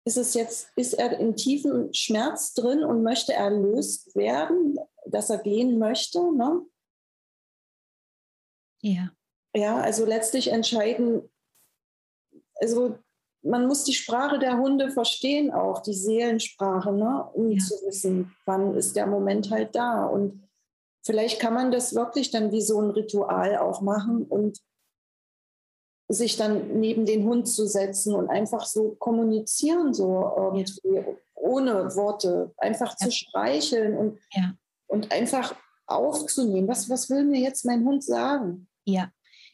Ist 0.06 0.18
es 0.18 0.34
jetzt, 0.34 0.70
ist 0.76 0.94
er 0.94 1.18
in 1.18 1.36
tiefem 1.38 1.94
Schmerz 1.94 2.54
drin 2.54 2.84
und 2.84 3.04
möchte 3.04 3.34
erlöst 3.34 4.16
werden, 4.16 4.78
dass 5.06 5.30
er 5.30 5.38
gehen 5.38 5.80
möchte? 5.80 6.20
Ne? 6.36 6.66
Ja. 8.82 9.12
Ja, 9.56 9.78
also 9.78 10.06
letztlich 10.06 10.50
entscheiden, 10.50 11.32
also 12.56 12.98
man 13.44 13.68
muss 13.68 13.84
die 13.84 13.94
Sprache 13.94 14.40
der 14.40 14.58
Hunde 14.58 14.90
verstehen, 14.90 15.52
auch 15.52 15.82
die 15.82 15.94
Seelensprache, 15.94 16.92
ne? 16.94 17.30
um 17.34 17.52
ja. 17.52 17.60
zu 17.60 17.76
wissen, 17.86 18.34
wann 18.46 18.74
ist 18.76 18.96
der 18.96 19.06
Moment 19.06 19.52
halt 19.52 19.76
da. 19.76 20.06
Und 20.06 20.48
vielleicht 21.06 21.40
kann 21.40 21.54
man 21.54 21.72
das 21.72 21.94
wirklich 21.94 22.32
dann 22.32 22.52
wie 22.52 22.62
so 22.62 22.80
ein 22.80 22.92
Ritual 22.92 23.58
auch 23.58 23.82
machen 23.82 24.24
und 24.24 24.60
sich 26.08 26.38
dann 26.38 26.80
neben 26.80 27.06
den 27.06 27.26
Hund 27.26 27.48
zu 27.48 27.68
setzen 27.68 28.16
und 28.16 28.30
einfach 28.30 28.66
so 28.66 28.96
kommunizieren, 28.96 29.94
so 29.94 30.32
irgendwie, 30.36 30.66
ja. 30.84 31.04
ohne 31.36 31.96
Worte, 31.96 32.54
einfach 32.58 32.96
ja. 33.00 33.08
zu 33.08 33.12
streicheln 33.12 33.98
und, 33.98 34.20
und 34.88 35.12
einfach 35.12 35.56
aufzunehmen. 35.86 36.68
Was, 36.68 36.90
was 36.90 37.10
will 37.10 37.26
mir 37.26 37.42
jetzt 37.42 37.66
mein 37.66 37.84
Hund 37.84 38.04
sagen? 38.04 38.68
Ja, 38.86 39.12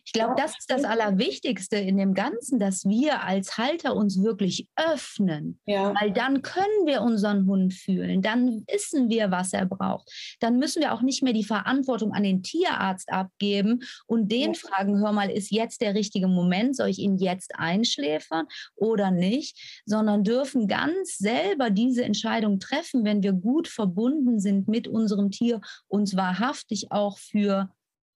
ich 0.10 0.14
glaube, 0.14 0.34
das 0.36 0.58
ist 0.58 0.72
das 0.72 0.86
Allerwichtigste 0.86 1.76
in 1.76 1.98
dem 1.98 2.16
Ganzen, 2.16 2.58
dass 2.58 2.84
wir 2.86 3.22
als 3.22 3.60
Halter 3.60 3.96
uns 3.96 4.24
wirklich 4.24 4.68
öffnen. 4.76 5.60
Ja. 5.68 5.94
Weil 6.02 6.12
dann 6.12 6.42
können 6.42 6.88
wir 6.88 7.04
unseren 7.04 7.46
Hund 7.46 7.76
fühlen. 7.76 8.24
Dann 8.24 8.66
wissen 8.68 9.12
wir, 9.12 9.30
was 9.30 9.54
er 9.54 9.68
braucht. 9.68 10.10
Dann 10.40 10.58
müssen 10.58 10.82
wir 10.82 10.94
auch 10.94 11.04
nicht 11.04 11.22
mehr 11.22 11.34
die 11.34 11.44
Verantwortung 11.44 12.12
an 12.14 12.24
den 12.24 12.42
Tierarzt 12.42 13.12
abgeben 13.12 13.82
und 14.08 14.32
den 14.32 14.54
ja. 14.54 14.60
fragen, 14.60 14.98
hör 14.98 15.12
mal, 15.12 15.30
ist 15.30 15.52
jetzt 15.52 15.80
der 15.80 15.94
richtige 15.94 16.28
Moment? 16.28 16.76
Soll 16.76 16.90
ich 16.90 16.98
ihn 16.98 17.20
jetzt 17.20 17.54
einschläfern 17.60 18.48
oder 18.76 19.12
nicht? 19.12 19.84
Sondern 19.86 20.24
dürfen 20.24 20.68
ganz 20.68 21.20
selber 21.20 21.70
diese 21.70 22.04
Entscheidung 22.04 22.60
treffen, 22.60 23.06
wenn 23.06 23.22
wir 23.22 23.34
gut 23.34 23.68
verbunden 23.68 24.40
sind 24.40 24.68
mit 24.68 24.88
unserem 24.88 25.30
Tier, 25.30 25.62
uns 25.88 26.16
wahrhaftig 26.16 26.92
auch 26.92 27.20
für 27.20 27.70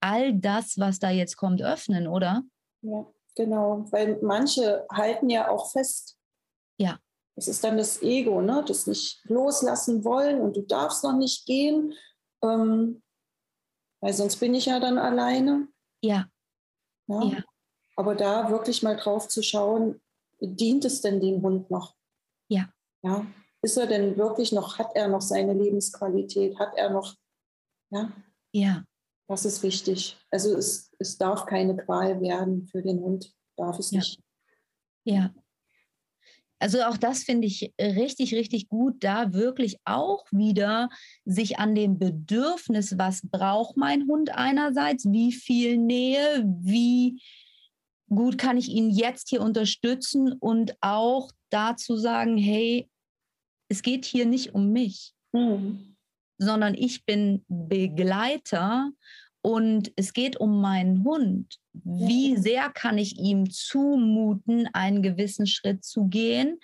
all 0.04 0.34
das, 0.34 0.78
was 0.78 0.99
da 0.99 1.10
jetzt 1.10 1.38
kommt, 1.38 1.62
öffnen, 1.62 2.08
oder? 2.08 2.43
Ja, 2.82 3.06
genau. 3.36 3.86
Weil 3.91 4.20
manche 4.22 4.86
halten 4.91 5.30
ja 5.30 5.49
auch 5.49 5.72
fest. 5.72 6.18
Ja. 6.78 6.99
Es 7.36 7.47
ist 7.47 7.64
dann 7.64 7.78
das 7.78 8.01
Ego, 8.01 8.41
ne? 8.41 8.64
das 8.68 8.86
nicht 8.86 9.24
loslassen 9.24 10.04
wollen 10.04 10.41
und 10.41 10.58
du 10.58 10.62
darfst 10.62 11.04
noch 11.04 11.18
nicht 11.18 11.45
gehen, 11.45 11.93
ähm, 12.43 13.01
weil 14.01 14.14
sonst 14.14 14.36
bin 14.38 14.54
ich 14.54 14.66
ja 14.66 14.80
dann 14.80 14.97
alleine. 14.97 15.70
Ja. 16.01 16.28
ja. 17.08 17.24
ja. 17.24 17.43
Aber 17.95 18.16
da 18.16 18.49
wirklich 18.49 18.84
mal 18.84 18.97
drauf 18.97 19.30
zu 19.30 19.41
schauen, 19.41 20.01
dient 20.41 20.84
es 20.84 20.99
denn 21.01 21.22
dem 21.22 21.41
Hund 21.41 21.72
noch? 21.72 21.95
Ja. 22.49 22.70
Ja. 23.04 23.26
Ist 23.62 23.78
er 23.78 23.88
denn 23.88 24.18
wirklich 24.18 24.51
noch, 24.51 24.78
hat 24.78 24.93
er 24.95 25.08
noch 25.08 25.22
seine 25.22 25.54
Lebensqualität? 25.54 26.60
Hat 26.60 26.76
er 26.76 26.89
noch, 26.89 27.16
ja? 27.89 28.12
Ja. 28.51 28.84
Das 29.34 29.45
ist 29.45 29.63
wichtig. 29.63 30.15
Also 30.29 30.55
es, 30.55 30.91
es 30.99 31.17
darf 31.17 31.47
keine 31.47 31.75
Qual 31.75 32.21
werden 32.21 32.67
für 32.67 32.84
den 32.84 32.99
Hund, 32.99 33.34
darf 33.57 33.79
es 33.79 33.89
ja. 33.89 33.97
nicht. 33.97 34.19
Ja. 35.05 35.34
Also 36.59 36.84
auch 36.84 36.97
das 36.97 37.23
finde 37.23 37.47
ich 37.47 37.73
richtig, 37.81 38.36
richtig 38.36 38.69
gut, 38.69 39.03
da 39.03 39.34
wirklich 39.34 39.77
auch 39.86 40.23
wieder 40.31 40.89
sich 41.25 41.57
an 41.57 41.73
dem 41.73 41.97
Bedürfnis, 41.97 42.99
was 42.99 43.21
braucht 43.23 43.75
mein 43.75 44.05
Hund 44.07 44.29
einerseits, 44.29 45.05
wie 45.05 45.31
viel 45.31 45.77
Nähe, 45.77 46.45
wie 46.61 47.19
gut 48.09 48.38
kann 48.38 48.55
ich 48.55 48.69
ihn 48.69 48.91
jetzt 48.91 49.29
hier 49.29 49.41
unterstützen 49.41 50.34
und 50.34 50.77
auch 50.79 51.31
dazu 51.49 51.97
sagen, 51.97 52.38
hey, 52.38 52.88
es 53.67 53.81
geht 53.81 54.05
hier 54.05 54.27
nicht 54.27 54.53
um 54.53 54.69
mich. 54.69 55.15
Mhm 55.31 55.93
sondern 56.38 56.73
ich 56.73 57.05
bin 57.05 57.43
Begleiter 57.47 58.91
und 59.43 59.91
es 59.97 60.13
geht 60.13 60.37
um 60.37 60.61
meinen 60.61 61.03
Hund. 61.03 61.59
Wie 61.73 62.37
sehr 62.37 62.69
kann 62.69 62.97
ich 62.97 63.19
ihm 63.19 63.49
zumuten, 63.51 64.69
einen 64.71 65.03
gewissen 65.03 65.47
Schritt 65.47 65.83
zu 65.83 66.05
gehen, 66.05 66.59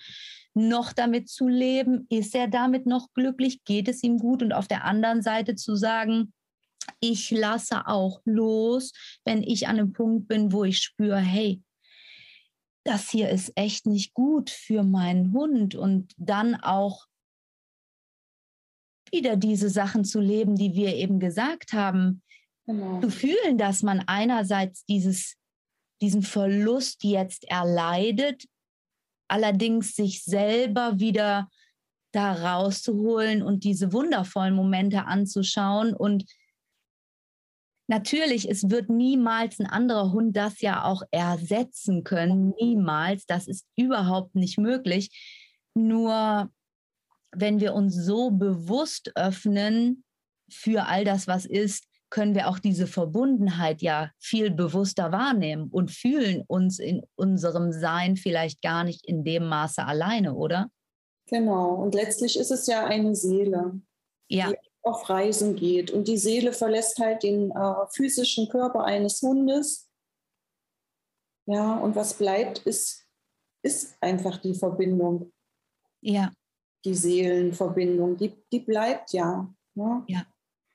noch 0.54 0.94
damit 0.94 1.28
zu 1.28 1.50
leben? 1.50 2.08
Ist 2.10 2.34
er 2.34 2.48
damit 2.48 2.86
noch 2.86 3.12
glücklich? 3.14 3.66
Geht 3.66 3.90
es 3.90 4.02
ihm 4.02 4.18
gut? 4.18 4.42
Und 4.42 4.54
auf 4.54 4.70
der 4.70 4.86
anderen 4.86 5.22
Seite 5.22 5.56
zu 5.56 5.76
sagen, 5.76 6.34
ich 7.02 7.32
lasse 7.32 7.86
auch 7.86 8.22
los, 8.24 8.94
wenn 9.26 9.44
ich 9.44 9.68
an 9.68 9.78
einem 9.78 9.92
Punkt 9.92 10.30
bin, 10.30 10.54
wo 10.54 10.64
ich 10.64 10.80
spüre, 10.80 11.20
hey, 11.20 11.62
das 12.86 13.10
hier 13.10 13.30
ist 13.30 13.52
echt 13.56 13.88
nicht 13.88 14.14
gut 14.14 14.50
für 14.50 14.84
meinen 14.84 15.34
Hund 15.34 15.76
und 15.76 16.14
dann 16.18 16.56
auch 16.56 17.08
wieder 19.12 19.36
diese 19.36 19.70
Sachen 19.70 20.06
zu 20.06 20.22
leben, 20.22 20.56
die 20.56 20.76
wir 20.76 20.96
eben 20.96 21.20
gesagt 21.20 21.74
haben. 21.74 22.22
Genau. 22.70 23.02
Zu 23.02 23.10
fühlen, 23.10 23.58
dass 23.58 23.82
man 23.82 24.04
einerseits 24.06 24.86
dieses, 24.86 25.38
diesen 26.04 26.22
Verlust 26.22 27.04
jetzt 27.04 27.46
erleidet, 27.46 28.46
allerdings 29.28 29.96
sich 29.96 30.24
selber 30.24 31.00
wieder 31.00 31.50
da 32.12 32.32
rauszuholen 32.32 33.42
und 33.42 33.64
diese 33.64 33.92
wundervollen 33.92 34.54
Momente 34.54 35.06
anzuschauen. 35.06 35.96
Und 35.96 36.26
natürlich, 37.88 38.48
es 38.48 38.70
wird 38.70 38.88
niemals 38.92 39.60
ein 39.60 39.66
anderer 39.66 40.12
Hund 40.12 40.38
das 40.38 40.62
ja 40.62 40.84
auch 40.84 41.02
ersetzen 41.10 42.04
können. 42.04 42.54
Niemals. 42.62 43.26
Das 43.26 43.48
ist 43.48 43.66
überhaupt 43.76 44.36
nicht 44.36 44.60
möglich. 44.60 45.10
Nur 45.74 46.52
wenn 47.32 47.60
wir 47.60 47.74
uns 47.74 47.96
so 47.96 48.30
bewusst 48.30 49.12
öffnen 49.16 50.04
für 50.52 50.86
all 50.86 51.04
das, 51.04 51.26
was 51.26 51.48
ist, 51.48 51.89
können 52.10 52.36
wir 52.36 52.48
auch 52.48 52.60
diese 52.60 52.88
Verbundenheit 52.88 53.82
ja 53.82 54.12
viel 54.18 54.52
bewusster 54.52 55.12
wahrnehmen 55.12 55.70
und 55.70 55.92
fühlen 55.92 56.44
uns 56.48 56.80
in 56.80 57.04
unserem 57.16 57.72
Sein 57.72 58.16
vielleicht 58.16 58.62
gar 58.62 58.84
nicht 58.84 59.06
in 59.06 59.24
dem 59.24 59.48
Maße 59.48 59.86
alleine, 59.86 60.34
oder? 60.34 60.70
Genau. 61.28 61.76
Und 61.76 61.94
letztlich 61.94 62.38
ist 62.38 62.52
es 62.52 62.68
ja 62.68 62.86
eine 62.86 63.16
Seele, 63.16 63.80
ja. 64.28 64.50
die 64.50 64.58
auf 64.82 65.10
Reisen 65.10 65.56
geht. 65.56 65.92
Und 65.92 66.08
die 66.08 66.18
Seele 66.18 66.54
verlässt 66.54 67.00
halt 67.00 67.24
den 67.24 67.52
äh, 67.52 67.74
physischen 67.92 68.50
Körper 68.50 68.84
eines 68.84 69.22
Hundes. 69.22 69.90
Ja, 71.46 71.78
und 71.78 71.96
was 71.96 72.16
bleibt, 72.16 72.60
ist, 72.60 73.06
ist 73.64 73.96
einfach 74.02 74.38
die 74.38 74.56
Verbindung. 74.56 75.32
Ja 76.02 76.32
die 76.86 76.96
Seelenverbindung, 76.96 78.18
die, 78.18 78.34
die 78.52 78.60
bleibt 78.60 79.14
ja, 79.14 79.54
ne? 79.76 80.04
ja. 80.08 80.26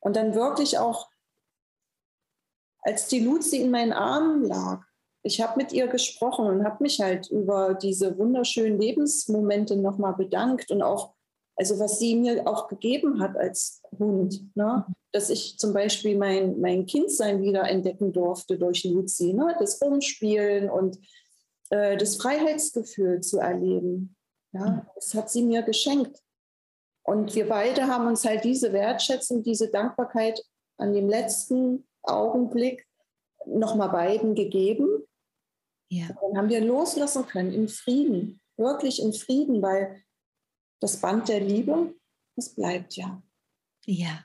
Und 0.00 0.16
dann 0.16 0.34
wirklich 0.34 0.78
auch, 0.78 1.08
als 2.84 3.08
die 3.08 3.20
Luzi 3.20 3.58
in 3.58 3.70
meinen 3.70 3.92
Armen 3.92 4.44
lag, 4.44 4.82
ich 5.22 5.40
habe 5.40 5.56
mit 5.56 5.72
ihr 5.72 5.86
gesprochen 5.88 6.46
und 6.46 6.64
habe 6.64 6.82
mich 6.82 7.00
halt 7.00 7.30
über 7.30 7.74
diese 7.74 8.16
wunderschönen 8.18 8.78
Lebensmomente 8.78 9.74
nochmal 9.74 10.14
bedankt 10.14 10.70
und 10.70 10.82
auch, 10.82 11.14
also 11.56 11.78
was 11.78 11.98
sie 11.98 12.14
mir 12.14 12.46
auch 12.46 12.68
gegeben 12.68 13.20
hat 13.20 13.36
als 13.36 13.80
Hund, 13.98 14.54
ne? 14.54 14.84
dass 15.12 15.30
ich 15.30 15.56
zum 15.58 15.72
Beispiel 15.72 16.18
mein, 16.18 16.60
mein 16.60 16.84
Kindsein 16.84 17.40
wieder 17.42 17.66
entdecken 17.68 18.12
durfte 18.12 18.58
durch 18.58 18.84
Luzi, 18.84 19.32
ne? 19.32 19.56
das 19.58 19.80
Rumspielen 19.80 20.68
und 20.68 20.98
äh, 21.70 21.96
das 21.96 22.16
Freiheitsgefühl 22.16 23.20
zu 23.20 23.38
erleben. 23.38 24.14
Ja, 24.52 24.86
das 24.94 25.14
hat 25.14 25.30
sie 25.30 25.42
mir 25.42 25.62
geschenkt. 25.62 26.18
Und 27.02 27.34
wir 27.34 27.48
beide 27.48 27.86
haben 27.86 28.06
uns 28.06 28.24
halt 28.24 28.44
diese 28.44 28.72
Wertschätzung, 28.72 29.42
diese 29.42 29.70
Dankbarkeit 29.70 30.44
an 30.76 30.92
dem 30.92 31.08
letzten 31.08 31.86
Augenblick 32.04 32.86
nochmal 33.46 33.90
beiden 33.90 34.34
gegeben. 34.34 34.88
Ja. 35.90 36.08
Dann 36.08 36.38
haben 36.38 36.48
wir 36.48 36.64
loslassen 36.64 37.26
können 37.26 37.52
im 37.52 37.68
Frieden, 37.68 38.40
wirklich 38.56 39.02
im 39.02 39.12
Frieden, 39.12 39.62
weil 39.62 40.02
das 40.80 41.00
Band 41.00 41.28
der 41.28 41.40
Liebe, 41.40 41.94
das 42.36 42.54
bleibt 42.54 42.96
ja. 42.96 43.22
Ja. 43.86 44.24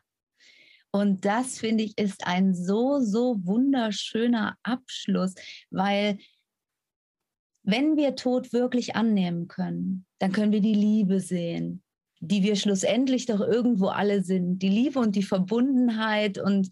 Und 0.92 1.26
das 1.26 1.60
finde 1.60 1.84
ich 1.84 1.98
ist 1.98 2.26
ein 2.26 2.56
so, 2.56 3.00
so 3.00 3.36
wunderschöner 3.46 4.58
Abschluss, 4.64 5.36
weil 5.70 6.18
wenn 7.64 7.98
wir 7.98 8.16
Tod 8.16 8.52
wirklich 8.54 8.96
annehmen 8.96 9.48
können, 9.48 10.06
dann 10.18 10.32
können 10.32 10.52
wir 10.52 10.62
die 10.62 10.74
Liebe 10.74 11.20
sehen, 11.20 11.84
die 12.20 12.42
wir 12.42 12.56
schlussendlich 12.56 13.28
doch 13.28 13.42
irgendwo 13.42 13.88
alle 13.88 14.24
sind. 14.24 14.60
Die 14.60 14.70
Liebe 14.70 15.00
und 15.00 15.16
die 15.16 15.24
Verbundenheit. 15.24 16.40
Und 16.40 16.72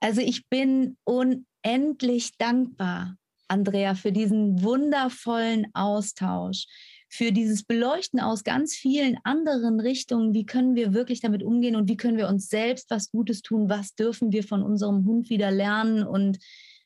also 0.00 0.20
ich 0.20 0.48
bin 0.48 0.96
unendlich 1.04 2.36
dankbar, 2.38 3.16
Andrea, 3.48 3.94
für 3.94 4.12
diesen 4.12 4.62
wundervollen 4.62 5.66
Austausch, 5.74 6.66
für 7.08 7.32
dieses 7.32 7.64
Beleuchten 7.64 8.20
aus 8.20 8.44
ganz 8.44 8.74
vielen 8.74 9.18
anderen 9.24 9.80
Richtungen. 9.80 10.32
Wie 10.32 10.46
können 10.46 10.76
wir 10.76 10.94
wirklich 10.94 11.20
damit 11.20 11.42
umgehen 11.42 11.74
und 11.74 11.88
wie 11.88 11.96
können 11.96 12.16
wir 12.16 12.28
uns 12.28 12.48
selbst 12.48 12.90
was 12.90 13.10
Gutes 13.10 13.42
tun? 13.42 13.68
Was 13.68 13.94
dürfen 13.94 14.30
wir 14.32 14.44
von 14.44 14.62
unserem 14.62 15.04
Hund 15.04 15.28
wieder 15.30 15.50
lernen? 15.50 16.04
Und 16.04 16.38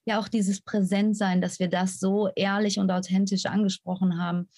ja, 0.06 0.18
auch 0.18 0.28
dieses 0.28 0.62
Präsentsein, 0.62 1.42
dass 1.42 1.58
wir 1.58 1.68
das 1.68 1.98
so 1.98 2.30
ehrlich 2.34 2.78
und 2.78 2.90
authentisch 2.90 3.44
angesprochen 3.44 4.18
haben. 4.18 4.48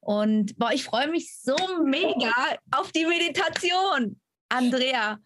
Und 0.00 0.58
boah, 0.58 0.72
ich 0.72 0.84
freue 0.84 1.08
mich 1.08 1.36
so 1.38 1.56
mega 1.84 2.32
auf 2.70 2.90
die 2.92 3.04
Meditation. 3.04 4.18
Andrea, 4.48 5.18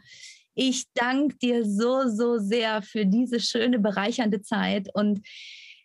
ich 0.56 0.86
danke 0.94 1.36
dir 1.36 1.64
so, 1.64 2.08
so 2.08 2.38
sehr 2.38 2.82
für 2.82 3.04
diese 3.06 3.40
schöne, 3.40 3.78
bereichernde 3.78 4.40
Zeit. 4.40 4.88
Und 4.94 5.20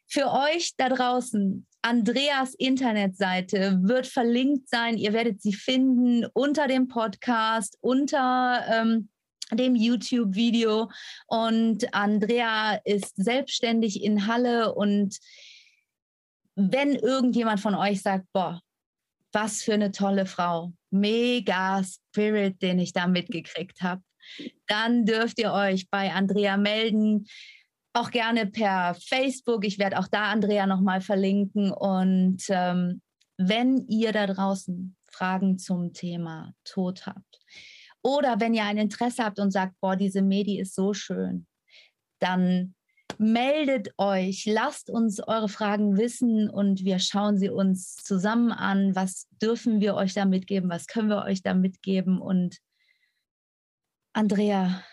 für 0.07 0.31
euch 0.31 0.71
da 0.77 0.89
draußen, 0.89 1.67
Andreas 1.81 2.53
Internetseite 2.55 3.79
wird 3.81 4.07
verlinkt 4.07 4.69
sein. 4.69 4.97
Ihr 4.97 5.13
werdet 5.13 5.41
sie 5.41 5.53
finden 5.53 6.25
unter 6.33 6.67
dem 6.67 6.87
Podcast, 6.87 7.77
unter 7.81 8.63
ähm, 8.69 9.09
dem 9.51 9.75
YouTube-Video. 9.75 10.89
Und 11.27 11.93
Andrea 11.93 12.79
ist 12.85 13.15
selbstständig 13.17 14.01
in 14.01 14.25
Halle. 14.25 14.73
Und 14.73 15.17
wenn 16.55 16.95
irgendjemand 16.95 17.59
von 17.59 17.75
euch 17.75 18.01
sagt, 18.01 18.25
boah, 18.31 18.61
was 19.33 19.63
für 19.63 19.73
eine 19.73 19.91
tolle 19.91 20.25
Frau, 20.25 20.71
mega 20.91 21.83
Spirit, 21.83 22.61
den 22.61 22.79
ich 22.79 22.93
da 22.93 23.07
mitgekriegt 23.07 23.81
habe, 23.81 24.01
dann 24.67 25.05
dürft 25.05 25.39
ihr 25.39 25.51
euch 25.51 25.89
bei 25.89 26.11
Andrea 26.11 26.57
melden 26.57 27.25
auch 27.93 28.11
gerne 28.11 28.47
per 28.47 28.95
Facebook. 28.95 29.65
Ich 29.65 29.79
werde 29.79 29.99
auch 29.99 30.07
da 30.07 30.31
Andrea 30.31 30.65
nochmal 30.65 31.01
verlinken. 31.01 31.71
Und 31.71 32.43
ähm, 32.49 33.01
wenn 33.37 33.85
ihr 33.87 34.11
da 34.11 34.27
draußen 34.27 34.95
Fragen 35.11 35.57
zum 35.57 35.93
Thema 35.93 36.53
Tod 36.63 37.05
habt 37.05 37.39
oder 38.01 38.39
wenn 38.39 38.53
ihr 38.53 38.63
ein 38.63 38.77
Interesse 38.77 39.23
habt 39.23 39.39
und 39.39 39.51
sagt, 39.51 39.75
boah, 39.81 39.95
diese 39.95 40.21
Medi 40.21 40.59
ist 40.59 40.73
so 40.73 40.93
schön, 40.93 41.47
dann 42.19 42.75
meldet 43.17 43.89
euch, 43.97 44.45
lasst 44.45 44.89
uns 44.89 45.19
eure 45.19 45.49
Fragen 45.49 45.97
wissen 45.97 46.49
und 46.49 46.85
wir 46.85 46.97
schauen 46.97 47.37
sie 47.37 47.49
uns 47.49 47.97
zusammen 47.97 48.51
an. 48.51 48.95
Was 48.95 49.27
dürfen 49.41 49.81
wir 49.81 49.95
euch 49.95 50.13
da 50.13 50.25
mitgeben? 50.25 50.69
Was 50.69 50.87
können 50.87 51.09
wir 51.09 51.23
euch 51.23 51.43
da 51.43 51.53
mitgeben? 51.53 52.21
Und 52.21 52.57
Andrea, 54.13 54.83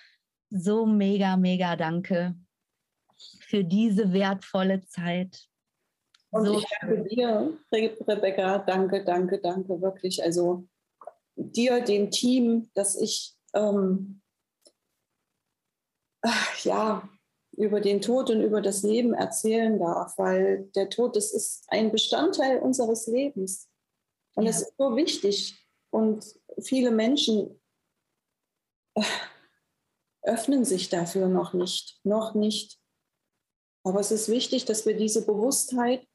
so 0.51 0.87
mega, 0.87 1.37
mega 1.37 1.77
danke 1.77 2.35
für 3.41 3.64
diese 3.64 4.12
wertvolle 4.12 4.85
Zeit. 4.87 5.49
Und 6.31 6.47
so 6.47 6.59
ich 6.59 6.66
danke 6.81 7.05
dir, 7.09 7.59
Rebecca. 7.73 8.59
Danke, 8.59 9.05
danke, 9.05 9.41
danke, 9.41 9.81
wirklich. 9.81 10.23
Also 10.23 10.69
dir, 11.37 11.81
dem 11.81 12.11
Team, 12.11 12.71
dass 12.75 12.97
ich 13.01 13.35
ähm, 13.55 14.21
ja 16.62 17.09
über 17.53 17.81
den 17.81 18.01
Tod 18.01 18.31
und 18.31 18.43
über 18.43 18.61
das 18.61 18.83
Leben 18.83 19.14
erzählen 19.14 19.79
darf, 19.79 20.16
weil 20.16 20.71
der 20.77 20.91
Tod, 20.91 21.16
das 21.16 21.33
ist 21.33 21.64
ein 21.69 21.91
Bestandteil 21.91 22.61
unseres 22.61 23.07
Lebens. 23.09 23.69
Und 24.35 24.47
es 24.47 24.61
ja. 24.61 24.66
ist 24.66 24.75
so 24.79 24.97
wichtig. 24.97 25.66
Und 25.91 26.25
viele 26.61 26.91
Menschen 26.91 27.49
äh, 27.49 27.58
öffnen 30.23 30.65
sich 30.65 30.89
dafür 30.89 31.29
noch 31.29 31.53
nicht, 31.53 32.01
noch 32.05 32.35
nicht. 32.35 32.79
Aber 33.85 34.01
es 34.01 34.11
ist 34.11 34.29
wichtig, 34.29 34.65
dass 34.65 34.87
wir 34.87 34.97
diese 34.97 35.25
Bewusstheit 35.25 36.07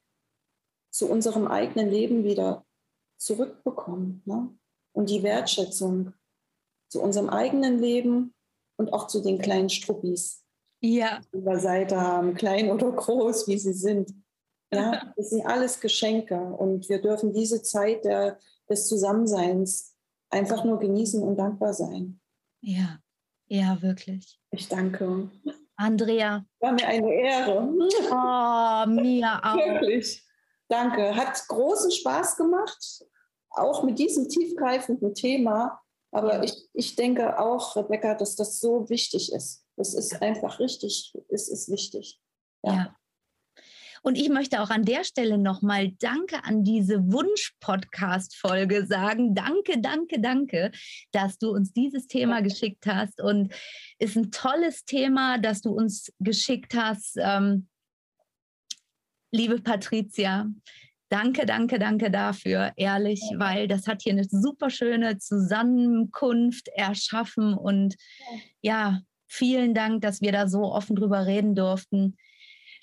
zu 0.91 1.09
unserem 1.09 1.47
eigenen 1.47 1.89
Leben 1.89 2.23
wieder 2.23 2.65
zurückbekommen 3.17 4.21
ne? 4.25 4.55
und 4.91 5.09
die 5.09 5.23
Wertschätzung 5.23 6.13
zu 6.89 7.01
unserem 7.01 7.29
eigenen 7.29 7.79
Leben 7.79 8.35
und 8.77 8.93
auch 8.93 9.07
zu 9.07 9.21
den 9.21 9.39
kleinen 9.39 9.69
Struppis, 9.69 10.43
ja. 10.81 11.21
die 11.33 11.43
wir 11.43 11.59
Seite 11.59 11.99
haben, 11.99 12.35
klein 12.35 12.69
oder 12.69 12.91
groß, 12.91 13.47
wie 13.47 13.57
sie 13.57 13.73
sind. 13.73 14.13
Ja, 14.71 15.13
das 15.17 15.31
sind 15.31 15.45
alles 15.45 15.79
Geschenke 15.79 16.39
und 16.39 16.89
wir 16.89 17.01
dürfen 17.01 17.33
diese 17.33 17.63
Zeit 17.63 18.05
der, 18.05 18.37
des 18.69 18.87
Zusammenseins 18.87 19.95
einfach 20.29 20.63
nur 20.63 20.79
genießen 20.79 21.23
und 21.23 21.37
dankbar 21.37 21.73
sein. 21.73 22.19
Ja, 22.65 22.97
ja, 23.47 23.81
wirklich. 23.81 24.39
Ich 24.51 24.69
danke. 24.69 25.29
Andrea. 25.75 26.45
War 26.59 26.71
mir 26.71 26.87
eine 26.87 27.13
Ehre. 27.13 27.59
Oh, 27.59 28.89
mir 28.89 29.39
auch. 29.43 29.57
Wirklich. 29.57 30.23
Danke. 30.69 31.13
Hat 31.13 31.45
großen 31.49 31.91
Spaß 31.91 32.37
gemacht, 32.37 33.05
auch 33.49 33.83
mit 33.83 33.99
diesem 33.99 34.29
tiefgreifenden 34.29 35.13
Thema. 35.13 35.81
Aber 36.11 36.35
ja. 36.35 36.43
ich, 36.43 36.69
ich 36.73 36.95
denke 36.95 37.37
auch, 37.37 37.75
Rebecca, 37.75 38.15
dass 38.15 38.35
das 38.35 38.59
so 38.59 38.89
wichtig 38.89 39.33
ist. 39.33 39.65
Das 39.75 39.93
ist 39.93 40.21
einfach 40.21 40.59
richtig, 40.59 41.13
es 41.29 41.49
ist 41.49 41.69
wichtig. 41.69 42.21
ja. 42.63 42.73
ja. 42.73 42.95
Und 44.03 44.17
ich 44.17 44.27
möchte 44.27 44.61
auch 44.61 44.69
an 44.69 44.83
der 44.83 45.05
Stelle 45.05 45.37
nochmal 45.37 45.93
Danke 45.99 46.43
an 46.43 46.65
diese 46.65 46.99
Wunsch-Podcast-Folge 47.11 48.85
sagen. 48.85 49.33
Danke, 49.33 49.79
danke, 49.79 50.19
danke, 50.19 50.71
dass 51.13 51.37
du 51.37 51.51
uns 51.51 51.71
dieses 51.71 52.07
Thema 52.07 52.41
geschickt 52.41 52.85
hast. 52.85 53.21
Und 53.21 53.53
ist 53.99 54.17
ein 54.17 54.29
tolles 54.29 54.83
Thema, 54.83 55.37
das 55.37 55.61
du 55.61 55.71
uns 55.71 56.11
geschickt 56.19 56.75
hast. 56.75 57.15
Ähm, 57.17 57.69
liebe 59.31 59.61
Patricia, 59.61 60.47
Danke, 61.09 61.45
danke, 61.45 61.77
danke 61.77 62.09
dafür, 62.09 62.71
ehrlich, 62.75 63.21
weil 63.35 63.67
das 63.67 63.85
hat 63.85 64.01
hier 64.01 64.13
eine 64.13 64.23
super 64.23 64.71
schöne 64.71 65.19
Zusammenkunft 65.19 66.69
erschaffen 66.69 67.53
und 67.53 67.95
ja, 68.61 68.99
vielen 69.27 69.75
Dank, 69.75 70.01
dass 70.01 70.21
wir 70.21 70.31
da 70.31 70.47
so 70.47 70.73
offen 70.73 70.95
drüber 70.95 71.27
reden 71.27 71.53
durften. 71.53 72.17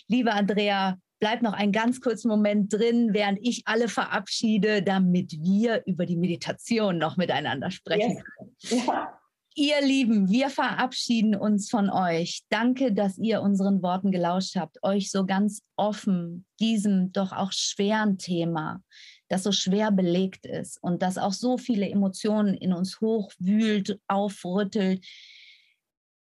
Liebe 0.07 0.33
Andrea, 0.33 0.97
bleib 1.21 1.43
noch 1.43 1.53
einen 1.53 1.73
ganz 1.73 2.01
kurzen 2.01 2.29
Moment 2.29 2.73
drin, 2.73 3.11
während 3.13 3.39
ich 3.43 3.63
alle 3.67 3.89
verabschiede, 3.89 4.83
damit 4.83 5.33
wir 5.43 5.83
über 5.87 6.07
die 6.07 6.17
Meditation 6.17 6.99
noch 6.99 7.17
miteinander 7.17 7.71
sprechen 7.71 8.23
können. 8.25 8.87
Ja. 8.87 9.21
Ihr 9.57 9.85
Lieben, 9.85 10.31
wir 10.31 10.49
verabschieden 10.49 11.35
uns 11.35 11.69
von 11.69 11.91
euch. 11.91 12.43
Danke, 12.51 12.93
dass 12.93 13.19
ihr 13.19 13.43
unseren 13.43 13.83
Worten 13.83 14.13
gelauscht 14.13 14.55
habt, 14.55 14.83
euch 14.83 15.11
so 15.11 15.27
ganz 15.27 15.63
offen 15.77 16.47
diesem 16.61 17.13
doch 17.13 17.33
auch 17.33 17.51
schweren 17.53 18.17
Thema, 18.17 18.83
das 19.29 19.43
so 19.43 19.51
schwer 19.51 19.91
belegt 19.91 20.47
ist 20.47 20.81
und 20.83 21.03
das 21.03 21.19
auch 21.19 21.33
so 21.33 21.59
viele 21.59 21.89
Emotionen 21.89 22.55
in 22.55 22.73
uns 22.73 23.01
hochwühlt, 23.01 24.01
aufrüttelt. 24.07 25.05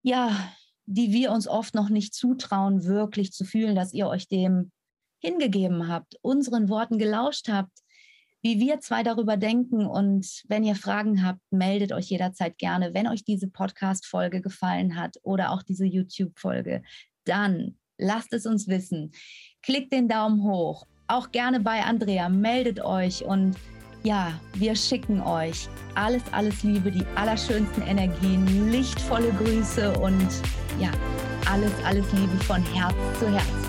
Ja, 0.02 0.54
die 0.86 1.12
wir 1.12 1.32
uns 1.32 1.48
oft 1.48 1.76
noch 1.76 1.90
nicht 1.90 2.14
zutrauen, 2.14 2.86
wirklich 2.86 3.34
zu 3.34 3.44
fühlen, 3.44 3.76
dass 3.76 3.94
ihr 3.94 4.08
euch 4.08 4.30
dem 4.30 4.72
hingegeben 5.20 5.88
habt, 5.88 6.16
unseren 6.22 6.70
Worten 6.70 6.98
gelauscht 6.98 7.50
habt, 7.50 7.72
wie 8.42 8.60
wir 8.60 8.80
zwei 8.80 9.04
darüber 9.04 9.38
denken. 9.38 9.86
Und 9.86 10.44
wenn 10.48 10.64
ihr 10.64 10.76
Fragen 10.76 11.26
habt, 11.26 11.42
meldet 11.52 11.92
euch 11.92 12.10
jederzeit 12.10 12.58
gerne. 12.58 12.94
Wenn 12.94 13.08
euch 13.08 13.24
diese 13.24 13.50
Podcast-Folge 13.50 14.42
gefallen 14.42 14.96
hat 14.96 15.18
oder 15.24 15.52
auch 15.52 15.64
diese 15.64 15.86
YouTube-Folge, 15.86 16.82
dann 17.26 17.78
lasst 17.98 18.34
es 18.34 18.46
uns 18.46 18.68
wissen. 18.68 19.12
Klickt 19.62 19.92
den 19.92 20.08
Daumen 20.08 20.44
hoch. 20.44 20.86
Auch 21.08 21.32
gerne 21.32 21.60
bei 21.60 21.84
Andrea. 21.84 22.30
Meldet 22.30 22.84
euch 22.84 23.24
und 23.24 23.56
ja, 24.04 24.40
wir 24.54 24.76
schicken 24.76 25.22
euch 25.22 25.68
alles, 25.96 26.24
alles 26.32 26.64
Liebe, 26.64 26.90
die 26.90 27.06
allerschönsten 27.16 27.84
Energien, 27.84 28.72
lichtvolle 28.72 29.32
Grüße 29.34 29.92
und 30.00 30.30
ja, 30.80 30.92
alles, 31.50 31.74
alles 31.84 32.10
Liebe 32.14 32.38
von 32.46 32.64
Herz 32.74 32.96
zu 33.20 33.30
Herz. 33.30 33.69